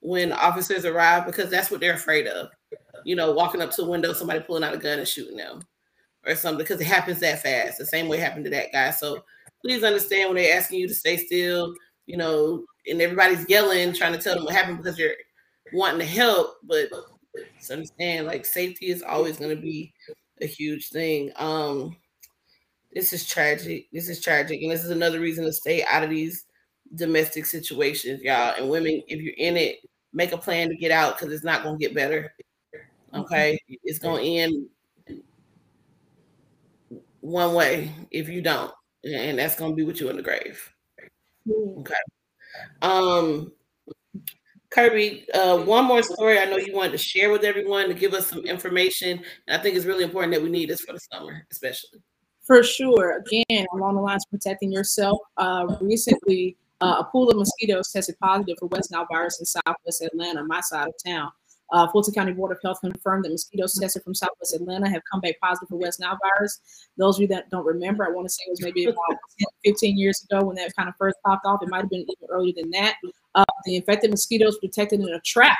[0.00, 2.48] when officers arrive because that's what they're afraid of.
[3.04, 5.62] You know, walking up to a window, somebody pulling out a gun and shooting them
[6.26, 7.78] or something because it happens that fast.
[7.78, 8.90] The same way happened to that guy.
[8.90, 9.24] So
[9.62, 11.74] please understand when they're asking you to stay still,
[12.06, 15.14] you know, and everybody's yelling, trying to tell them what happened because you're
[15.72, 16.88] wanting to help, but
[17.70, 19.92] understand like safety is always going to be
[20.40, 21.32] a huge thing.
[21.36, 21.96] Um,
[22.92, 23.88] this is tragic.
[23.92, 26.46] This is tragic, and this is another reason to stay out of these
[26.94, 28.54] domestic situations, y'all.
[28.56, 29.78] And women, if you're in it,
[30.12, 32.32] make a plan to get out because it's not going to get better.
[33.14, 34.66] Okay, it's going to end
[37.20, 38.72] one way if you don't,
[39.04, 40.70] and that's going to be with you in the grave.
[41.50, 41.94] Okay.
[42.82, 43.52] Um,
[44.70, 48.14] Kirby, uh, one more story I know you wanted to share with everyone to give
[48.14, 49.22] us some information.
[49.46, 52.00] And I think it's really important that we need this for the summer, especially.
[52.42, 53.22] For sure.
[53.26, 58.16] Again, along the lines of protecting yourself, uh, recently uh, a pool of mosquitoes tested
[58.20, 61.30] positive for West Nile virus in Southwest Atlanta, my side of town.
[61.72, 65.20] Uh, Fulton County Board of Health confirmed that mosquitoes tested from Southwest Atlanta have come
[65.20, 66.60] back positive for West Nile virus.
[66.96, 69.16] Those of you that don't remember, I want to say it was maybe about 10,
[69.64, 71.62] 15 years ago when that kind of first popped off.
[71.62, 72.96] It might have been even earlier than that.
[73.34, 75.58] Uh, the infected mosquitoes were detected in a trap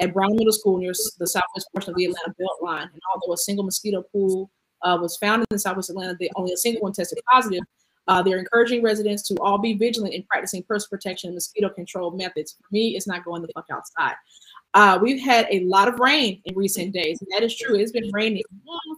[0.00, 2.90] at Brown Middle School near the southwest portion of the Atlanta Beltline.
[2.92, 4.50] And although a single mosquito pool
[4.82, 7.62] uh, was found in the Southwest Atlanta, they, only a single one tested positive.
[8.06, 12.10] Uh, they're encouraging residents to all be vigilant in practicing personal protection and mosquito control
[12.10, 12.52] methods.
[12.52, 14.14] For me, it's not going the fuck outside.
[14.74, 17.76] Uh, we've had a lot of rain in recent days, and that is true.
[17.76, 18.42] It's been raining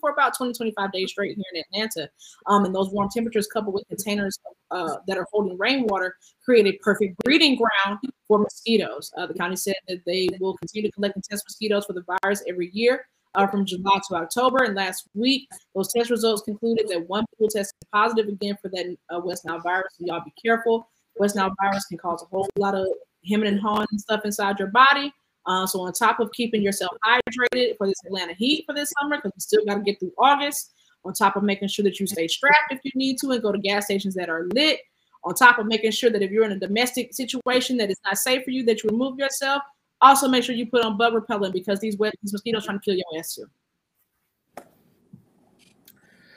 [0.00, 2.08] for about 20, 25 days straight here in Atlanta.
[2.46, 4.38] Um, and those warm temperatures, coupled with containers
[4.70, 9.12] uh, that are holding rainwater, create a perfect breeding ground for mosquitoes.
[9.18, 12.04] Uh, the county said that they will continue to collect and test mosquitoes for the
[12.22, 14.64] virus every year uh, from July to October.
[14.64, 18.96] And last week, those test results concluded that one pool tested positive again for that
[19.10, 19.92] uh, West Nile virus.
[19.98, 20.88] So y'all be careful.
[21.18, 22.86] West Nile virus can cause a whole lot of
[23.28, 25.12] hemming and hawing and stuff inside your body.
[25.46, 29.16] Uh, so on top of keeping yourself hydrated for this Atlanta heat for this summer,
[29.16, 30.72] because you still got to get through August.
[31.04, 33.52] On top of making sure that you stay strapped if you need to and go
[33.52, 34.80] to gas stations that are lit.
[35.22, 38.18] On top of making sure that if you're in a domestic situation that is not
[38.18, 39.62] safe for you, that you remove yourself.
[40.00, 42.84] Also, make sure you put on bug repellent because these wet these mosquitoes trying to
[42.84, 43.46] kill your ass too.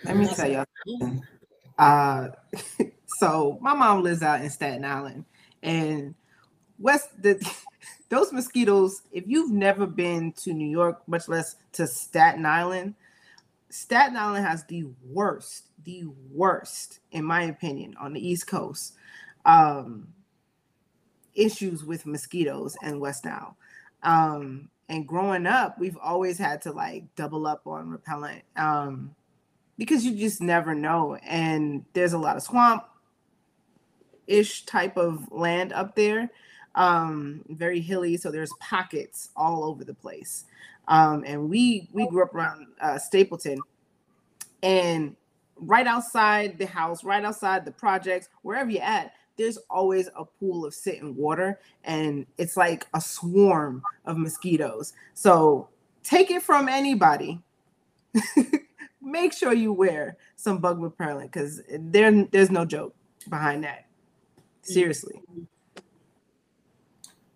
[0.04, 0.66] Let me tell y'all.
[1.78, 2.30] Uh,
[3.06, 5.26] so my mom lives out in Staten Island,
[5.62, 6.16] and
[6.78, 7.36] West the
[8.10, 9.02] those mosquitoes.
[9.12, 12.96] If you've never been to New York, much less to Staten Island,
[13.70, 18.94] Staten Island has the worst, the worst, in my opinion, on the East Coast.
[19.46, 20.10] Um,
[21.40, 23.56] issues with mosquitoes and West Nile.
[24.04, 29.16] Um, and growing up, we've always had to like double up on repellent um,
[29.78, 31.16] because you just never know.
[31.16, 32.84] And there's a lot of swamp
[34.28, 36.30] ish type of land up there,
[36.76, 38.18] um, very hilly.
[38.18, 40.46] So there's pockets all over the place.
[40.88, 43.60] Um, and we we grew up around uh, Stapleton,
[44.64, 45.16] and
[45.56, 50.66] right outside the house, right outside the projects, wherever you're at, there's always a pool
[50.66, 54.94] of sitting water and it's like a swarm of mosquitoes.
[55.14, 55.70] So
[56.04, 57.42] take it from anybody.
[59.02, 62.94] Make sure you wear some bug repellent because there, there's no joke
[63.30, 63.86] behind that.
[64.62, 65.22] Seriously.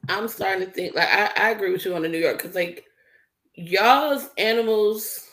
[0.10, 2.56] I'm starting to think like I, I agree with you on the New York because
[2.56, 2.86] like
[3.56, 5.30] y'all's animals.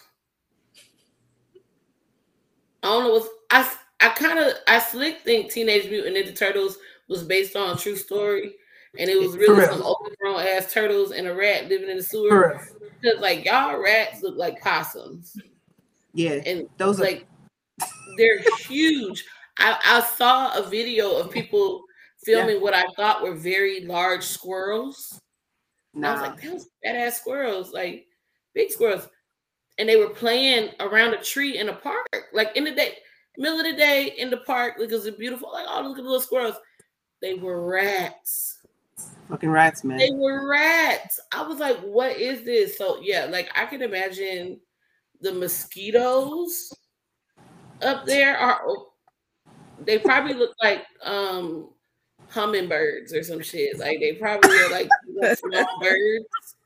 [2.83, 6.79] I don't know what's I I kind of I slick think Teenage Mutant Ninja Turtles
[7.09, 8.55] was based on a true story,
[8.99, 12.61] and it was really some overgrown ass turtles and a rat living in the sewer.
[13.01, 15.37] Because like y'all rats look like possums.
[16.15, 17.27] Yeah, and those like
[17.83, 17.89] are...
[18.17, 19.25] they're huge.
[19.59, 21.83] I, I saw a video of people
[22.25, 22.63] filming yeah.
[22.63, 25.21] what I thought were very large squirrels.
[25.95, 26.09] Nah.
[26.09, 28.07] I was like, those badass squirrels, like
[28.55, 29.09] big squirrels.
[29.79, 32.07] And they were playing around a tree in a park.
[32.33, 32.97] Like in the day,
[33.39, 35.51] middle of the day in the park because it's beautiful.
[35.53, 36.57] Like, oh, look at the little squirrels.
[37.23, 38.59] They were rats.
[39.29, 39.99] Fucking rats, man.
[39.99, 41.21] They were rats.
[41.33, 42.77] I was like, what is this?
[42.77, 44.61] So yeah, like I can imagine
[45.21, 46.73] the mosquitoes
[47.83, 48.61] up there are
[49.85, 51.71] they probably look like um
[52.31, 53.79] hummingbirds or some shit.
[53.79, 54.89] Like they probably are like
[55.39, 56.57] small birds,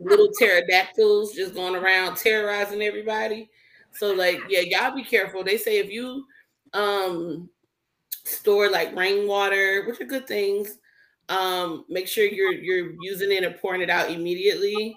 [0.00, 3.50] little pterodactyls just going around terrorizing everybody.
[3.92, 5.44] So like, yeah, y'all be careful.
[5.44, 6.24] They say if you
[6.72, 7.48] um
[8.24, 10.78] store like rainwater, which are good things,
[11.28, 14.96] um, make sure you're you're using it and pouring it out immediately.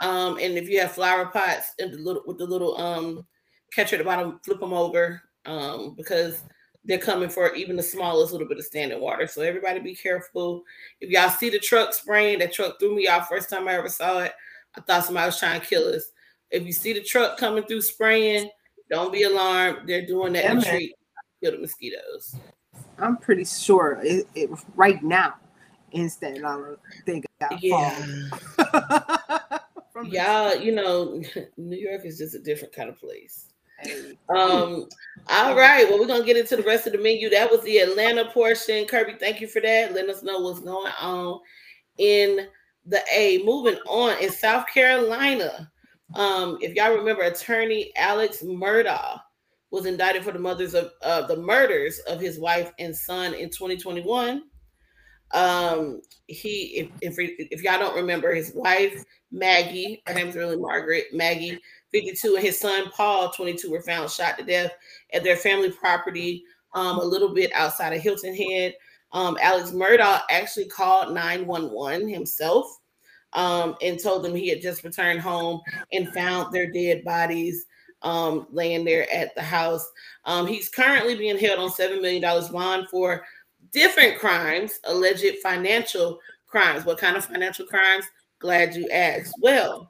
[0.00, 3.26] Um, and if you have flower pots and the little with the little um
[3.74, 6.42] catcher at the bottom, flip them over um because
[6.84, 9.26] they're coming for even the smallest little bit of standing water.
[9.26, 10.62] So everybody be careful.
[11.00, 13.88] If y'all see the truck spraying, that truck threw me off first time I ever
[13.88, 14.32] saw it.
[14.76, 16.12] I thought somebody was trying to kill us.
[16.50, 18.50] If you see the truck coming through spraying,
[18.90, 19.86] don't be alarmed.
[19.86, 20.94] They're doing that to treat
[21.42, 22.36] kill the mosquitoes.
[22.98, 25.34] I'm pretty sure it, it right now
[25.92, 26.74] instead I
[27.04, 28.28] think got yeah.
[30.04, 31.22] Y'all, you know,
[31.56, 33.49] New York is just a different kind of place.
[34.28, 34.88] Um,
[35.28, 35.88] all right.
[35.88, 37.30] Well, we're gonna get into the rest of the menu.
[37.30, 38.86] That was the Atlanta portion.
[38.86, 39.94] Kirby, thank you for that.
[39.94, 41.40] Let us know what's going on
[41.98, 42.48] in
[42.86, 43.42] the A.
[43.44, 45.70] Moving on in South Carolina.
[46.14, 49.20] Um, if y'all remember, attorney Alex Murdaugh
[49.70, 53.50] was indicted for the mothers of uh, the murders of his wife and son in
[53.50, 54.42] 2021.
[55.32, 61.06] Um, he, if, if, if y'all don't remember, his wife Maggie, her name's really Margaret
[61.12, 61.60] Maggie,
[61.92, 64.72] 52, and his son Paul, 22, were found shot to death
[65.12, 68.74] at their family property, um, a little bit outside of Hilton Head.
[69.12, 72.78] Um, Alex Murdaugh actually called 911 himself
[73.32, 75.60] um, and told them he had just returned home
[75.92, 77.66] and found their dead bodies
[78.02, 79.88] um, laying there at the house.
[80.24, 82.22] Um, he's currently being held on $7 million
[82.52, 83.24] bond for
[83.72, 86.84] different crimes, alleged financial crimes.
[86.84, 88.04] What kind of financial crimes?
[88.38, 89.34] Glad you asked.
[89.40, 89.89] Well,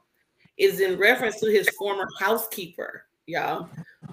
[0.61, 3.67] is in reference to his former housekeeper, y'all,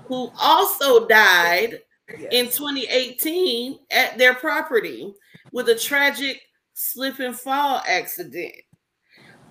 [0.06, 1.80] who also died
[2.18, 2.28] yes.
[2.32, 5.12] in 2018 at their property
[5.52, 6.40] with a tragic
[6.72, 8.54] slip and fall accident.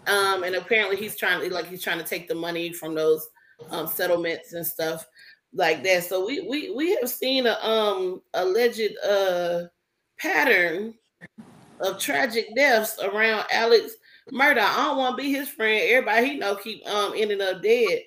[0.08, 3.28] Um, and apparently he's trying to like he's trying to take the money from those
[3.70, 5.06] um, settlements and stuff
[5.54, 6.04] like that.
[6.06, 9.64] So we we we have seen a um alleged uh
[10.18, 10.94] pattern
[11.80, 13.94] of tragic deaths around Alex
[14.32, 14.58] Murdaugh.
[14.60, 15.84] I don't want to be his friend.
[15.90, 18.02] Everybody he know keep um ending up dead.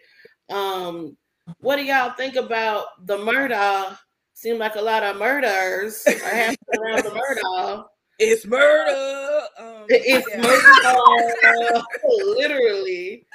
[0.50, 1.16] Um,
[1.60, 3.98] what do y'all think about the murder?
[4.34, 7.84] Seem like a lot of murders are happening around the Murdaugh.
[8.18, 9.40] It's murder.
[9.58, 10.42] Um, it's yeah.
[10.42, 11.82] murder.
[12.36, 13.26] literally.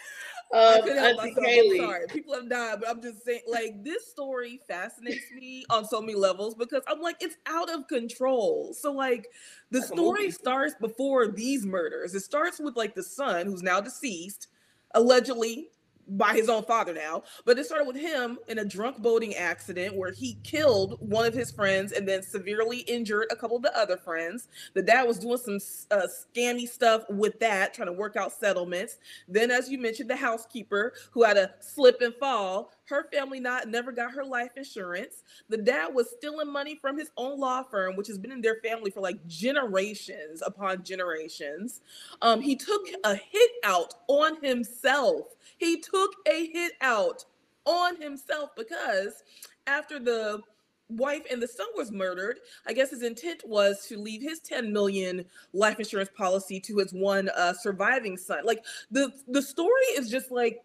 [0.55, 0.81] Um,
[1.19, 1.33] I'm
[1.77, 2.07] sorry.
[2.07, 6.15] People have died, but I'm just saying, like, this story fascinates me on so many
[6.15, 8.73] levels because I'm like, it's out of control.
[8.73, 9.27] So, like,
[9.71, 12.15] the story starts before these murders.
[12.15, 14.47] It starts with like the son who's now deceased,
[14.93, 15.69] allegedly
[16.07, 17.23] by his own father now.
[17.45, 21.33] But it started with him in a drunk boating accident where he killed one of
[21.33, 24.47] his friends and then severely injured a couple of the other friends.
[24.73, 25.59] The dad was doing some
[25.91, 28.97] uh, scammy stuff with that, trying to work out settlements.
[29.27, 32.71] Then, as you mentioned, the housekeeper who had a slip and fall.
[32.85, 35.23] Her family not never got her life insurance.
[35.49, 38.57] The dad was stealing money from his own law firm, which has been in their
[38.63, 41.81] family for like generations upon generations.
[42.21, 47.25] Um, he took a hit out on himself he took a hit out
[47.65, 49.23] on himself because
[49.67, 50.41] after the
[50.89, 54.71] wife and the son was murdered i guess his intent was to leave his 10
[54.71, 60.11] million life insurance policy to his one uh, surviving son like the the story is
[60.11, 60.61] just like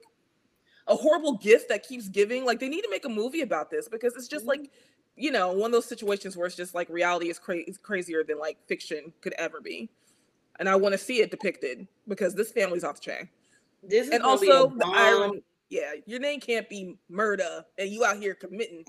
[0.87, 3.89] a horrible gift that keeps giving like they need to make a movie about this
[3.89, 5.23] because it's just like mm-hmm.
[5.23, 8.25] you know one of those situations where it's just like reality is, cra- is crazier
[8.25, 9.89] than like fiction could ever be
[10.59, 13.29] and i want to see it depicted because this family's off the chain
[13.83, 15.43] this is and also the irony.
[15.69, 18.85] Yeah, your name can't be murder, and you out here committing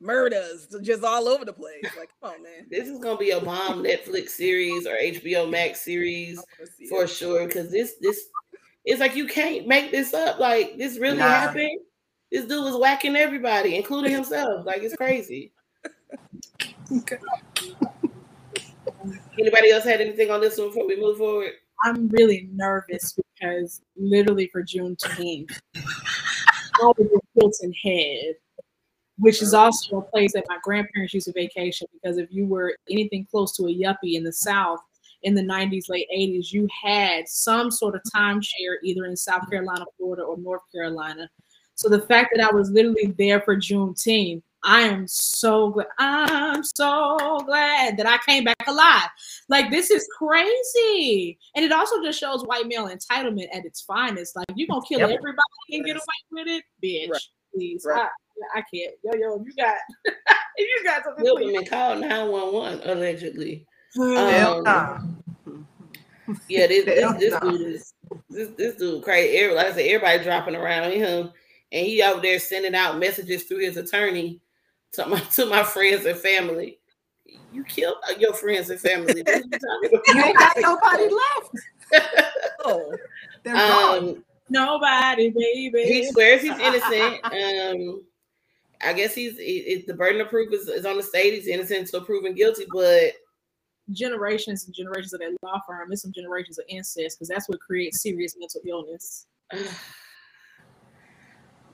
[0.00, 1.82] murders just all over the place.
[1.98, 2.66] Like, come on, man.
[2.70, 6.42] This is gonna be a bomb Netflix series or HBO Max series
[6.90, 7.10] for it.
[7.10, 7.46] sure.
[7.46, 8.28] Because this this
[8.84, 10.38] it's like you can't make this up.
[10.38, 11.28] Like this really nah.
[11.28, 11.80] happened.
[12.30, 14.66] This dude was whacking everybody, including himself.
[14.66, 15.52] Like it's crazy.
[19.38, 21.52] Anybody else had anything on this one before we move forward?
[21.82, 25.80] I'm really nervous because literally for Juneteenth, I
[26.80, 28.34] was in Hilton Head,
[29.18, 32.76] which is also a place that my grandparents used to vacation because if you were
[32.90, 34.80] anything close to a yuppie in the South
[35.24, 39.84] in the 90s, late 80s, you had some sort of timeshare either in South Carolina,
[39.96, 41.28] Florida, or North Carolina.
[41.74, 45.86] So the fact that I was literally there for Juneteenth, I am so glad.
[45.98, 49.08] I'm so glad that I came back alive.
[49.48, 54.36] Like this is crazy, and it also just shows white male entitlement at its finest.
[54.36, 55.10] Like you gonna kill yep.
[55.10, 56.02] everybody and get away
[56.32, 57.10] with it, bitch.
[57.10, 57.20] Right.
[57.54, 58.08] Please, right.
[58.54, 58.94] I, I can't.
[59.04, 59.76] Yo, yo, you got,
[60.58, 61.24] you got something.
[61.24, 63.66] Wilkerman called nine one one allegedly.
[63.98, 65.18] Um,
[66.48, 67.94] yeah, this this, this dude is
[68.30, 69.54] this this dude crazy.
[69.54, 71.30] Like I said, everybody dropping around him,
[71.72, 74.40] and he out there sending out messages through his attorney
[74.92, 76.78] to my to my friends and family.
[77.52, 79.14] You killed your friends and family.
[79.26, 82.10] you ain't got nobody left.
[82.64, 82.94] oh,
[83.42, 85.84] they're um, Nobody, baby.
[85.84, 87.24] He swears he's innocent.
[87.24, 88.02] Um,
[88.84, 91.34] I guess he's it, the burden of proof is, is on the state.
[91.34, 93.12] He's innocent until proven guilty, but
[93.92, 97.60] generations and generations of that law firm and some generations of incest because that's what
[97.60, 99.26] creates serious mental illness.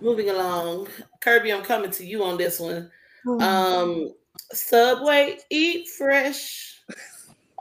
[0.01, 0.89] Moving along,
[1.21, 2.91] Kirby, I'm coming to you on this one.
[3.27, 4.15] Oh, um,
[4.53, 6.77] Subway eat fresh.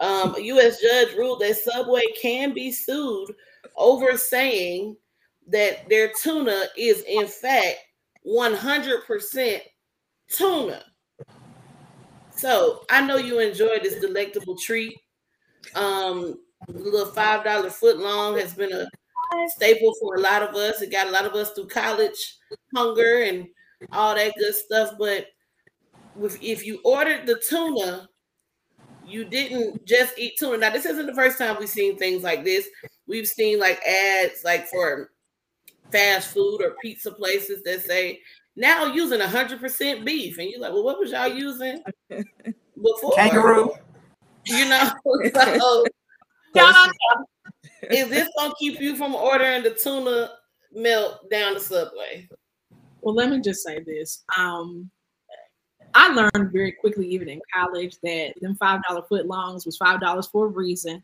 [0.02, 0.82] Um, a U.S.
[0.82, 3.36] judge ruled that Subway can be sued
[3.76, 4.96] over saying
[5.48, 7.80] that their tuna is in fact
[8.26, 9.60] 100%
[10.30, 10.84] tuna.
[12.40, 14.98] So I know you enjoy this delectable treat.
[15.76, 18.88] Um, little five dollar foot long has been a
[19.50, 20.82] staple for a lot of us.
[20.82, 22.38] It got a lot of us through college
[22.74, 23.46] hunger and
[23.92, 24.94] all that good stuff.
[24.98, 25.28] But
[26.42, 28.08] if you ordered the tuna,
[29.06, 30.60] you didn't just eat tuna.
[30.60, 32.70] Now, this isn't the first time we've seen things like this.
[33.06, 35.12] We've seen like ads like for
[35.92, 38.22] fast food or pizza places that say
[38.60, 40.38] now using 100% beef.
[40.38, 43.14] And you're like, well, what was y'all using before?
[43.16, 43.72] Kangaroo.
[44.46, 44.92] You know?
[45.34, 45.86] so,
[47.90, 50.32] is this gonna keep you from ordering the tuna
[50.74, 52.28] melt down the subway?
[53.02, 54.24] Well, let me just say this.
[54.38, 54.92] Um,
[55.94, 60.02] I learned very quickly, even in college, that them five dollar foot longs was five
[60.02, 61.02] dollars for a reason.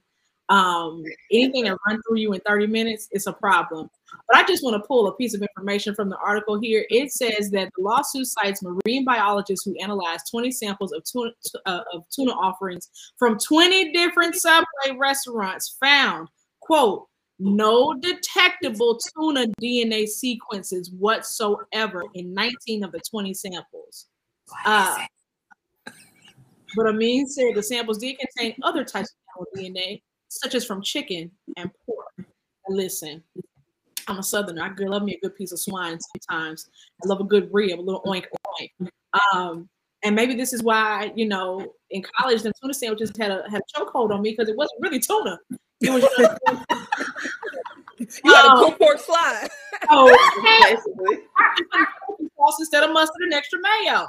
[0.49, 3.89] Um, anything that run through you in 30 minutes, it's a problem.
[4.27, 6.85] But I just want to pull a piece of information from the article here.
[6.89, 11.31] It says that the lawsuit cites marine biologists who analyzed 20 samples of tuna,
[11.65, 16.27] uh, of tuna offerings from 20 different Subway restaurants found,
[16.59, 24.07] quote, no detectable tuna DNA sequences whatsoever in 19 of the 20 samples.
[24.65, 24.99] Uh,
[26.75, 30.01] but Amin said the samples did contain other types of DNA,
[30.41, 32.07] such as from chicken and pork.
[32.17, 33.23] And listen,
[34.07, 34.63] I'm a southerner.
[34.63, 36.69] I love me a good piece of swine sometimes.
[37.03, 38.25] I love a good rib, a little oink
[38.59, 38.89] oink.
[39.33, 39.69] Um,
[40.03, 43.61] and maybe this is why, you know, in college, the tuna sandwiches had a had
[43.61, 45.39] a chokehold on me because it wasn't really tuna.
[45.81, 46.03] It was
[47.97, 49.47] You got a pulled pork slide.
[49.89, 50.13] oh,
[50.63, 51.23] Basically.
[52.37, 54.05] sauce instead of mustard and extra mayo.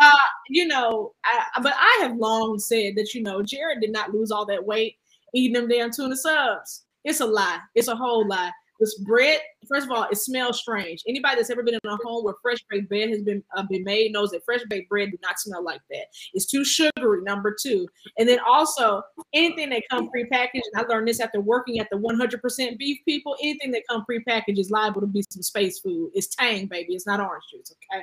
[0.00, 0.12] Uh,
[0.48, 4.30] you know, I, but I have long said that you know Jared did not lose
[4.30, 4.96] all that weight
[5.34, 6.84] eating them damn tuna subs.
[7.04, 7.58] It's a lie.
[7.74, 8.52] It's a whole lie.
[8.82, 11.04] This bread, first of all, it smells strange.
[11.06, 13.84] Anybody that's ever been in a home where fresh baked bread has been uh, been
[13.84, 16.06] made knows that fresh baked bread do not smell like that.
[16.34, 17.22] It's too sugary.
[17.22, 17.86] Number two,
[18.18, 19.02] and then also
[19.32, 20.62] anything that come prepackaged.
[20.72, 23.36] And I learned this after working at the 100% beef people.
[23.40, 26.10] Anything that come prepackaged is liable to be some space food.
[26.14, 26.94] It's Tang, baby.
[26.94, 27.72] It's not orange juice.
[27.92, 28.02] Okay.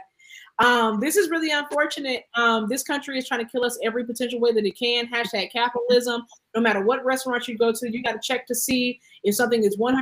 [0.59, 2.25] Um, this is really unfortunate.
[2.35, 5.07] Um, this country is trying to kill us every potential way that it can.
[5.07, 6.23] Hashtag capitalism.
[6.53, 9.63] No matter what restaurant you go to, you got to check to see if something
[9.63, 9.95] is 100%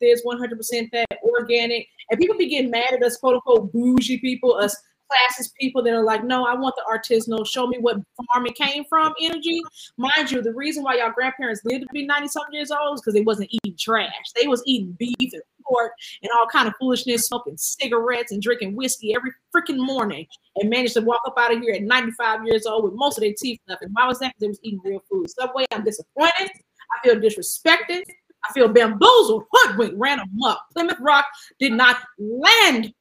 [0.00, 1.88] this, 100% that, organic.
[2.10, 4.76] And people be getting mad at us, quote unquote, bougie people, us
[5.10, 7.96] classist people that are like, no, I want the artisanal, show me what
[8.32, 9.60] farm it came from energy.
[9.96, 13.00] Mind you, the reason why y'all grandparents lived to be 90 something years old is
[13.00, 14.12] because they wasn't eating trash.
[14.34, 15.92] They was eating beef and pork
[16.22, 20.26] and all kind of foolishness, smoking cigarettes and drinking whiskey every freaking morning
[20.56, 23.22] and managed to walk up out of here at 95 years old with most of
[23.22, 23.60] their teeth.
[23.68, 24.34] And why was that?
[24.38, 25.30] They was eating real food.
[25.30, 26.50] Subway, I'm disappointed.
[26.50, 28.02] I feel disrespected.
[28.46, 30.58] I feel bamboozled, hoodwinked, ran amok.
[30.74, 31.24] Plymouth Rock
[31.58, 32.92] did not land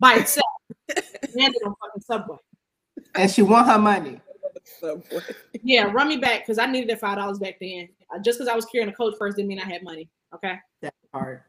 [0.00, 0.46] by itself.
[0.88, 2.36] It landed on fucking Subway.
[3.14, 4.20] and she want her money.
[4.80, 5.20] Subway.
[5.62, 7.88] Yeah, run me back because I needed that five dollars back then.
[8.14, 10.08] Uh, just because I was carrying a coach first didn't mean I had money.
[10.34, 10.56] Okay.
[10.82, 11.44] That part.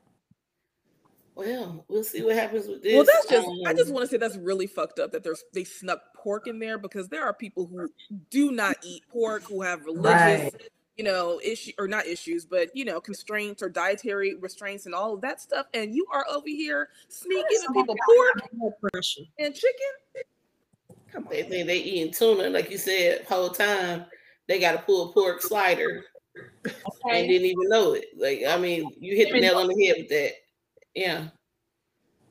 [1.36, 2.94] Well, we'll see what happens with this.
[2.94, 3.48] Well, that's just.
[3.66, 6.48] I Um, just want to say that's really fucked up that there's they snuck pork
[6.48, 7.90] in there because there are people who
[8.30, 10.54] do not eat pork who have religious, Right.
[10.98, 15.14] You know, issue or not issues, but you know, constraints or dietary restraints and all
[15.14, 15.66] of that stuff.
[15.74, 18.44] And you are over here sneaking giving people pork
[19.40, 20.24] and chicken.
[21.12, 24.06] Come They think they eating tuna, like you said, whole time.
[24.48, 26.04] They got to pull a pork slider
[26.66, 28.06] and didn't even know it.
[28.18, 30.32] Like, I mean, you hit the nail on the head with that.
[30.94, 31.28] Yeah,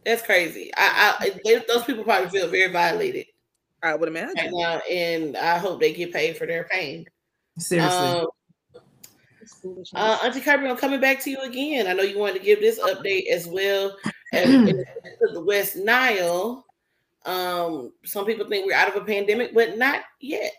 [0.04, 0.70] that's crazy.
[0.76, 3.26] I, I they, those people probably feel very violated
[3.82, 4.52] I would right imagine.
[4.52, 7.06] now, and I hope they get paid for their pain.
[7.58, 8.06] Seriously.
[8.06, 8.41] Um, It's
[9.62, 10.00] foolishness.
[10.00, 11.86] Uh, Auntie Kirby, I'm coming back to you again.
[11.86, 13.96] I know you wanted to give this update as well
[14.32, 16.66] as the West Nile.
[17.24, 20.52] Um, some people think we're out of a pandemic, but not yet.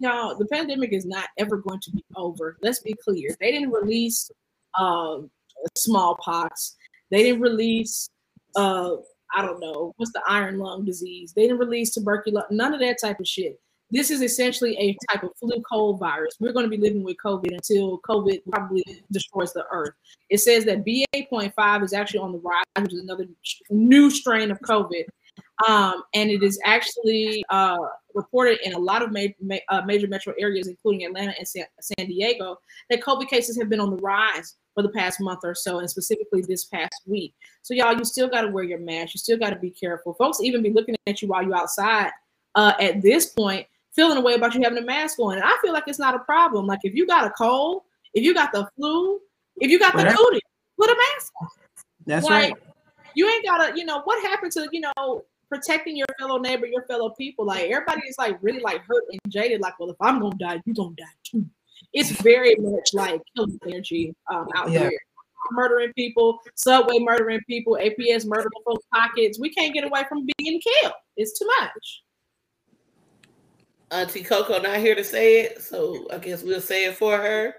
[0.00, 2.56] No, the pandemic is not ever going to be over.
[2.62, 3.36] Let's be clear.
[3.40, 4.30] They didn't release
[4.78, 5.30] um,
[5.76, 6.76] smallpox.
[7.10, 8.10] They didn't release,
[8.56, 8.96] uh,
[9.34, 11.32] I don't know, what's the iron lung disease?
[11.32, 12.50] They didn't release tuberculosis.
[12.50, 13.60] None of that type of shit.
[13.90, 16.36] This is essentially a type of flu cold virus.
[16.40, 19.94] We're going to be living with COVID until COVID probably destroys the earth.
[20.28, 23.26] It says that BA.5 is actually on the rise, which is another
[23.70, 25.04] new strain of COVID.
[25.66, 27.78] Um, and it is actually uh,
[28.14, 31.66] reported in a lot of ma- ma- uh, major metro areas, including Atlanta and San-,
[31.80, 32.58] San Diego,
[32.90, 35.90] that COVID cases have been on the rise for the past month or so, and
[35.90, 37.34] specifically this past week.
[37.62, 39.14] So, y'all, you still got to wear your mask.
[39.14, 40.14] You still got to be careful.
[40.14, 42.10] Folks even be looking at you while you're outside
[42.54, 43.66] uh, at this point,
[43.98, 45.34] feeling a way about you having a mask on.
[45.34, 46.66] And I feel like it's not a problem.
[46.66, 47.82] Like, if you got a cold,
[48.14, 49.18] if you got the flu,
[49.56, 50.40] if you got the cootie,
[50.78, 51.48] put a mask on.
[52.06, 52.62] That's like, right.
[53.16, 56.82] You ain't gotta, you know, what happened to, you know, protecting your fellow neighbor, your
[56.82, 57.44] fellow people?
[57.44, 59.60] Like everybody is like really like hurt and jaded.
[59.60, 61.44] Like, well, if I'm gonna die, you gonna die too.
[61.92, 64.80] It's very much like killing energy um, out Yeah.
[64.80, 64.92] there.
[65.50, 69.40] Murdering people, subway murdering people, APS murdering folks' pockets.
[69.40, 70.94] We can't get away from being killed.
[71.16, 72.02] It's too much.
[73.90, 77.54] Auntie Coco not here to say it, so I guess we'll say it for her.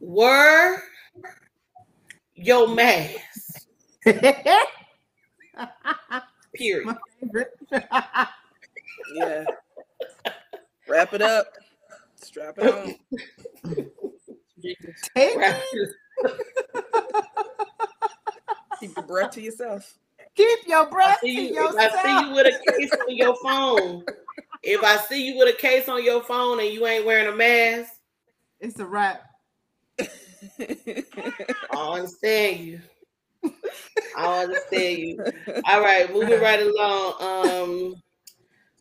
[0.00, 0.76] Were
[2.34, 3.66] your mask.
[6.54, 6.86] Period.
[6.86, 7.50] My favorite.
[9.14, 9.44] Yeah.
[10.88, 11.46] Wrap it up.
[12.22, 12.94] Strap it on.
[15.16, 15.60] Take Right.
[18.78, 19.98] Keep your breath to yourself.
[20.36, 21.92] keep your breath to See you- yourself.
[21.92, 24.04] I see you with a case on your phone,
[24.62, 27.34] if I see you with a case on your phone and you ain't wearing a
[27.36, 27.92] mask,
[28.60, 29.22] it's a wrap.
[30.00, 31.04] I
[31.74, 32.80] understand you.
[34.16, 35.24] I understand you.
[35.66, 37.14] All right, moving right along.
[37.20, 37.94] Um,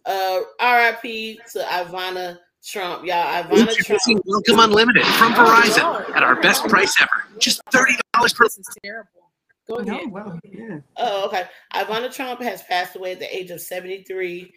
[0.06, 1.40] uh, R.I.P.
[1.54, 3.24] to Ivana Trump, y'all.
[3.44, 3.70] Ivana Trump.
[3.70, 6.10] Introducing Welcome Unlimited from Oh, Verizon Lord.
[6.16, 7.40] at our best price ever.
[7.40, 9.10] Just $30 per This is terrible.
[9.68, 9.88] Go ahead.
[9.88, 10.12] No, ahead.
[10.12, 10.80] well, yeah.
[10.98, 11.44] Oh, okay.
[11.74, 14.52] Ivana Trump has passed away at the age of 73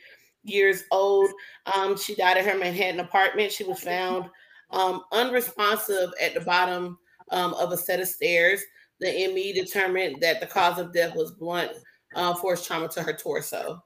[0.44, 1.30] years old.
[1.74, 3.52] Um, she died at her Manhattan apartment.
[3.52, 4.30] She was found
[4.70, 6.98] um, unresponsive at the bottom
[7.30, 8.60] um, of a set of stairs.
[9.00, 11.72] The ME determined that the cause of death was blunt
[12.14, 13.82] uh, force trauma to her torso.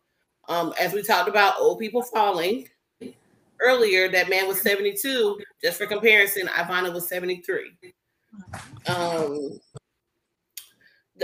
[0.48, 2.68] Um, as we talked about old people falling
[3.60, 5.38] earlier, that man was 72.
[5.62, 7.72] Just for comparison, Ivana was 73.
[8.86, 9.58] Um,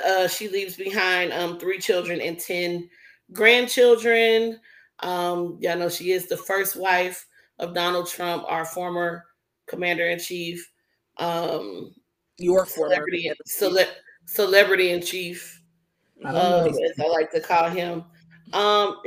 [0.04, 2.88] uh, she leaves behind um, three children and 10
[3.32, 4.58] grandchildren.
[5.02, 7.26] Um, y'all know she is the first wife
[7.58, 9.24] of Donald Trump, our former
[9.66, 10.70] commander in chief,
[11.18, 11.94] um,
[12.38, 12.94] Your former.
[12.94, 13.94] celebrity, cele-
[14.26, 15.62] celebrity in chief,
[16.24, 16.34] um,
[16.68, 18.04] as I like to call him.
[18.52, 19.00] Um,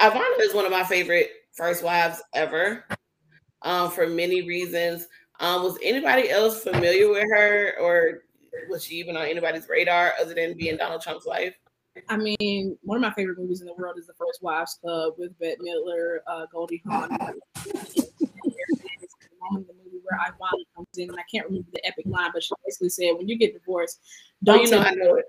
[0.00, 2.84] Ivana is one of my favorite first wives ever,
[3.62, 5.06] um, for many reasons.
[5.40, 8.22] Um, was anybody else familiar with her, or
[8.68, 11.54] was she even on anybody's radar other than being Donald Trump's wife?
[12.08, 15.14] I mean, one of my favorite movies in the world is The First Wives Club
[15.18, 17.08] with Bette Midler, uh, Goldie Hawn.
[19.30, 22.06] the moment in the movie where Ivana comes in, and I can't remember the epic
[22.06, 25.16] line, but she basically said, "When you get divorced, Oh, don't you know I know
[25.16, 25.24] it.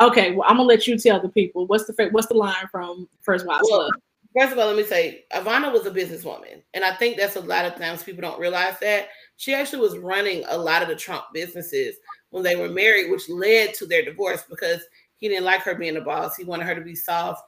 [0.00, 3.08] Okay, well, I'm gonna let you tell the people what's the what's the line from
[3.22, 4.00] First Wives Well, Club.
[4.38, 7.40] First of all, let me say, Ivana was a businesswoman, and I think that's a
[7.40, 9.08] lot of times people don't realize that
[9.38, 11.96] she actually was running a lot of the Trump businesses
[12.30, 14.82] when they were married, which led to their divorce because
[15.16, 16.36] he didn't like her being a boss.
[16.36, 17.44] He wanted her to be soft,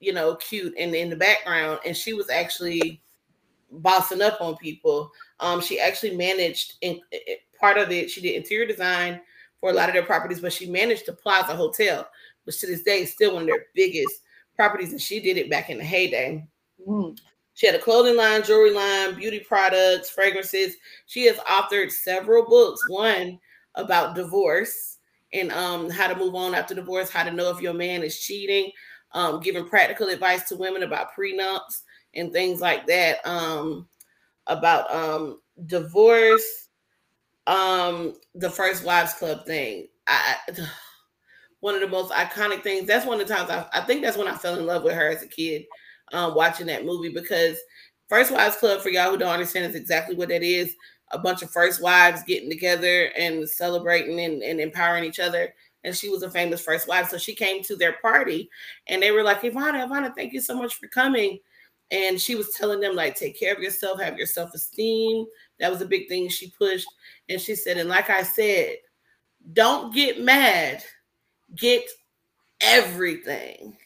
[0.00, 3.02] you know, cute, and in the background, and she was actually
[3.70, 5.10] bossing up on people.
[5.40, 8.10] Um, she actually managed in, in- part of it.
[8.10, 9.20] She did interior design
[9.60, 12.06] for a lot of their properties, but she managed the Plaza Hotel,
[12.44, 14.22] which to this day is still one of their biggest
[14.54, 16.46] properties, and she did it back in the heyday.
[16.86, 17.18] Mm.
[17.54, 20.74] She had a clothing line, jewelry line, beauty products, fragrances.
[21.06, 22.86] She has authored several books.
[22.88, 23.38] One
[23.76, 24.95] about divorce
[25.36, 28.18] and um, how to move on after divorce, how to know if your man is
[28.18, 28.70] cheating,
[29.12, 31.82] um, giving practical advice to women about prenups
[32.14, 33.24] and things like that.
[33.26, 33.88] Um,
[34.46, 36.68] about um, divorce,
[37.46, 39.88] um, the First Wives Club thing.
[40.06, 40.36] I,
[41.60, 42.86] one of the most iconic things.
[42.86, 44.94] That's one of the times I, I think that's when I fell in love with
[44.94, 45.64] her as a kid,
[46.12, 47.56] um, watching that movie because
[48.08, 50.74] First Wives Club, for y'all who don't understand, is exactly what that is.
[51.12, 55.54] A bunch of first wives getting together and celebrating and, and empowering each other.
[55.84, 57.08] And she was a famous first wife.
[57.10, 58.50] So she came to their party
[58.88, 61.38] and they were like, Ivana, Ivana, thank you so much for coming.
[61.92, 65.26] And she was telling them, like, take care of yourself, have your self-esteem.
[65.60, 66.88] That was a big thing she pushed.
[67.28, 68.78] And she said, and like I said,
[69.52, 70.82] don't get mad,
[71.54, 71.84] get
[72.60, 73.76] everything.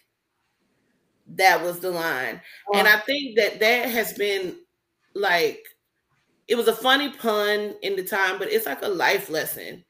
[1.26, 2.40] That was the line.
[2.72, 4.56] And I think that that has been
[5.14, 5.62] like,
[6.50, 9.84] it was a funny pun in the time, but it's like a life lesson.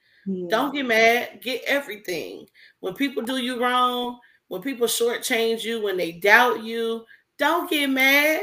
[0.49, 2.47] Don't get mad, get everything.
[2.81, 7.07] When people do you wrong, when people shortchange you, when they doubt you,
[7.39, 8.43] don't get mad,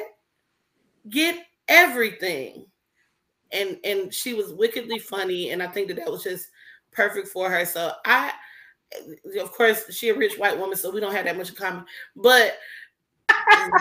[1.09, 2.65] get everything.
[3.51, 6.47] And and she was wickedly funny, and I think that that was just
[6.91, 7.63] perfect for her.
[7.65, 8.31] So I,
[9.39, 11.85] of course, she a rich white woman, so we don't have that much in common.
[12.15, 12.57] But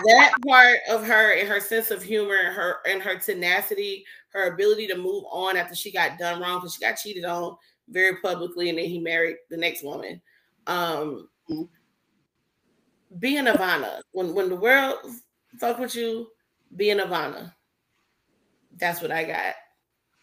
[0.05, 4.87] that part of her and her sense of humor, her and her tenacity, her ability
[4.87, 7.57] to move on after she got done wrong because she got cheated on
[7.89, 10.21] very publicly, and then he married the next woman.
[10.67, 11.29] Um,
[13.19, 14.97] being Ivana, when when the world
[15.59, 16.27] fuck with you,
[16.75, 17.53] being Ivana.
[18.77, 19.55] That's what I got.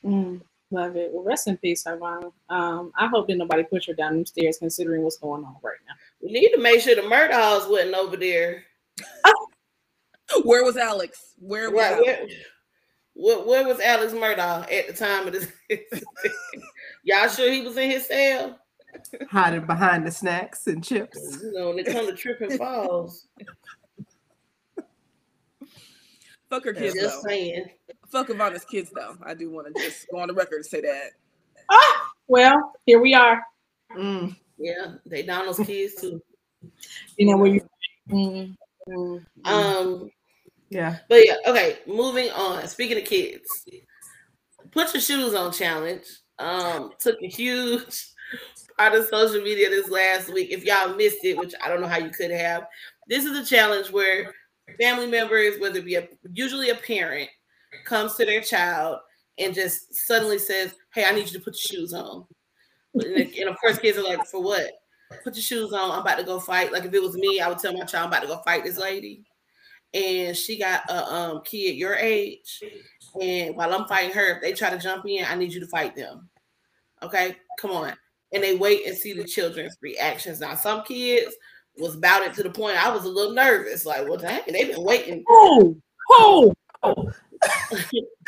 [0.04, 0.40] Mm,
[0.70, 1.10] love it.
[1.12, 2.30] Well, rest in peace, Ivana.
[2.48, 5.78] Um, I hope that nobody pushed her down them stairs, considering what's going on right
[5.88, 5.94] now.
[6.22, 8.64] We need to make sure the murder house wasn't over there.
[10.44, 11.34] Where was Alex?
[11.38, 12.34] Where was Where, Alex?
[13.14, 15.50] where, where, where was Alex Murdaugh at the time of this?
[17.04, 18.58] Y'all sure he was in his cell?
[19.30, 21.38] Hiding behind the snacks and chips.
[21.42, 23.26] You know, when it comes to tripping falls.
[26.50, 27.28] Fuck her kids Just though.
[27.28, 27.66] saying.
[28.10, 29.16] Fuck Ivana's kids though.
[29.24, 31.10] I do want to just go on the record and say that.
[31.70, 33.42] Ah, well, here we are.
[33.96, 34.36] Mm.
[34.58, 36.22] Yeah, they Donald's kids too.
[37.16, 37.60] You know where you.
[38.10, 38.54] Mm,
[38.88, 39.50] mm, mm.
[39.50, 40.10] Um,
[40.70, 40.98] Yeah.
[41.08, 42.66] but yeah, okay, moving on.
[42.66, 43.48] Speaking of kids,
[44.72, 46.04] put your shoes on challenge
[46.40, 48.08] um took a huge
[48.78, 50.50] part of social media this last week.
[50.50, 52.66] If y'all missed it, which I don't know how you could have,
[53.08, 54.34] this is a challenge where
[54.80, 57.28] family members, whether it be a, usually a parent,
[57.84, 58.98] comes to their child
[59.38, 62.26] and just suddenly says, "Hey, I need you to put your shoes on."
[62.94, 64.70] And of course, kids are like, "For what?"
[65.22, 65.90] Put your shoes on.
[65.90, 66.72] I'm about to go fight.
[66.72, 68.64] Like if it was me, I would tell my child, "I'm about to go fight
[68.64, 69.24] this lady."
[69.92, 72.62] And she got a um, kid your age,
[73.20, 75.68] and while I'm fighting her, if they try to jump in, I need you to
[75.68, 76.28] fight them.
[77.02, 77.92] Okay, come on.
[78.32, 80.40] And they wait and see the children's reactions.
[80.40, 81.34] Now, some kids
[81.78, 83.86] was about it to the point I was a little nervous.
[83.86, 84.46] Like, what the heck?
[84.46, 85.24] They've been waiting.
[85.28, 85.76] Oh,
[86.10, 86.52] oh,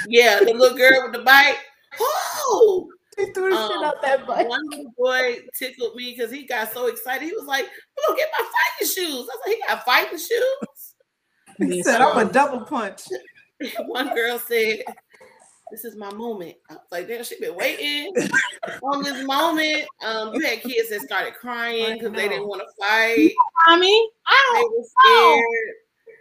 [0.08, 1.58] yeah, the little girl with the bike.
[1.98, 4.46] Oh, He threw the shit Um, out that butt.
[4.46, 7.24] one little boy tickled me because he got so excited.
[7.26, 10.18] He was like, "I'm gonna get my fighting shoes." I was like, "He got fighting
[10.18, 10.94] shoes."
[11.58, 13.04] He said, I'm a double punch.
[13.86, 14.82] one girl said,
[15.70, 18.12] "This is my moment." I was like, "Damn, she been waiting
[18.82, 22.68] on this moment." Um, you had kids that started crying because they didn't want to
[22.78, 23.32] fight.
[23.66, 24.10] mommy.
[24.26, 24.78] I They don't.
[24.78, 25.74] were scared.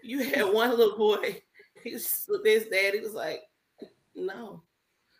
[0.04, 1.42] You had one little boy.
[1.84, 2.94] He just looked at his dad.
[2.94, 3.42] He was like,
[4.16, 4.62] "No."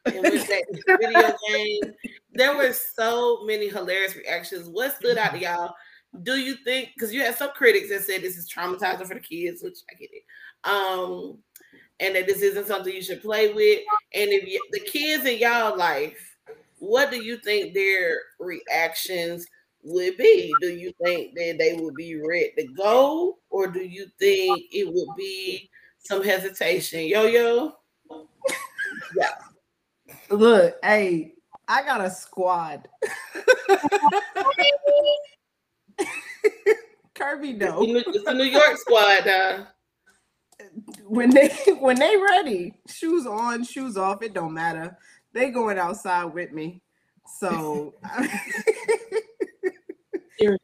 [0.06, 0.64] That
[1.00, 1.94] video game,
[2.34, 4.70] there were so many hilarious reactions.
[4.70, 5.74] What stood out to y'all?
[6.24, 6.92] Do you think?
[6.96, 9.96] Because you had some critics that said this is traumatizing for the kids, which I
[9.96, 10.24] get it.
[10.64, 11.40] Um,
[12.00, 13.82] and that this isn't something you should play with.
[14.14, 16.36] And if you, the kids in y'all life,
[16.80, 19.46] what do you think their reactions
[19.84, 20.54] would be?
[20.62, 24.88] Do you think that they would be ready to go, or do you think it
[24.92, 25.70] would be
[26.00, 27.06] some hesitation?
[27.06, 27.74] Yo yo,
[30.30, 31.34] Look, hey,
[31.68, 32.88] I got a squad.
[37.14, 37.80] Kirby, no.
[37.82, 39.28] it's the New York squad.
[39.28, 39.66] Uh,
[41.06, 41.50] When they
[41.80, 44.98] when they ready, shoes on, shoes off, it don't matter.
[45.34, 46.82] They going outside with me.
[47.40, 47.96] So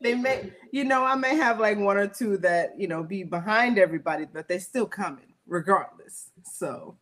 [0.02, 3.24] they may, you know, I may have like one or two that you know be
[3.24, 6.30] behind everybody, but they're still coming regardless.
[6.44, 6.98] So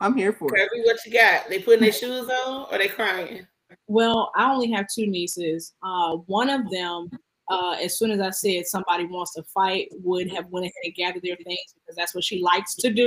[0.00, 0.70] I'm here for it.
[0.70, 1.48] Kirby, what you got?
[1.48, 3.46] They putting their shoes on or they crying?
[3.86, 5.74] Well, I only have two nieces.
[5.82, 7.10] Uh, one of them,
[7.50, 10.94] uh, as soon as I said somebody wants to fight, would have went ahead and
[10.94, 13.06] gathered their things because that's what she likes to do.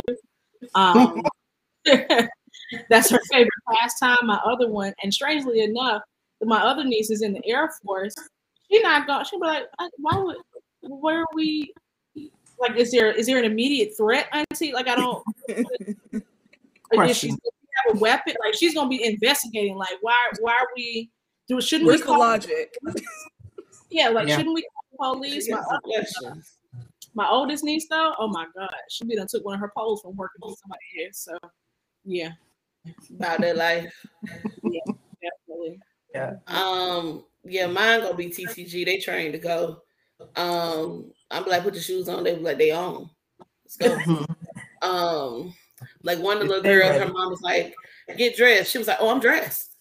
[0.75, 1.23] Um,
[1.85, 4.17] that's her favorite pastime.
[4.23, 6.03] My other one, and strangely enough,
[6.41, 8.13] my other niece is in the Air Force.
[8.71, 9.25] She not going.
[9.25, 10.37] She'll be like, "Uh, "Why would?
[10.81, 11.73] Where are we?
[12.59, 14.73] Like, is there is there an immediate threat, Auntie?
[14.73, 16.23] Like, I don't."
[16.97, 18.35] Like, is she have a weapon?
[18.43, 19.75] Like she's gonna be investigating.
[19.75, 21.11] Like why why are we
[21.47, 22.75] do shouldn't Where's we the call logic?
[23.89, 24.37] yeah, like Yeah.
[24.37, 24.65] shouldn't we
[24.97, 25.49] call the police?
[25.49, 26.37] My, got
[27.15, 30.01] my oldest niece though, oh my god, she be done took one of her poles
[30.01, 31.09] from working with somebody here.
[31.13, 31.37] So
[32.05, 32.31] yeah,
[33.15, 33.93] about their life.
[34.63, 34.81] Yeah,
[35.21, 35.79] definitely.
[36.13, 36.35] Yeah.
[36.47, 38.85] Um, yeah, mine gonna be TTG.
[38.85, 39.81] They trained to go.
[40.35, 42.23] Um, I'm like, put your shoes on.
[42.23, 43.09] They be like, they on.
[43.65, 44.25] Let's go.
[44.81, 45.53] Um,
[46.03, 47.73] like one of the little girls, her mom was like,
[48.17, 48.71] get dressed.
[48.71, 49.75] She was like, oh, I'm dressed.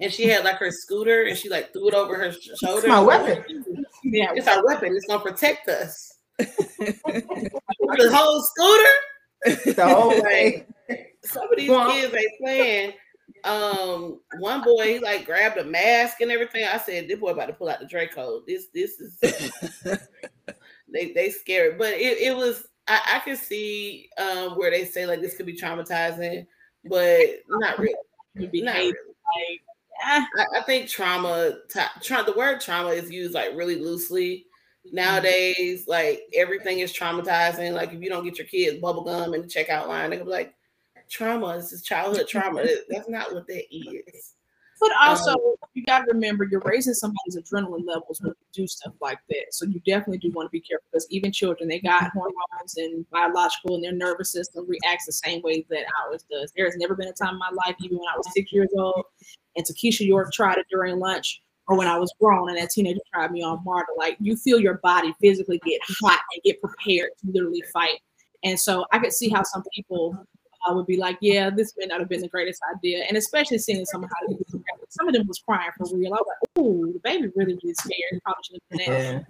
[0.00, 2.88] And she had like her scooter and she like threw it over her sh- shoulder.
[2.88, 3.44] my weapon.
[4.04, 4.94] Yeah, It's our weapon.
[4.94, 6.12] It's gonna protect us.
[6.38, 9.74] the whole scooter.
[9.74, 10.66] The whole way.
[11.24, 12.92] Some of these kids ain't playing.
[13.44, 16.64] Um, one boy he like grabbed a mask and everything.
[16.64, 18.42] I said, "This boy about to pull out the Draco.
[18.46, 19.18] This, this is
[20.92, 25.06] they they scary." But it, it was I, I could see um where they say
[25.06, 26.46] like this could be traumatizing,
[26.84, 27.94] but not really.
[28.34, 28.88] Not really.
[28.88, 29.60] like
[30.04, 30.26] I,
[30.58, 34.46] I think trauma, tra- the word trauma is used like really loosely
[34.92, 35.86] nowadays.
[35.88, 37.72] Like everything is traumatizing.
[37.72, 40.30] Like if you don't get your kids bubble gum in the checkout line, they're be
[40.30, 40.54] like,
[41.08, 42.66] trauma is just childhood trauma.
[42.88, 44.34] That's not what that is.
[44.78, 48.66] But also, um, you got to remember you're raising somebody's adrenaline levels when you do
[48.66, 49.46] stuff like that.
[49.52, 52.18] So you definitely do want to be careful because even children, they got mm-hmm.
[52.18, 56.52] hormones and biological, and their nervous system reacts the same way that ours does.
[56.54, 58.68] There has never been a time in my life, even when I was six years
[58.76, 59.04] old,
[59.56, 63.00] and Takesha York tried it during lunch, or when I was grown and that teenager
[63.12, 63.92] tried me on Marta.
[63.96, 68.00] Like you feel your body physically get hot and get prepared to literally fight.
[68.44, 70.16] And so I could see how some people
[70.66, 73.04] I would be like, yeah, this may not have been the greatest idea.
[73.08, 74.36] And especially seeing some of how
[74.88, 76.12] some of them was crying for real.
[76.14, 78.20] I was like, ooh, the baby really really scared.
[78.24, 79.12] Probably should have been that.
[79.14, 79.22] Yeah.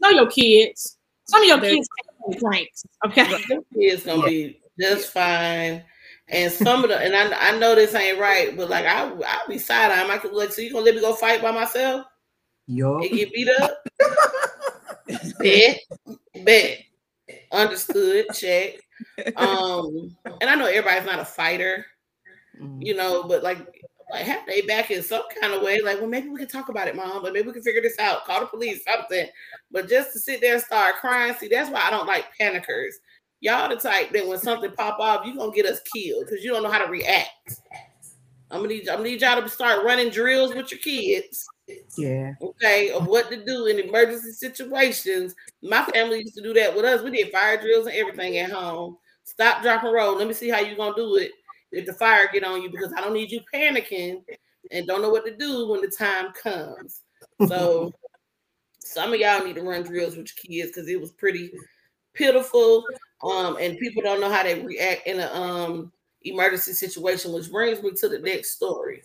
[0.00, 0.98] Know your kids.
[1.24, 1.88] Some of your They- kids
[2.28, 2.84] take drinks.
[3.06, 3.28] Okay.
[3.48, 5.84] Them kids gonna be just fine.
[6.28, 9.48] And some of the and I, I know this ain't right, but like I I'll
[9.48, 10.12] be side eye.
[10.12, 12.06] I could like, so you gonna let me go fight by myself
[12.66, 12.98] Yo.
[12.98, 13.84] and get beat up?
[15.40, 15.78] bet,
[16.44, 16.78] bet,
[17.52, 18.74] understood, check.
[19.36, 21.86] Um, and I know everybody's not a fighter,
[22.60, 22.84] Mm.
[22.84, 23.58] you know, but like
[24.10, 26.68] like have they back in some kind of way, like, well, maybe we can talk
[26.68, 29.26] about it, mom, but maybe we can figure this out, call the police, something.
[29.70, 32.94] But just to sit there and start crying, see, that's why I don't like panickers.
[33.40, 36.50] Y'all the type that when something pop off, you gonna get us killed because you
[36.50, 37.60] don't know how to react.
[38.50, 41.46] I'm gonna need I'm gonna need y'all to start running drills with your kids,
[41.96, 42.34] Yeah.
[42.40, 45.34] okay, of what to do in emergency situations.
[45.62, 47.02] My family used to do that with us.
[47.02, 48.96] We did fire drills and everything at home.
[49.24, 50.16] Stop, drop, and roll.
[50.16, 51.32] Let me see how you're gonna do it
[51.72, 54.22] if the fire get on you because I don't need you panicking
[54.70, 57.02] and don't know what to do when the time comes.
[57.46, 57.92] So
[58.80, 61.52] some of y'all need to run drills with your kids because it was pretty
[62.14, 62.84] pitiful.
[63.22, 65.92] Um, and people don't know how they react in a um
[66.22, 69.02] emergency situation, which brings me to the next story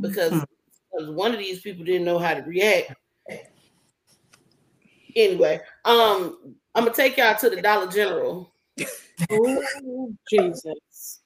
[0.00, 0.32] because,
[0.94, 2.94] because one of these people didn't know how to react.
[5.16, 8.52] Anyway, um, I'm gonna take y'all to the Dollar General.
[9.30, 11.20] Oh, Jesus.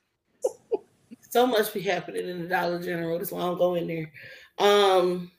[1.31, 3.19] so much be happening in the Dollar General.
[3.19, 4.13] That's why I don't go in there.
[4.59, 5.31] Um,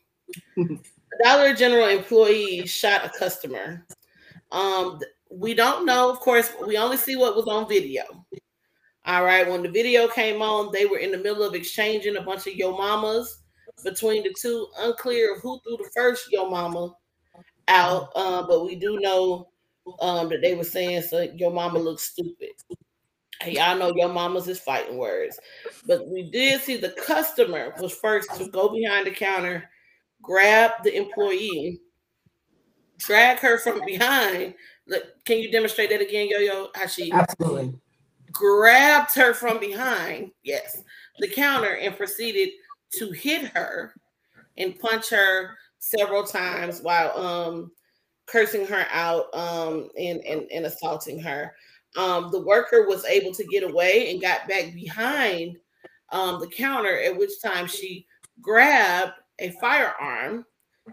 [1.24, 3.86] Dollar General employee shot a customer.
[4.52, 5.00] Um,
[5.30, 8.04] we don't know, of course, we only see what was on video.
[9.06, 12.22] All right, when the video came on, they were in the middle of exchanging a
[12.22, 13.40] bunch of yo mamas
[13.84, 14.68] between the two.
[14.80, 16.94] Unclear of who threw the first yo mama
[17.68, 19.50] out, uh, but we do know
[20.02, 22.50] um, that they were saying so your mama looks stupid.
[23.42, 25.40] Hey, y'all know your mamas is fighting words.
[25.88, 29.70] But we did see the customer was first to go behind the counter,
[30.22, 31.80] grab the employee,
[32.98, 34.56] drag her from behind.
[34.88, 36.68] Look, can you demonstrate that again, Yo Yo?
[36.76, 37.80] How she Absolutely.
[38.32, 40.84] grabbed her from behind, yes,
[41.20, 42.50] the counter and proceeded
[42.94, 43.94] to hit her
[44.58, 47.72] and punch her several times while um
[48.26, 51.54] cursing her out um and and, and assaulting her.
[51.98, 55.58] Um the worker was able to get away and got back behind
[56.12, 58.06] um the counter at which time she
[58.42, 60.46] grabbed a firearm.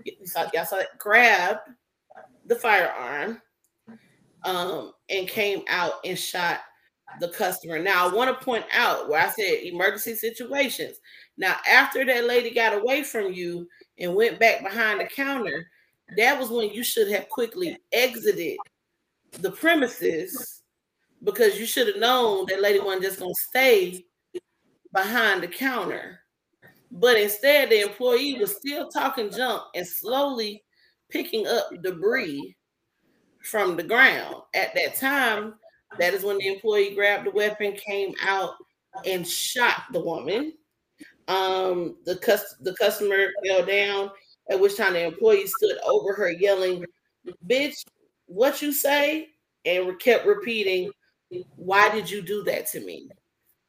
[0.05, 1.61] You saw, y'all saw that grabbed
[2.47, 3.43] the firearm
[4.45, 6.61] um and came out and shot
[7.21, 7.79] the customer.
[7.79, 10.99] Now, I want to point out where I said emergency situations.
[11.39, 13.69] Now, after that lady got away from you
[13.99, 15.69] and went back behind the counter,
[16.17, 18.59] that was when you should have quickly exited
[19.33, 20.63] the premises
[21.23, 24.05] because you should have known that lady wasn't just going to stay
[24.93, 26.21] behind the counter.
[26.91, 30.63] But instead, the employee was still talking junk and slowly
[31.11, 32.57] picking up debris
[33.43, 34.37] from the ground.
[34.55, 35.55] At that time,
[35.99, 38.55] that is when the employee grabbed the weapon, came out,
[39.05, 40.55] and shot the woman.
[41.29, 44.11] Um, the cus- the customer fell down,
[44.51, 46.85] at which time the employee stood over her, yelling,
[47.47, 47.85] "Bitch,
[48.27, 49.31] what you say?"
[49.65, 50.93] and kept repeating,
[51.57, 53.09] "Why did you do that to me?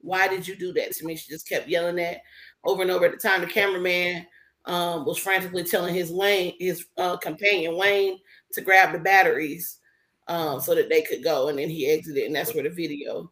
[0.02, 2.22] Why did you do that to me?" She just kept yelling that
[2.64, 3.06] over and over.
[3.06, 4.28] At the time, the cameraman
[4.66, 8.20] um, was frantically telling his Wayne, his uh, companion Wayne,
[8.54, 9.80] to grab the batteries
[10.28, 11.48] um, so that they could go.
[11.48, 13.32] And then he exited, and that's where the video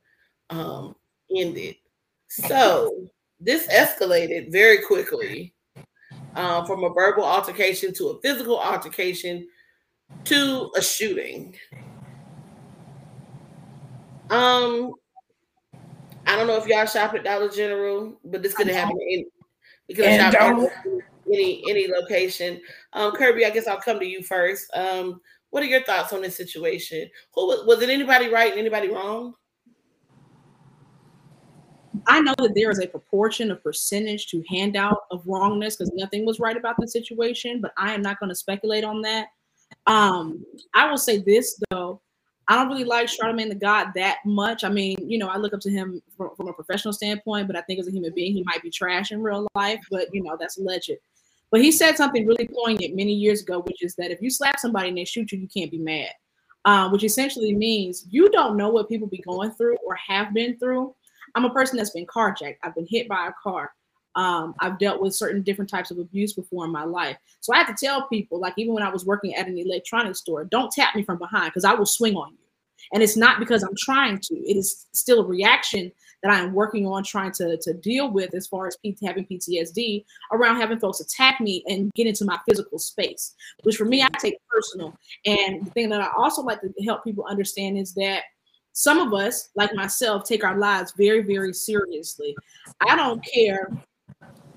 [0.49, 0.95] um,
[1.35, 1.76] ended.
[2.27, 3.07] So
[3.45, 5.53] this escalated very quickly
[6.35, 9.47] um, from a verbal altercation to a physical altercation
[10.26, 11.55] to a shooting.
[14.30, 14.93] Um,
[16.26, 19.26] I don't know if y'all shop at Dollar General, but this could happen in
[20.03, 20.72] And shop
[21.31, 22.59] any any location.
[22.93, 24.69] Um, Kirby, I guess I'll come to you first.
[24.76, 27.09] Um, what are your thoughts on this situation?
[27.34, 27.89] Who was, was it?
[27.89, 29.35] Anybody right and anybody wrong?
[32.07, 36.26] I know that there is a proportion of percentage to handout of wrongness because nothing
[36.26, 39.27] was right about the situation, but I am not going to speculate on that.
[39.88, 40.43] Um,
[40.73, 42.01] I will say this though,
[42.47, 44.63] I don't really like Charlamagne tha God that much.
[44.63, 47.55] I mean, you know, I look up to him from, from a professional standpoint, but
[47.55, 50.22] I think as a human being, he might be trash in real life, but you
[50.22, 50.91] know, that's alleged.
[51.51, 54.59] But he said something really poignant many years ago, which is that if you slap
[54.59, 56.09] somebody and they shoot you, you can't be mad.
[56.65, 60.57] Um, which essentially means you don't know what people be going through or have been
[60.57, 60.95] through.
[61.36, 62.57] I'm a person that's been carjacked.
[62.64, 63.72] I've been hit by a car.
[64.16, 67.18] Um, I've dealt with certain different types of abuse before in my life.
[67.41, 70.20] So I have to tell people, like even when I was working at an electronics
[70.20, 72.38] store, don't tap me from behind because I will swing on you.
[72.94, 74.36] And it's not because I'm trying to.
[74.36, 75.91] It is still a reaction
[76.24, 79.26] that I am working on trying to, to deal with as far as P- having
[79.26, 84.02] PTSD around having folks attack me and get into my physical space, which for me,
[84.02, 84.95] I take personal.
[85.26, 88.24] And the thing that I also like to help people understand is that
[88.77, 92.35] some of us, like myself, take our lives very, very seriously.
[92.85, 93.72] I don't care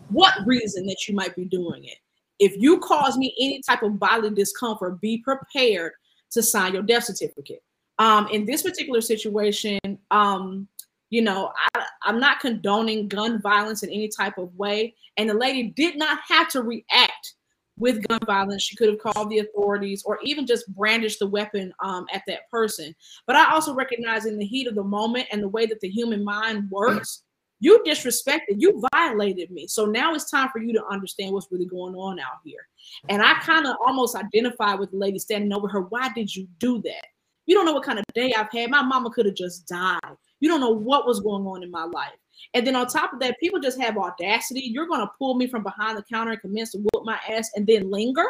[0.09, 1.99] what reason that you might be doing it.
[2.40, 5.93] If you cause me any type of bodily discomfort, be prepared
[6.32, 7.62] to sign your death certificate.
[8.01, 9.78] Um, in this particular situation,
[10.11, 10.66] um,
[11.11, 14.97] you know, I, I'm not condoning gun violence in any type of way.
[15.16, 17.35] And the lady did not have to react
[17.79, 18.63] with gun violence.
[18.63, 22.51] She could have called the authorities or even just brandished the weapon um, at that
[22.51, 22.95] person.
[23.27, 25.89] But I also recognize in the heat of the moment and the way that the
[25.89, 27.23] human mind works,
[27.61, 29.67] you disrespected, you violated me.
[29.67, 32.67] So now it's time for you to understand what's really going on out here.
[33.09, 35.83] And I kind of almost identify with the lady standing over her.
[35.83, 37.07] Why did you do that?
[37.47, 38.71] You don't know what kind of day I've had.
[38.71, 39.99] My mama could have just died.
[40.41, 42.13] You don't know what was going on in my life.
[42.55, 44.60] And then on top of that, people just have audacity.
[44.60, 47.51] You're going to pull me from behind the counter and commence to whoop my ass
[47.55, 48.27] and then linger.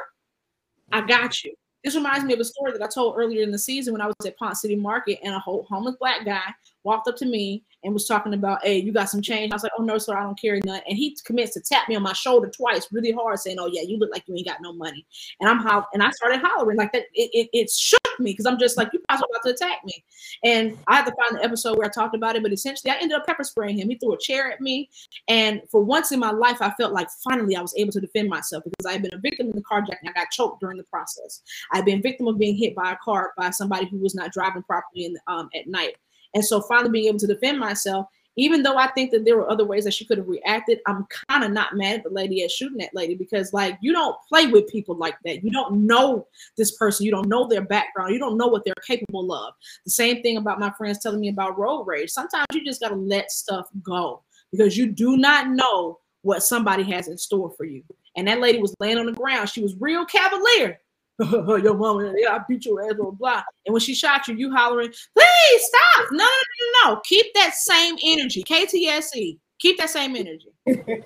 [0.92, 1.54] I got you.
[1.84, 4.06] This reminds me of a story that I told earlier in the season when I
[4.06, 6.52] was at Ponce City Market and a whole homeless black guy
[6.88, 9.52] walked up to me and was talking about, hey, you got some change.
[9.52, 10.80] I was like, oh no, sir, I don't carry none.
[10.88, 13.82] And he commenced to tap me on my shoulder twice, really hard, saying, oh yeah,
[13.82, 15.06] you look like you ain't got no money.
[15.40, 17.04] And I'm ho- and I started hollering like that.
[17.14, 19.84] It, it, it shook me because I'm just like, you guys are about to attack
[19.84, 20.04] me.
[20.44, 22.96] And I had to find the episode where I talked about it, but essentially I
[22.96, 23.90] ended up pepper spraying him.
[23.90, 24.88] He threw a chair at me.
[25.28, 28.28] And for once in my life, I felt like finally I was able to defend
[28.28, 30.08] myself because I had been a victim in the carjacking.
[30.08, 31.42] I got choked during the process.
[31.72, 34.62] I've been victim of being hit by a car by somebody who was not driving
[34.64, 35.96] properly in, um, at night.
[36.34, 38.06] And so finally being able to defend myself,
[38.38, 41.06] even though I think that there were other ways that she could have reacted, I'm
[41.28, 44.16] kind of not mad at the lady at shooting that lady because like you don't
[44.28, 45.42] play with people like that.
[45.42, 46.26] You don't know
[46.56, 49.54] this person, you don't know their background, you don't know what they're capable of.
[49.84, 52.10] The same thing about my friends telling me about road rage.
[52.10, 54.22] Sometimes you just gotta let stuff go
[54.52, 57.82] because you do not know what somebody has in store for you.
[58.16, 59.48] And that lady was laying on the ground.
[59.48, 60.78] She was real cavalier.
[61.30, 63.42] your mama, yeah, I beat your ass, on blah.
[63.66, 66.06] And when she shot you, you hollering, please stop.
[66.12, 67.00] No, no, no, no.
[67.04, 68.44] Keep that same energy.
[68.44, 69.38] KTSE.
[69.58, 70.52] Keep that same energy.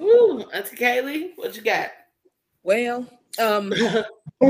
[0.00, 1.90] Ooh, Auntie Kaylee, what you got?
[2.62, 3.06] Well,
[3.38, 3.72] um,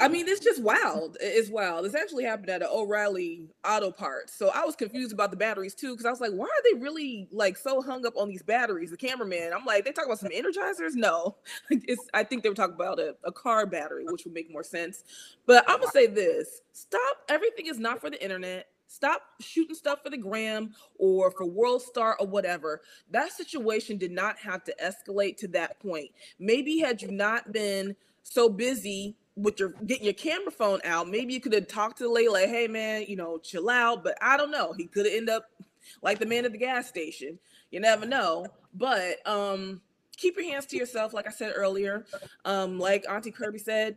[0.00, 1.16] I mean, it's just wild.
[1.20, 1.84] It's wild.
[1.84, 4.34] This actually happened at an O'Reilly Auto Parts.
[4.34, 6.80] So I was confused about the batteries too, because I was like, why are they
[6.80, 8.90] really like so hung up on these batteries?
[8.90, 10.94] The cameraman, I'm like, they talk about some energizers?
[10.94, 11.36] No,
[11.70, 12.08] it's.
[12.12, 15.04] I think they were talking about a, a car battery, which would make more sense.
[15.46, 17.18] But I'm gonna say this: stop.
[17.28, 18.66] Everything is not for the internet.
[18.88, 22.82] Stop shooting stuff for the gram or for World Star or whatever.
[23.10, 26.10] That situation did not have to escalate to that point.
[26.38, 31.32] Maybe had you not been so busy with your getting your camera phone out, maybe
[31.32, 34.50] you could have talked to Layla, "Hey, man, you know, chill out." But I don't
[34.50, 34.72] know.
[34.72, 35.46] He could have ended up
[36.02, 37.38] like the man at the gas station.
[37.70, 38.46] You never know.
[38.74, 39.80] But um,
[40.16, 42.04] keep your hands to yourself, like I said earlier.
[42.44, 43.96] Um, like Auntie Kirby said,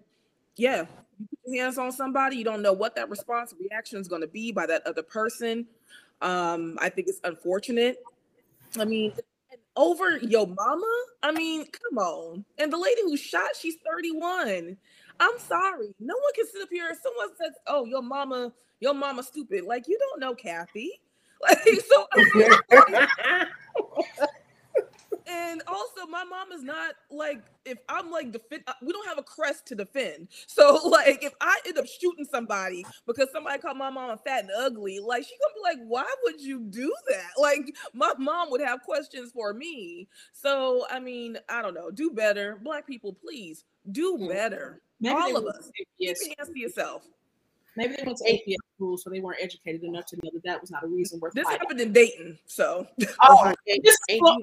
[0.55, 0.85] yeah,
[1.19, 4.21] you put your hands on somebody, you don't know what that response reaction is going
[4.21, 5.67] to be by that other person.
[6.21, 8.01] Um, I think it's unfortunate.
[8.77, 9.13] I mean,
[9.75, 10.93] over your mama?
[11.23, 12.45] I mean, come on.
[12.57, 14.77] And the lady who shot, she's 31.
[15.19, 15.93] I'm sorry.
[15.99, 19.63] No one can sit up here if someone says, Oh, your mama, your mama stupid.
[19.65, 21.01] Like, you don't know Kathy.
[21.41, 22.05] Like, so
[25.27, 29.17] and also my mom is not like if i'm like defend uh, we don't have
[29.17, 30.27] a crest to defend.
[30.47, 34.51] So like if i end up shooting somebody because somebody called my mom fat and
[34.57, 37.31] ugly like she gonna be like why would you do that?
[37.45, 40.07] Like my mom would have questions for me.
[40.33, 41.91] So i mean i don't know.
[41.91, 42.59] Do better.
[42.63, 44.27] Black people please do hmm.
[44.27, 44.81] better.
[44.99, 45.69] Maybe all of us.
[45.75, 47.03] keep your hands to yourself
[47.77, 50.61] Maybe they went to APS school, so they weren't educated enough to know that that
[50.61, 51.33] was not a reason worth.
[51.33, 51.59] This fighting.
[51.59, 52.87] happened in Dayton, so.
[53.21, 54.37] Oh, this is oh,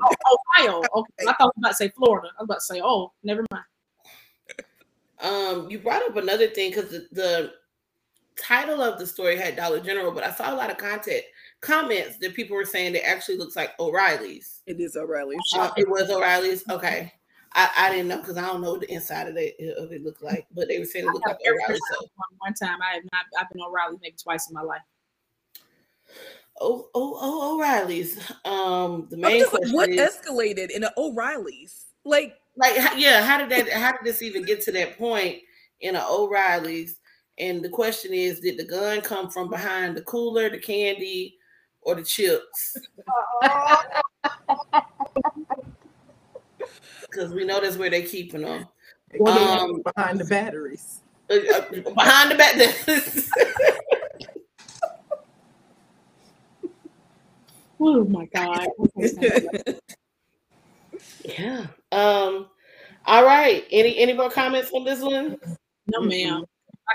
[0.58, 0.82] Ohio.
[0.94, 2.28] Okay, I thought I was about to say Florida.
[2.38, 3.64] I was about to say, oh, never mind.
[5.22, 7.52] Um, you brought up another thing because the, the
[8.36, 11.22] title of the story had Dollar General, but I saw a lot of content
[11.60, 14.62] comments that people were saying that actually looks like O'Reilly's.
[14.66, 15.38] It is O'Reilly's.
[15.54, 16.68] Uh, it was O'Reilly's.
[16.68, 17.12] Okay.
[17.54, 20.02] I, I didn't know because I don't know what the inside of it, of it
[20.02, 21.80] looked like, but they were saying it looked like O'Reilly.
[21.92, 22.06] So.
[22.38, 23.26] One time, I have not.
[23.38, 24.82] I've been O'Reilly maybe twice in my life.
[26.60, 28.18] Oh, oh, oh, O'Reilly's.
[28.44, 31.86] Um, the main question what is, escalated in an O'Reilly's?
[32.04, 33.72] Like, like, yeah, how did that?
[33.72, 35.38] How did this even get to that point
[35.80, 37.00] in an O'Reilly's?
[37.38, 41.38] And the question is, did the gun come from behind the cooler, the candy,
[41.80, 42.76] or the chips?
[47.12, 48.66] because we know that's where they're keeping them.
[49.26, 51.00] Um, behind the batteries.
[51.30, 51.60] Uh, uh
[51.94, 53.30] behind the batteries.
[57.80, 58.68] oh my god.
[61.24, 61.66] yeah.
[61.92, 62.48] Um.
[63.04, 63.64] All right.
[63.70, 65.36] Any any more comments on this one?
[65.88, 66.44] No, ma'am.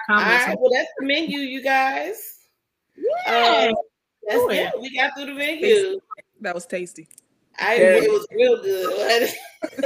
[0.09, 0.55] All right.
[0.59, 2.39] Well, that's the menu, you guys.
[2.95, 3.71] Yeah.
[3.71, 3.73] Uh,
[4.27, 4.73] that's it.
[4.81, 5.99] We got through the menu.
[6.41, 7.07] That was tasty.
[7.59, 9.29] I it was real good.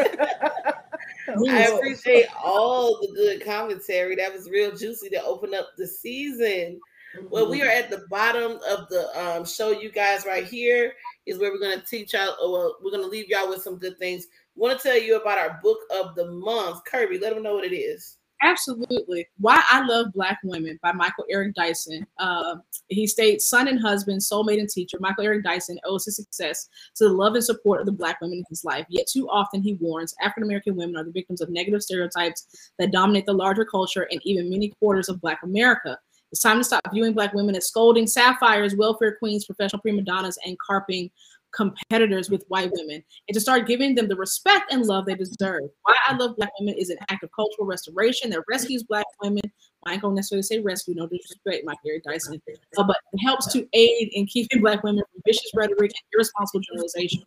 [1.50, 4.16] I appreciate all the good commentary.
[4.16, 6.80] That was real juicy to open up the season.
[7.30, 9.72] Well, we are at the bottom of the um, show.
[9.72, 10.94] You guys, right here
[11.26, 12.36] is where we're going to teach y'all.
[12.42, 14.28] Well, we're going to leave y'all with some good things.
[14.56, 17.20] Want to tell you about our book of the month, Kirby.
[17.20, 18.18] Let them know what it is.
[18.44, 19.28] Absolutely.
[19.38, 22.08] Why I Love Black Women by Michael Eric Dyson.
[22.18, 22.56] Uh,
[22.88, 27.04] he states, son and husband, soulmate and teacher, Michael Eric Dyson owes his success to
[27.04, 28.86] the love and support of the Black women in his life.
[28.90, 32.92] Yet too often, he warns African American women are the victims of negative stereotypes that
[32.92, 36.00] dominate the larger culture and even many quarters of Black America.
[36.32, 40.40] It's time to stop viewing Black women as scolding sapphires, welfare queens, professional prima donnas,
[40.46, 41.12] and carping
[41.54, 45.64] competitors with white women and to start giving them the respect and love they deserve.
[45.84, 49.42] Why I Love Black Women is an act of cultural restoration that rescues Black women.
[49.86, 52.42] I ain't gonna necessarily say rescue, no disrespect, my Gary Dyson,
[52.78, 56.62] uh, but it helps to aid in keeping Black women from vicious rhetoric and irresponsible
[56.62, 57.26] generalizations.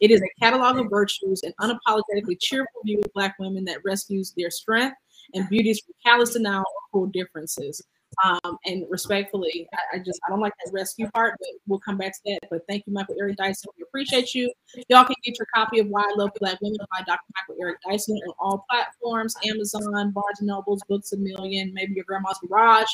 [0.00, 4.32] It is a catalog of virtues and unapologetically cheerful view of Black women that rescues
[4.36, 4.96] their strength
[5.34, 7.82] and beauties from callous denial or cruel differences.
[8.24, 11.98] Um, and respectfully, I, I, just I don't like that rescue part, but we'll come
[11.98, 12.40] back to that.
[12.50, 13.70] But thank you, Michael Eric Dyson.
[13.76, 14.52] We appreciate you.
[14.88, 17.24] Y'all can get your copy of Why I Love Black Women by Dr.
[17.34, 22.04] Michael Eric Dyson on all platforms: Amazon, Barnes and Nobles, Books a Million, maybe your
[22.04, 22.90] grandma's garage.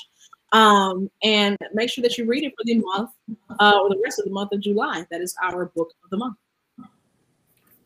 [0.52, 3.10] Um, and make sure that you read it for the month
[3.58, 5.06] uh, or the rest of the month of July.
[5.10, 6.36] That is our book of the month.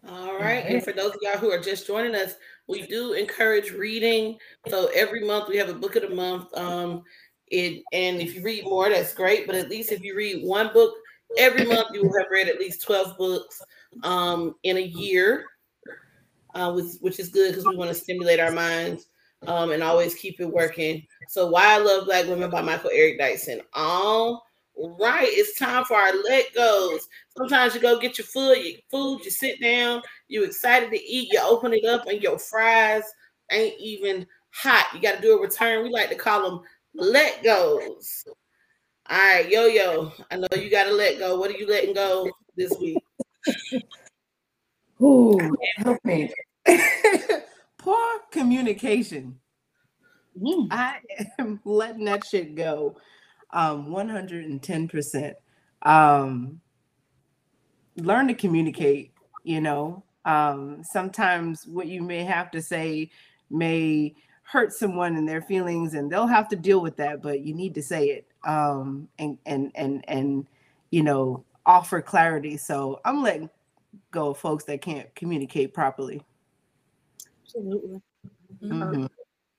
[0.08, 0.64] All right.
[0.66, 2.34] And for those of y'all who are just joining us,
[2.68, 4.38] we do encourage reading.
[4.68, 6.52] So every month we have a book of the month.
[6.56, 7.02] Um,
[7.48, 9.46] it and if you read more, that's great.
[9.46, 10.94] But at least if you read one book
[11.38, 13.62] every month, you will have read at least 12 books
[14.02, 15.44] um, in a year,
[16.54, 19.06] uh, which, which is good because we want to stimulate our minds
[19.46, 21.06] um, and always keep it working.
[21.28, 23.60] So, Why I Love Black Women by Michael Eric Dyson.
[23.74, 24.42] All
[24.76, 27.08] right, it's time for our let goes.
[27.36, 31.32] Sometimes you go get your food, you, food, you sit down, you excited to eat,
[31.32, 33.04] you open it up, and your fries
[33.50, 34.86] ain't even hot.
[34.94, 35.82] You got to do a return.
[35.82, 36.60] We like to call them
[36.96, 38.24] let goes.
[39.08, 40.12] All right, yo yo.
[40.30, 41.38] I know you got to let go.
[41.38, 42.98] What are you letting go this week?
[45.00, 45.38] Ooh,
[45.76, 46.32] help me.
[47.78, 49.38] Poor communication.
[50.40, 50.68] Mm.
[50.70, 50.98] I
[51.38, 52.96] am letting that shit go.
[53.52, 55.34] Um, 110%.
[55.82, 56.60] Um,
[57.96, 59.12] learn to communicate,
[59.44, 60.02] you know.
[60.24, 63.10] Um, sometimes what you may have to say
[63.50, 64.14] may
[64.46, 67.74] hurt someone and their feelings and they'll have to deal with that but you need
[67.74, 70.46] to say it um and and and and
[70.90, 72.56] you know offer clarity.
[72.56, 73.50] So i'm letting
[74.12, 76.22] go of folks that can't communicate properly.
[77.44, 78.00] Absolutely.
[78.62, 79.06] Mm-hmm.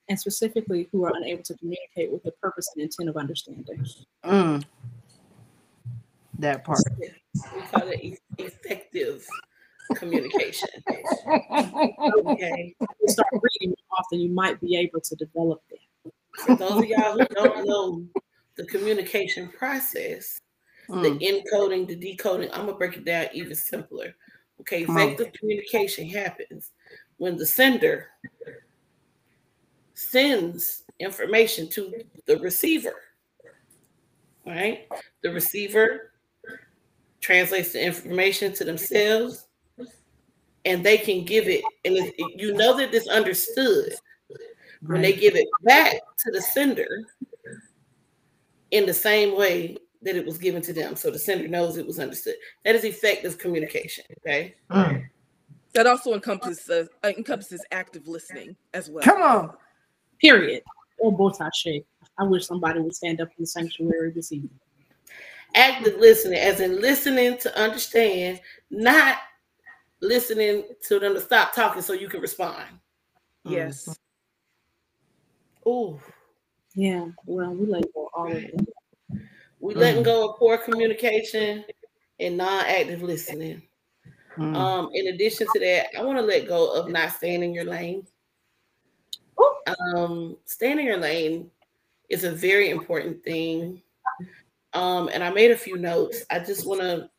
[0.10, 3.86] and specifically who are unable to communicate with the purpose and intent of understanding.
[4.24, 4.64] Mm.
[6.40, 6.80] that part.
[7.00, 9.28] We call it effective
[9.96, 10.70] communication.
[12.26, 12.76] okay.
[13.08, 16.12] Start reading more often, you might be able to develop that.
[16.46, 18.06] For those of y'all who don't know
[18.56, 20.40] the communication process,
[20.90, 21.02] mm.
[21.02, 24.14] the encoding, the decoding, I'm gonna break it down even simpler.
[24.62, 26.72] Okay, effective communication happens
[27.18, 28.08] when the sender
[29.94, 31.94] sends information to
[32.26, 32.94] the receiver.
[34.46, 34.88] Right?
[35.24, 36.14] The receiver
[37.20, 39.47] translates the information to themselves
[40.68, 43.94] and they can give it, and it, you know that it's understood
[44.82, 47.06] when they give it back to the sender
[48.72, 50.96] in the same way that it was given to them.
[50.96, 52.36] So the sender knows it was understood.
[52.66, 54.04] That is effective communication.
[54.20, 54.56] Okay.
[54.70, 55.08] Mm.
[55.74, 59.04] That also encompasses uh, encompasses active listening as well.
[59.04, 59.54] Come on.
[60.20, 60.64] Period.
[61.00, 61.50] Or both I
[62.18, 64.60] I wish somebody would stand up in the sanctuary this evening.
[65.56, 69.18] Active listening, as in listening to understand, not
[70.02, 72.66] listening to them to stop talking so you can respond.
[73.44, 73.98] Yes.
[75.66, 76.00] Oh.
[76.76, 77.08] Yeah.
[77.26, 78.56] Well, we let go all of it.
[79.60, 79.78] We mm.
[79.78, 81.66] letting go of poor communication
[82.20, 83.64] and non-active listening.
[84.38, 84.56] Mm.
[84.56, 87.66] Um, in addition to that, I want to let go of not staying in your
[87.66, 88.06] lane.
[89.96, 91.50] Um, staying in your lane
[92.10, 93.82] is a very important thing.
[94.74, 96.24] Um, and I made a few notes.
[96.30, 97.10] I just want to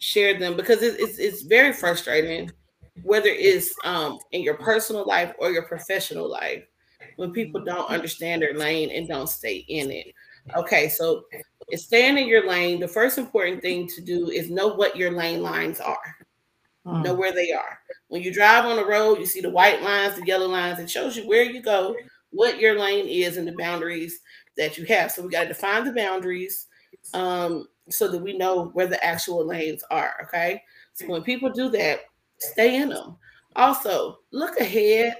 [0.00, 2.50] share them because it, it's it's very frustrating,
[3.02, 6.64] whether it's um, in your personal life or your professional life,
[7.16, 10.08] when people don't understand their lane and don't stay in it.
[10.56, 11.22] Okay, so
[11.74, 15.42] staying in your lane, the first important thing to do is know what your lane
[15.42, 16.16] lines are.
[16.86, 17.04] Mm.
[17.04, 17.78] Know where they are.
[18.08, 20.78] When you drive on the road, you see the white lines, the yellow lines.
[20.78, 21.94] It shows you where you go,
[22.30, 24.18] what your lane is, and the boundaries
[24.56, 25.12] that you have.
[25.12, 26.66] So we got to define the boundaries.
[27.12, 30.14] Um, so that we know where the actual lanes are.
[30.24, 30.62] Okay.
[30.94, 32.00] So when people do that,
[32.38, 33.16] stay in them.
[33.56, 35.16] Also, look ahead.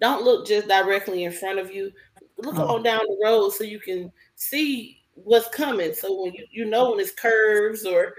[0.00, 1.92] Don't look just directly in front of you.
[2.38, 2.76] look Oh.
[2.76, 5.92] on down the road so you can see what's coming.
[5.92, 8.14] So when you, you know when it's curves or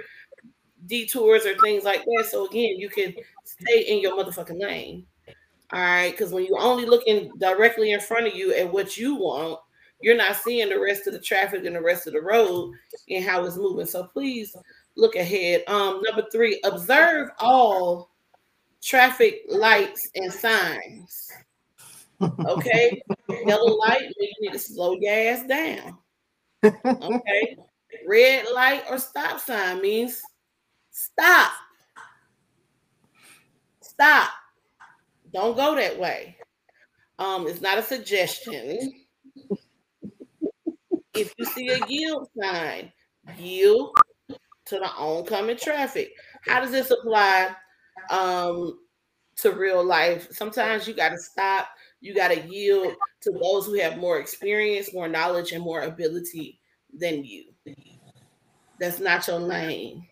[0.88, 2.27] detours or things like that.
[2.30, 3.14] So again, you can
[3.45, 5.06] stay in your motherfucking lane.
[5.72, 9.15] All right, because when you're only looking directly in front of you at what you
[9.15, 9.60] want,
[10.01, 12.73] you're not seeing the rest of the traffic and the rest of the road
[13.09, 13.85] and how it's moving.
[13.85, 14.55] So please
[14.95, 15.63] look ahead.
[15.67, 18.11] Um, number three, observe all
[18.81, 21.31] traffic lights and signs.
[22.21, 23.01] Okay,
[23.45, 25.97] yellow light, you need to slow your ass down.
[26.63, 27.57] Okay,
[28.07, 30.21] red light or stop sign means
[30.91, 31.51] stop.
[33.81, 34.30] Stop.
[35.34, 36.38] Don't go that way.
[37.19, 38.93] Um, it's not a suggestion.
[41.19, 42.91] If you see a yield sign,
[43.37, 43.95] yield
[44.65, 46.13] to the oncoming traffic.
[46.41, 47.55] How does this apply
[48.09, 48.79] um,
[49.37, 50.29] to real life?
[50.31, 51.67] Sometimes you got to stop.
[51.99, 56.61] You got to yield to those who have more experience, more knowledge, and more ability
[56.97, 57.45] than you.
[58.79, 60.07] That's not your lane.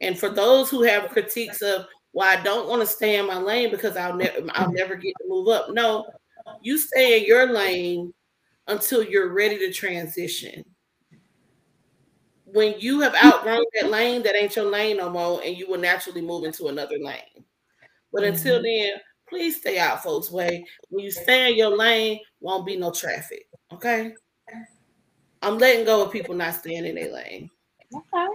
[0.00, 3.38] And for those who have critiques of why I don't want to stay in my
[3.38, 5.70] lane because I'll never I'll never get to move up.
[5.70, 6.06] No,
[6.62, 8.14] you stay in your lane
[8.68, 10.64] until you're ready to transition.
[12.44, 15.78] When you have outgrown that lane, that ain't your lane no more, and you will
[15.78, 17.44] naturally move into another lane.
[18.12, 18.64] But until mm-hmm.
[18.64, 20.64] then, please stay out folks' way.
[20.88, 23.46] When you stay in your lane, won't be no traffic.
[23.72, 24.14] Okay.
[25.42, 27.50] I'm letting go of people not staying in their lane.
[27.94, 28.26] Okay.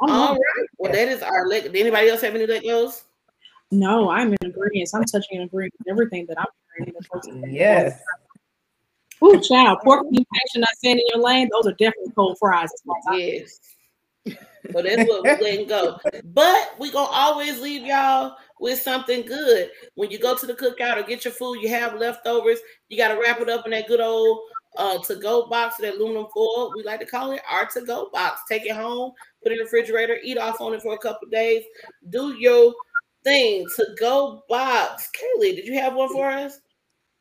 [0.00, 0.66] All right.
[0.78, 1.66] Well, that is our let.
[1.66, 3.04] Anybody else have any let goes?
[3.70, 4.90] No, I'm in agreement.
[4.94, 6.46] I'm touching and agreeing with everything that I'm
[6.76, 6.92] hearing.
[6.98, 8.00] the folks- Yes.
[9.22, 11.48] Ooh, child, pork communication not staying in your lane.
[11.52, 12.70] Those are definitely cold fries.
[12.70, 13.60] That's what I'm Yes.
[14.72, 15.98] So that's what we're letting go.
[16.24, 19.70] But we gonna always leave y'all with something good.
[19.94, 22.60] When you go to the cookout or get your food, you have leftovers.
[22.88, 24.40] You gotta wrap it up in that good old
[24.78, 26.72] uh to-go box, that aluminum foil.
[26.74, 28.42] We like to call it our to-go box.
[28.48, 29.12] Take it home,
[29.42, 31.64] put it in the refrigerator, eat off on it for a couple days.
[32.10, 32.72] Do your
[33.24, 33.66] thing.
[33.76, 35.10] To-go box.
[35.12, 36.60] Kaylee, did you have one for us?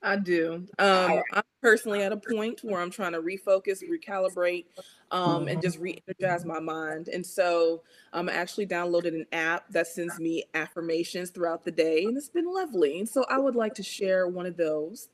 [0.03, 0.65] I do.
[0.79, 4.65] Um, I'm personally at a point where I'm trying to refocus, recalibrate,
[5.11, 7.07] um, and just re-energize my mind.
[7.07, 7.83] And so
[8.13, 12.29] um, I actually downloaded an app that sends me affirmations throughout the day, and it's
[12.29, 12.99] been lovely.
[12.99, 15.09] And so I would like to share one of those.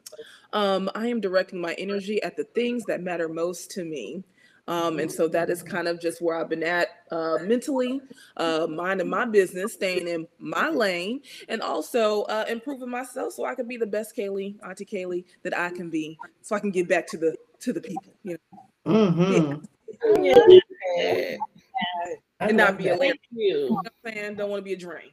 [0.53, 4.23] Um, I am directing my energy at the things that matter most to me.
[4.67, 8.01] Um, and so that is kind of just where I've been at uh, mentally,
[8.35, 13.55] uh, minding my business, staying in my lane, and also uh, improving myself so I
[13.55, 16.87] can be the best Kaylee, Auntie Kaylee, that I can be, so I can get
[16.87, 20.23] back to the to the people, you know, Mm-hmm.
[20.23, 21.35] Yeah.
[22.39, 23.13] and not be a lame.
[23.31, 23.47] You.
[23.47, 24.35] You know I'm saying?
[24.35, 25.11] Don't want to be a drain.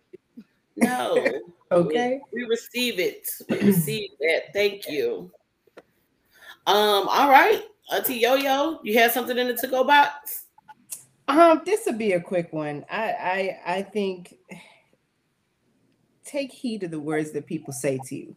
[0.76, 1.24] No.
[1.72, 2.20] Okay.
[2.32, 3.26] We receive it.
[3.48, 4.52] We receive that.
[4.52, 5.30] Thank you.
[6.66, 7.62] Um, all right.
[7.92, 10.46] Auntie Yo Yo, you have something in the to-go box?
[11.28, 12.84] Um, this would be a quick one.
[12.90, 14.36] I, I, I think
[16.24, 18.36] take heed of the words that people say to you.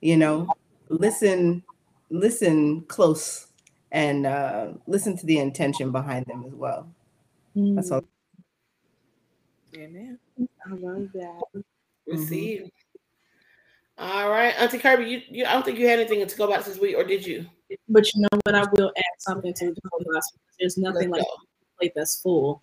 [0.00, 0.48] You know,
[0.88, 1.62] listen,
[2.10, 3.48] listen close,
[3.90, 6.88] and uh, listen to the intention behind them as well.
[7.54, 8.04] That's all.
[9.76, 10.18] Amen.
[10.38, 11.40] I love that.
[12.06, 12.70] Receive.
[13.98, 14.54] All right.
[14.60, 16.96] Auntie Kirby, you, you I don't think you had anything in to-go box this week,
[16.96, 17.46] or did you?
[17.88, 18.54] But you know what?
[18.54, 20.40] I will add something to the whole gospel.
[20.58, 22.62] There's nothing like a plate that's full.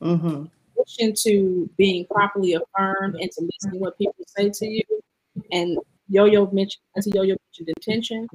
[0.00, 0.44] Mm-hmm.
[0.86, 4.82] addition to being properly affirmed and to listening to what people say to you,
[5.52, 5.78] and
[6.08, 8.28] Yo-Yo mentioned, Auntie Yo-Yo mentioned intention.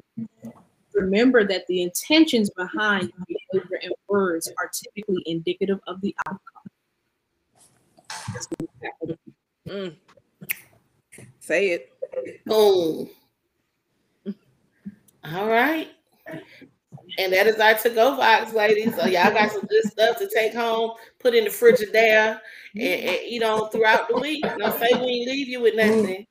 [0.93, 6.39] Remember that the intentions behind behavior and words are typically indicative of the outcome.
[8.33, 9.71] That's what we have to do.
[9.71, 9.95] Mm.
[11.39, 11.93] Say it.
[12.45, 13.09] Boom.
[15.25, 15.89] All right.
[17.17, 18.95] And that is our to-go box, ladies.
[18.95, 22.39] So y'all got some good stuff to take home, put in the Frigidaire,
[22.75, 24.43] and, and eat on throughout the week.
[24.43, 26.25] Don't say we ain't leave you with nothing.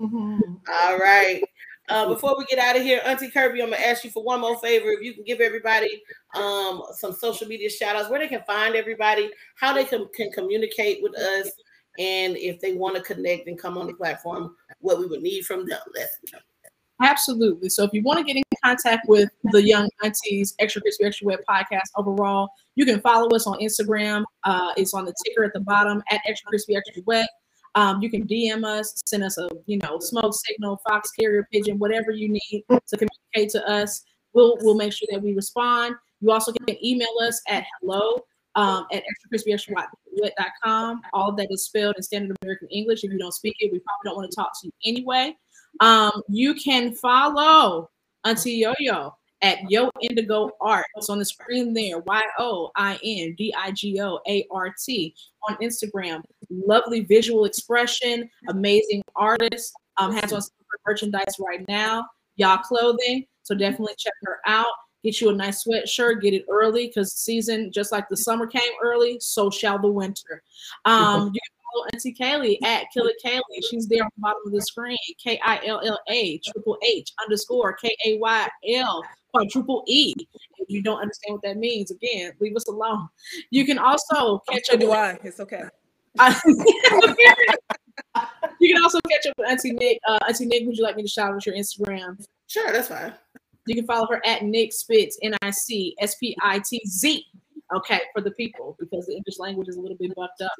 [0.00, 1.42] All right.
[1.88, 4.42] Uh, before we get out of here, Auntie Kirby, I'm gonna ask you for one
[4.42, 4.90] more favor.
[4.90, 6.02] If you can give everybody
[6.34, 10.30] um, some social media shout outs, where they can find everybody, how they can, can
[10.32, 11.50] communicate with us,
[11.98, 15.46] and if they want to connect and come on the platform, what we would need
[15.46, 15.80] from them.
[15.94, 16.38] Let's go.
[17.00, 17.68] Absolutely.
[17.68, 21.26] So if you want to get in contact with the Young Aunties Extra Crispy Extra
[21.26, 24.24] Wet podcast overall, you can follow us on Instagram.
[24.44, 27.28] Uh, it's on the ticker at the bottom at Extra Crispy Extra Wet.
[27.74, 31.78] Um, you can DM us, send us a you know smoke signal, fox carrier pigeon,
[31.78, 34.02] whatever you need to communicate to us.
[34.32, 35.94] We'll we'll make sure that we respond.
[36.20, 38.24] You also can email us at hello
[38.56, 41.00] um, at extracrispyextrawet.com.
[41.12, 43.04] All that is spelled in standard American English.
[43.04, 45.36] If you don't speak it, we probably don't want to talk to you anyway.
[45.80, 47.90] Um, you can follow
[48.24, 50.86] Auntie Yo Yo at Yo Indigo Art.
[50.96, 51.98] It's on the screen there.
[52.00, 55.14] Y O I N D I G O A R T
[55.48, 56.22] on Instagram.
[56.50, 59.72] Lovely visual expression, amazing artist.
[59.98, 60.52] Um, has on some
[60.86, 62.06] merchandise right now.
[62.36, 63.26] Y'all clothing.
[63.42, 64.66] So definitely check her out.
[65.04, 66.20] Get you a nice sweatshirt.
[66.20, 70.42] Get it early because season, just like the summer came early, so shall the winter.
[70.84, 71.40] Um, you
[71.92, 73.40] Auntie Kaylee at Killer Kaylee.
[73.70, 74.96] She's there on the bottom of the screen.
[75.22, 80.14] K I L L A triple H underscore K A Y L quadruple E.
[80.58, 83.08] If you don't understand what that means, again, leave us alone.
[83.50, 84.80] You can also catch So up.
[84.80, 85.18] do I.
[85.22, 85.62] It's okay.
[88.60, 89.98] you can also catch up with Auntie Nick.
[90.06, 92.24] Uh, Auntie Nick, would you like me to shout out your Instagram?
[92.46, 93.14] Sure, that's fine.
[93.66, 97.24] You can follow her at Nick Spitz, N I C S P I T Z.
[97.74, 100.52] Okay, for the people, because the English language is a little bit buffed up.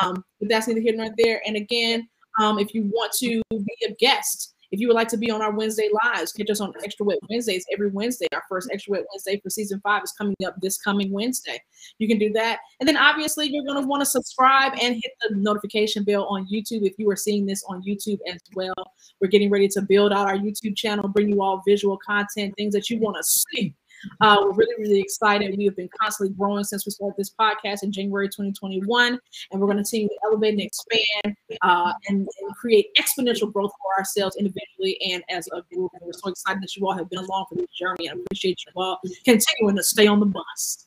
[0.00, 1.42] Um, but that's neither here nor there.
[1.46, 2.08] And again,
[2.40, 5.42] um, if you want to be a guest, if you would like to be on
[5.42, 8.26] our Wednesday lives, catch us on Extra Wet Wednesdays every Wednesday.
[8.32, 11.60] Our first Extra Wet Wednesday for season five is coming up this coming Wednesday.
[11.98, 12.60] You can do that.
[12.80, 16.46] And then obviously, you're going to want to subscribe and hit the notification bell on
[16.46, 18.74] YouTube if you are seeing this on YouTube as well.
[19.20, 22.72] We're getting ready to build out our YouTube channel, bring you all visual content, things
[22.72, 23.74] that you want to see.
[24.20, 25.56] Uh, we're really, really excited.
[25.56, 29.18] We have been constantly growing since we started this podcast in January 2021,
[29.50, 33.72] and we're going to continue to elevate and expand uh, and, and create exponential growth
[33.80, 35.90] for ourselves individually and as a group.
[35.94, 38.58] And we're so excited that you all have been along for this journey and appreciate
[38.66, 40.86] you all continuing to stay on the bus.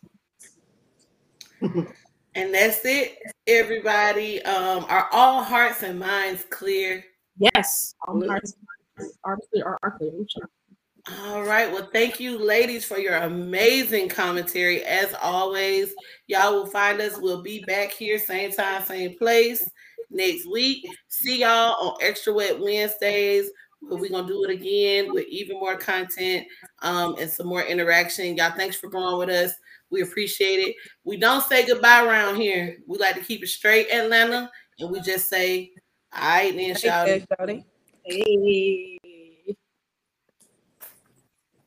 [2.36, 4.42] And that's it, everybody.
[4.44, 7.06] Um, are all hearts and minds clear?
[7.38, 8.56] Yes, all hearts
[9.24, 9.64] are clear.
[9.64, 10.12] Are, are clear.
[11.08, 11.72] All right.
[11.72, 14.84] Well, thank you, ladies, for your amazing commentary.
[14.84, 15.94] As always,
[16.26, 17.20] y'all will find us.
[17.20, 19.70] We'll be back here, same time, same place
[20.10, 20.84] next week.
[21.08, 23.52] See y'all on Extra Wet Wednesdays.
[23.88, 26.48] But we're gonna do it again with even more content
[26.82, 28.36] um, and some more interaction.
[28.36, 29.54] Y'all, thanks for going with us.
[29.92, 30.76] We appreciate it.
[31.04, 32.78] We don't say goodbye around here.
[32.88, 34.50] We like to keep it straight, Atlanta,
[34.80, 35.72] and we just say,
[36.12, 37.64] "All right, then, shout Hey, Shawty.
[38.04, 38.98] Hey.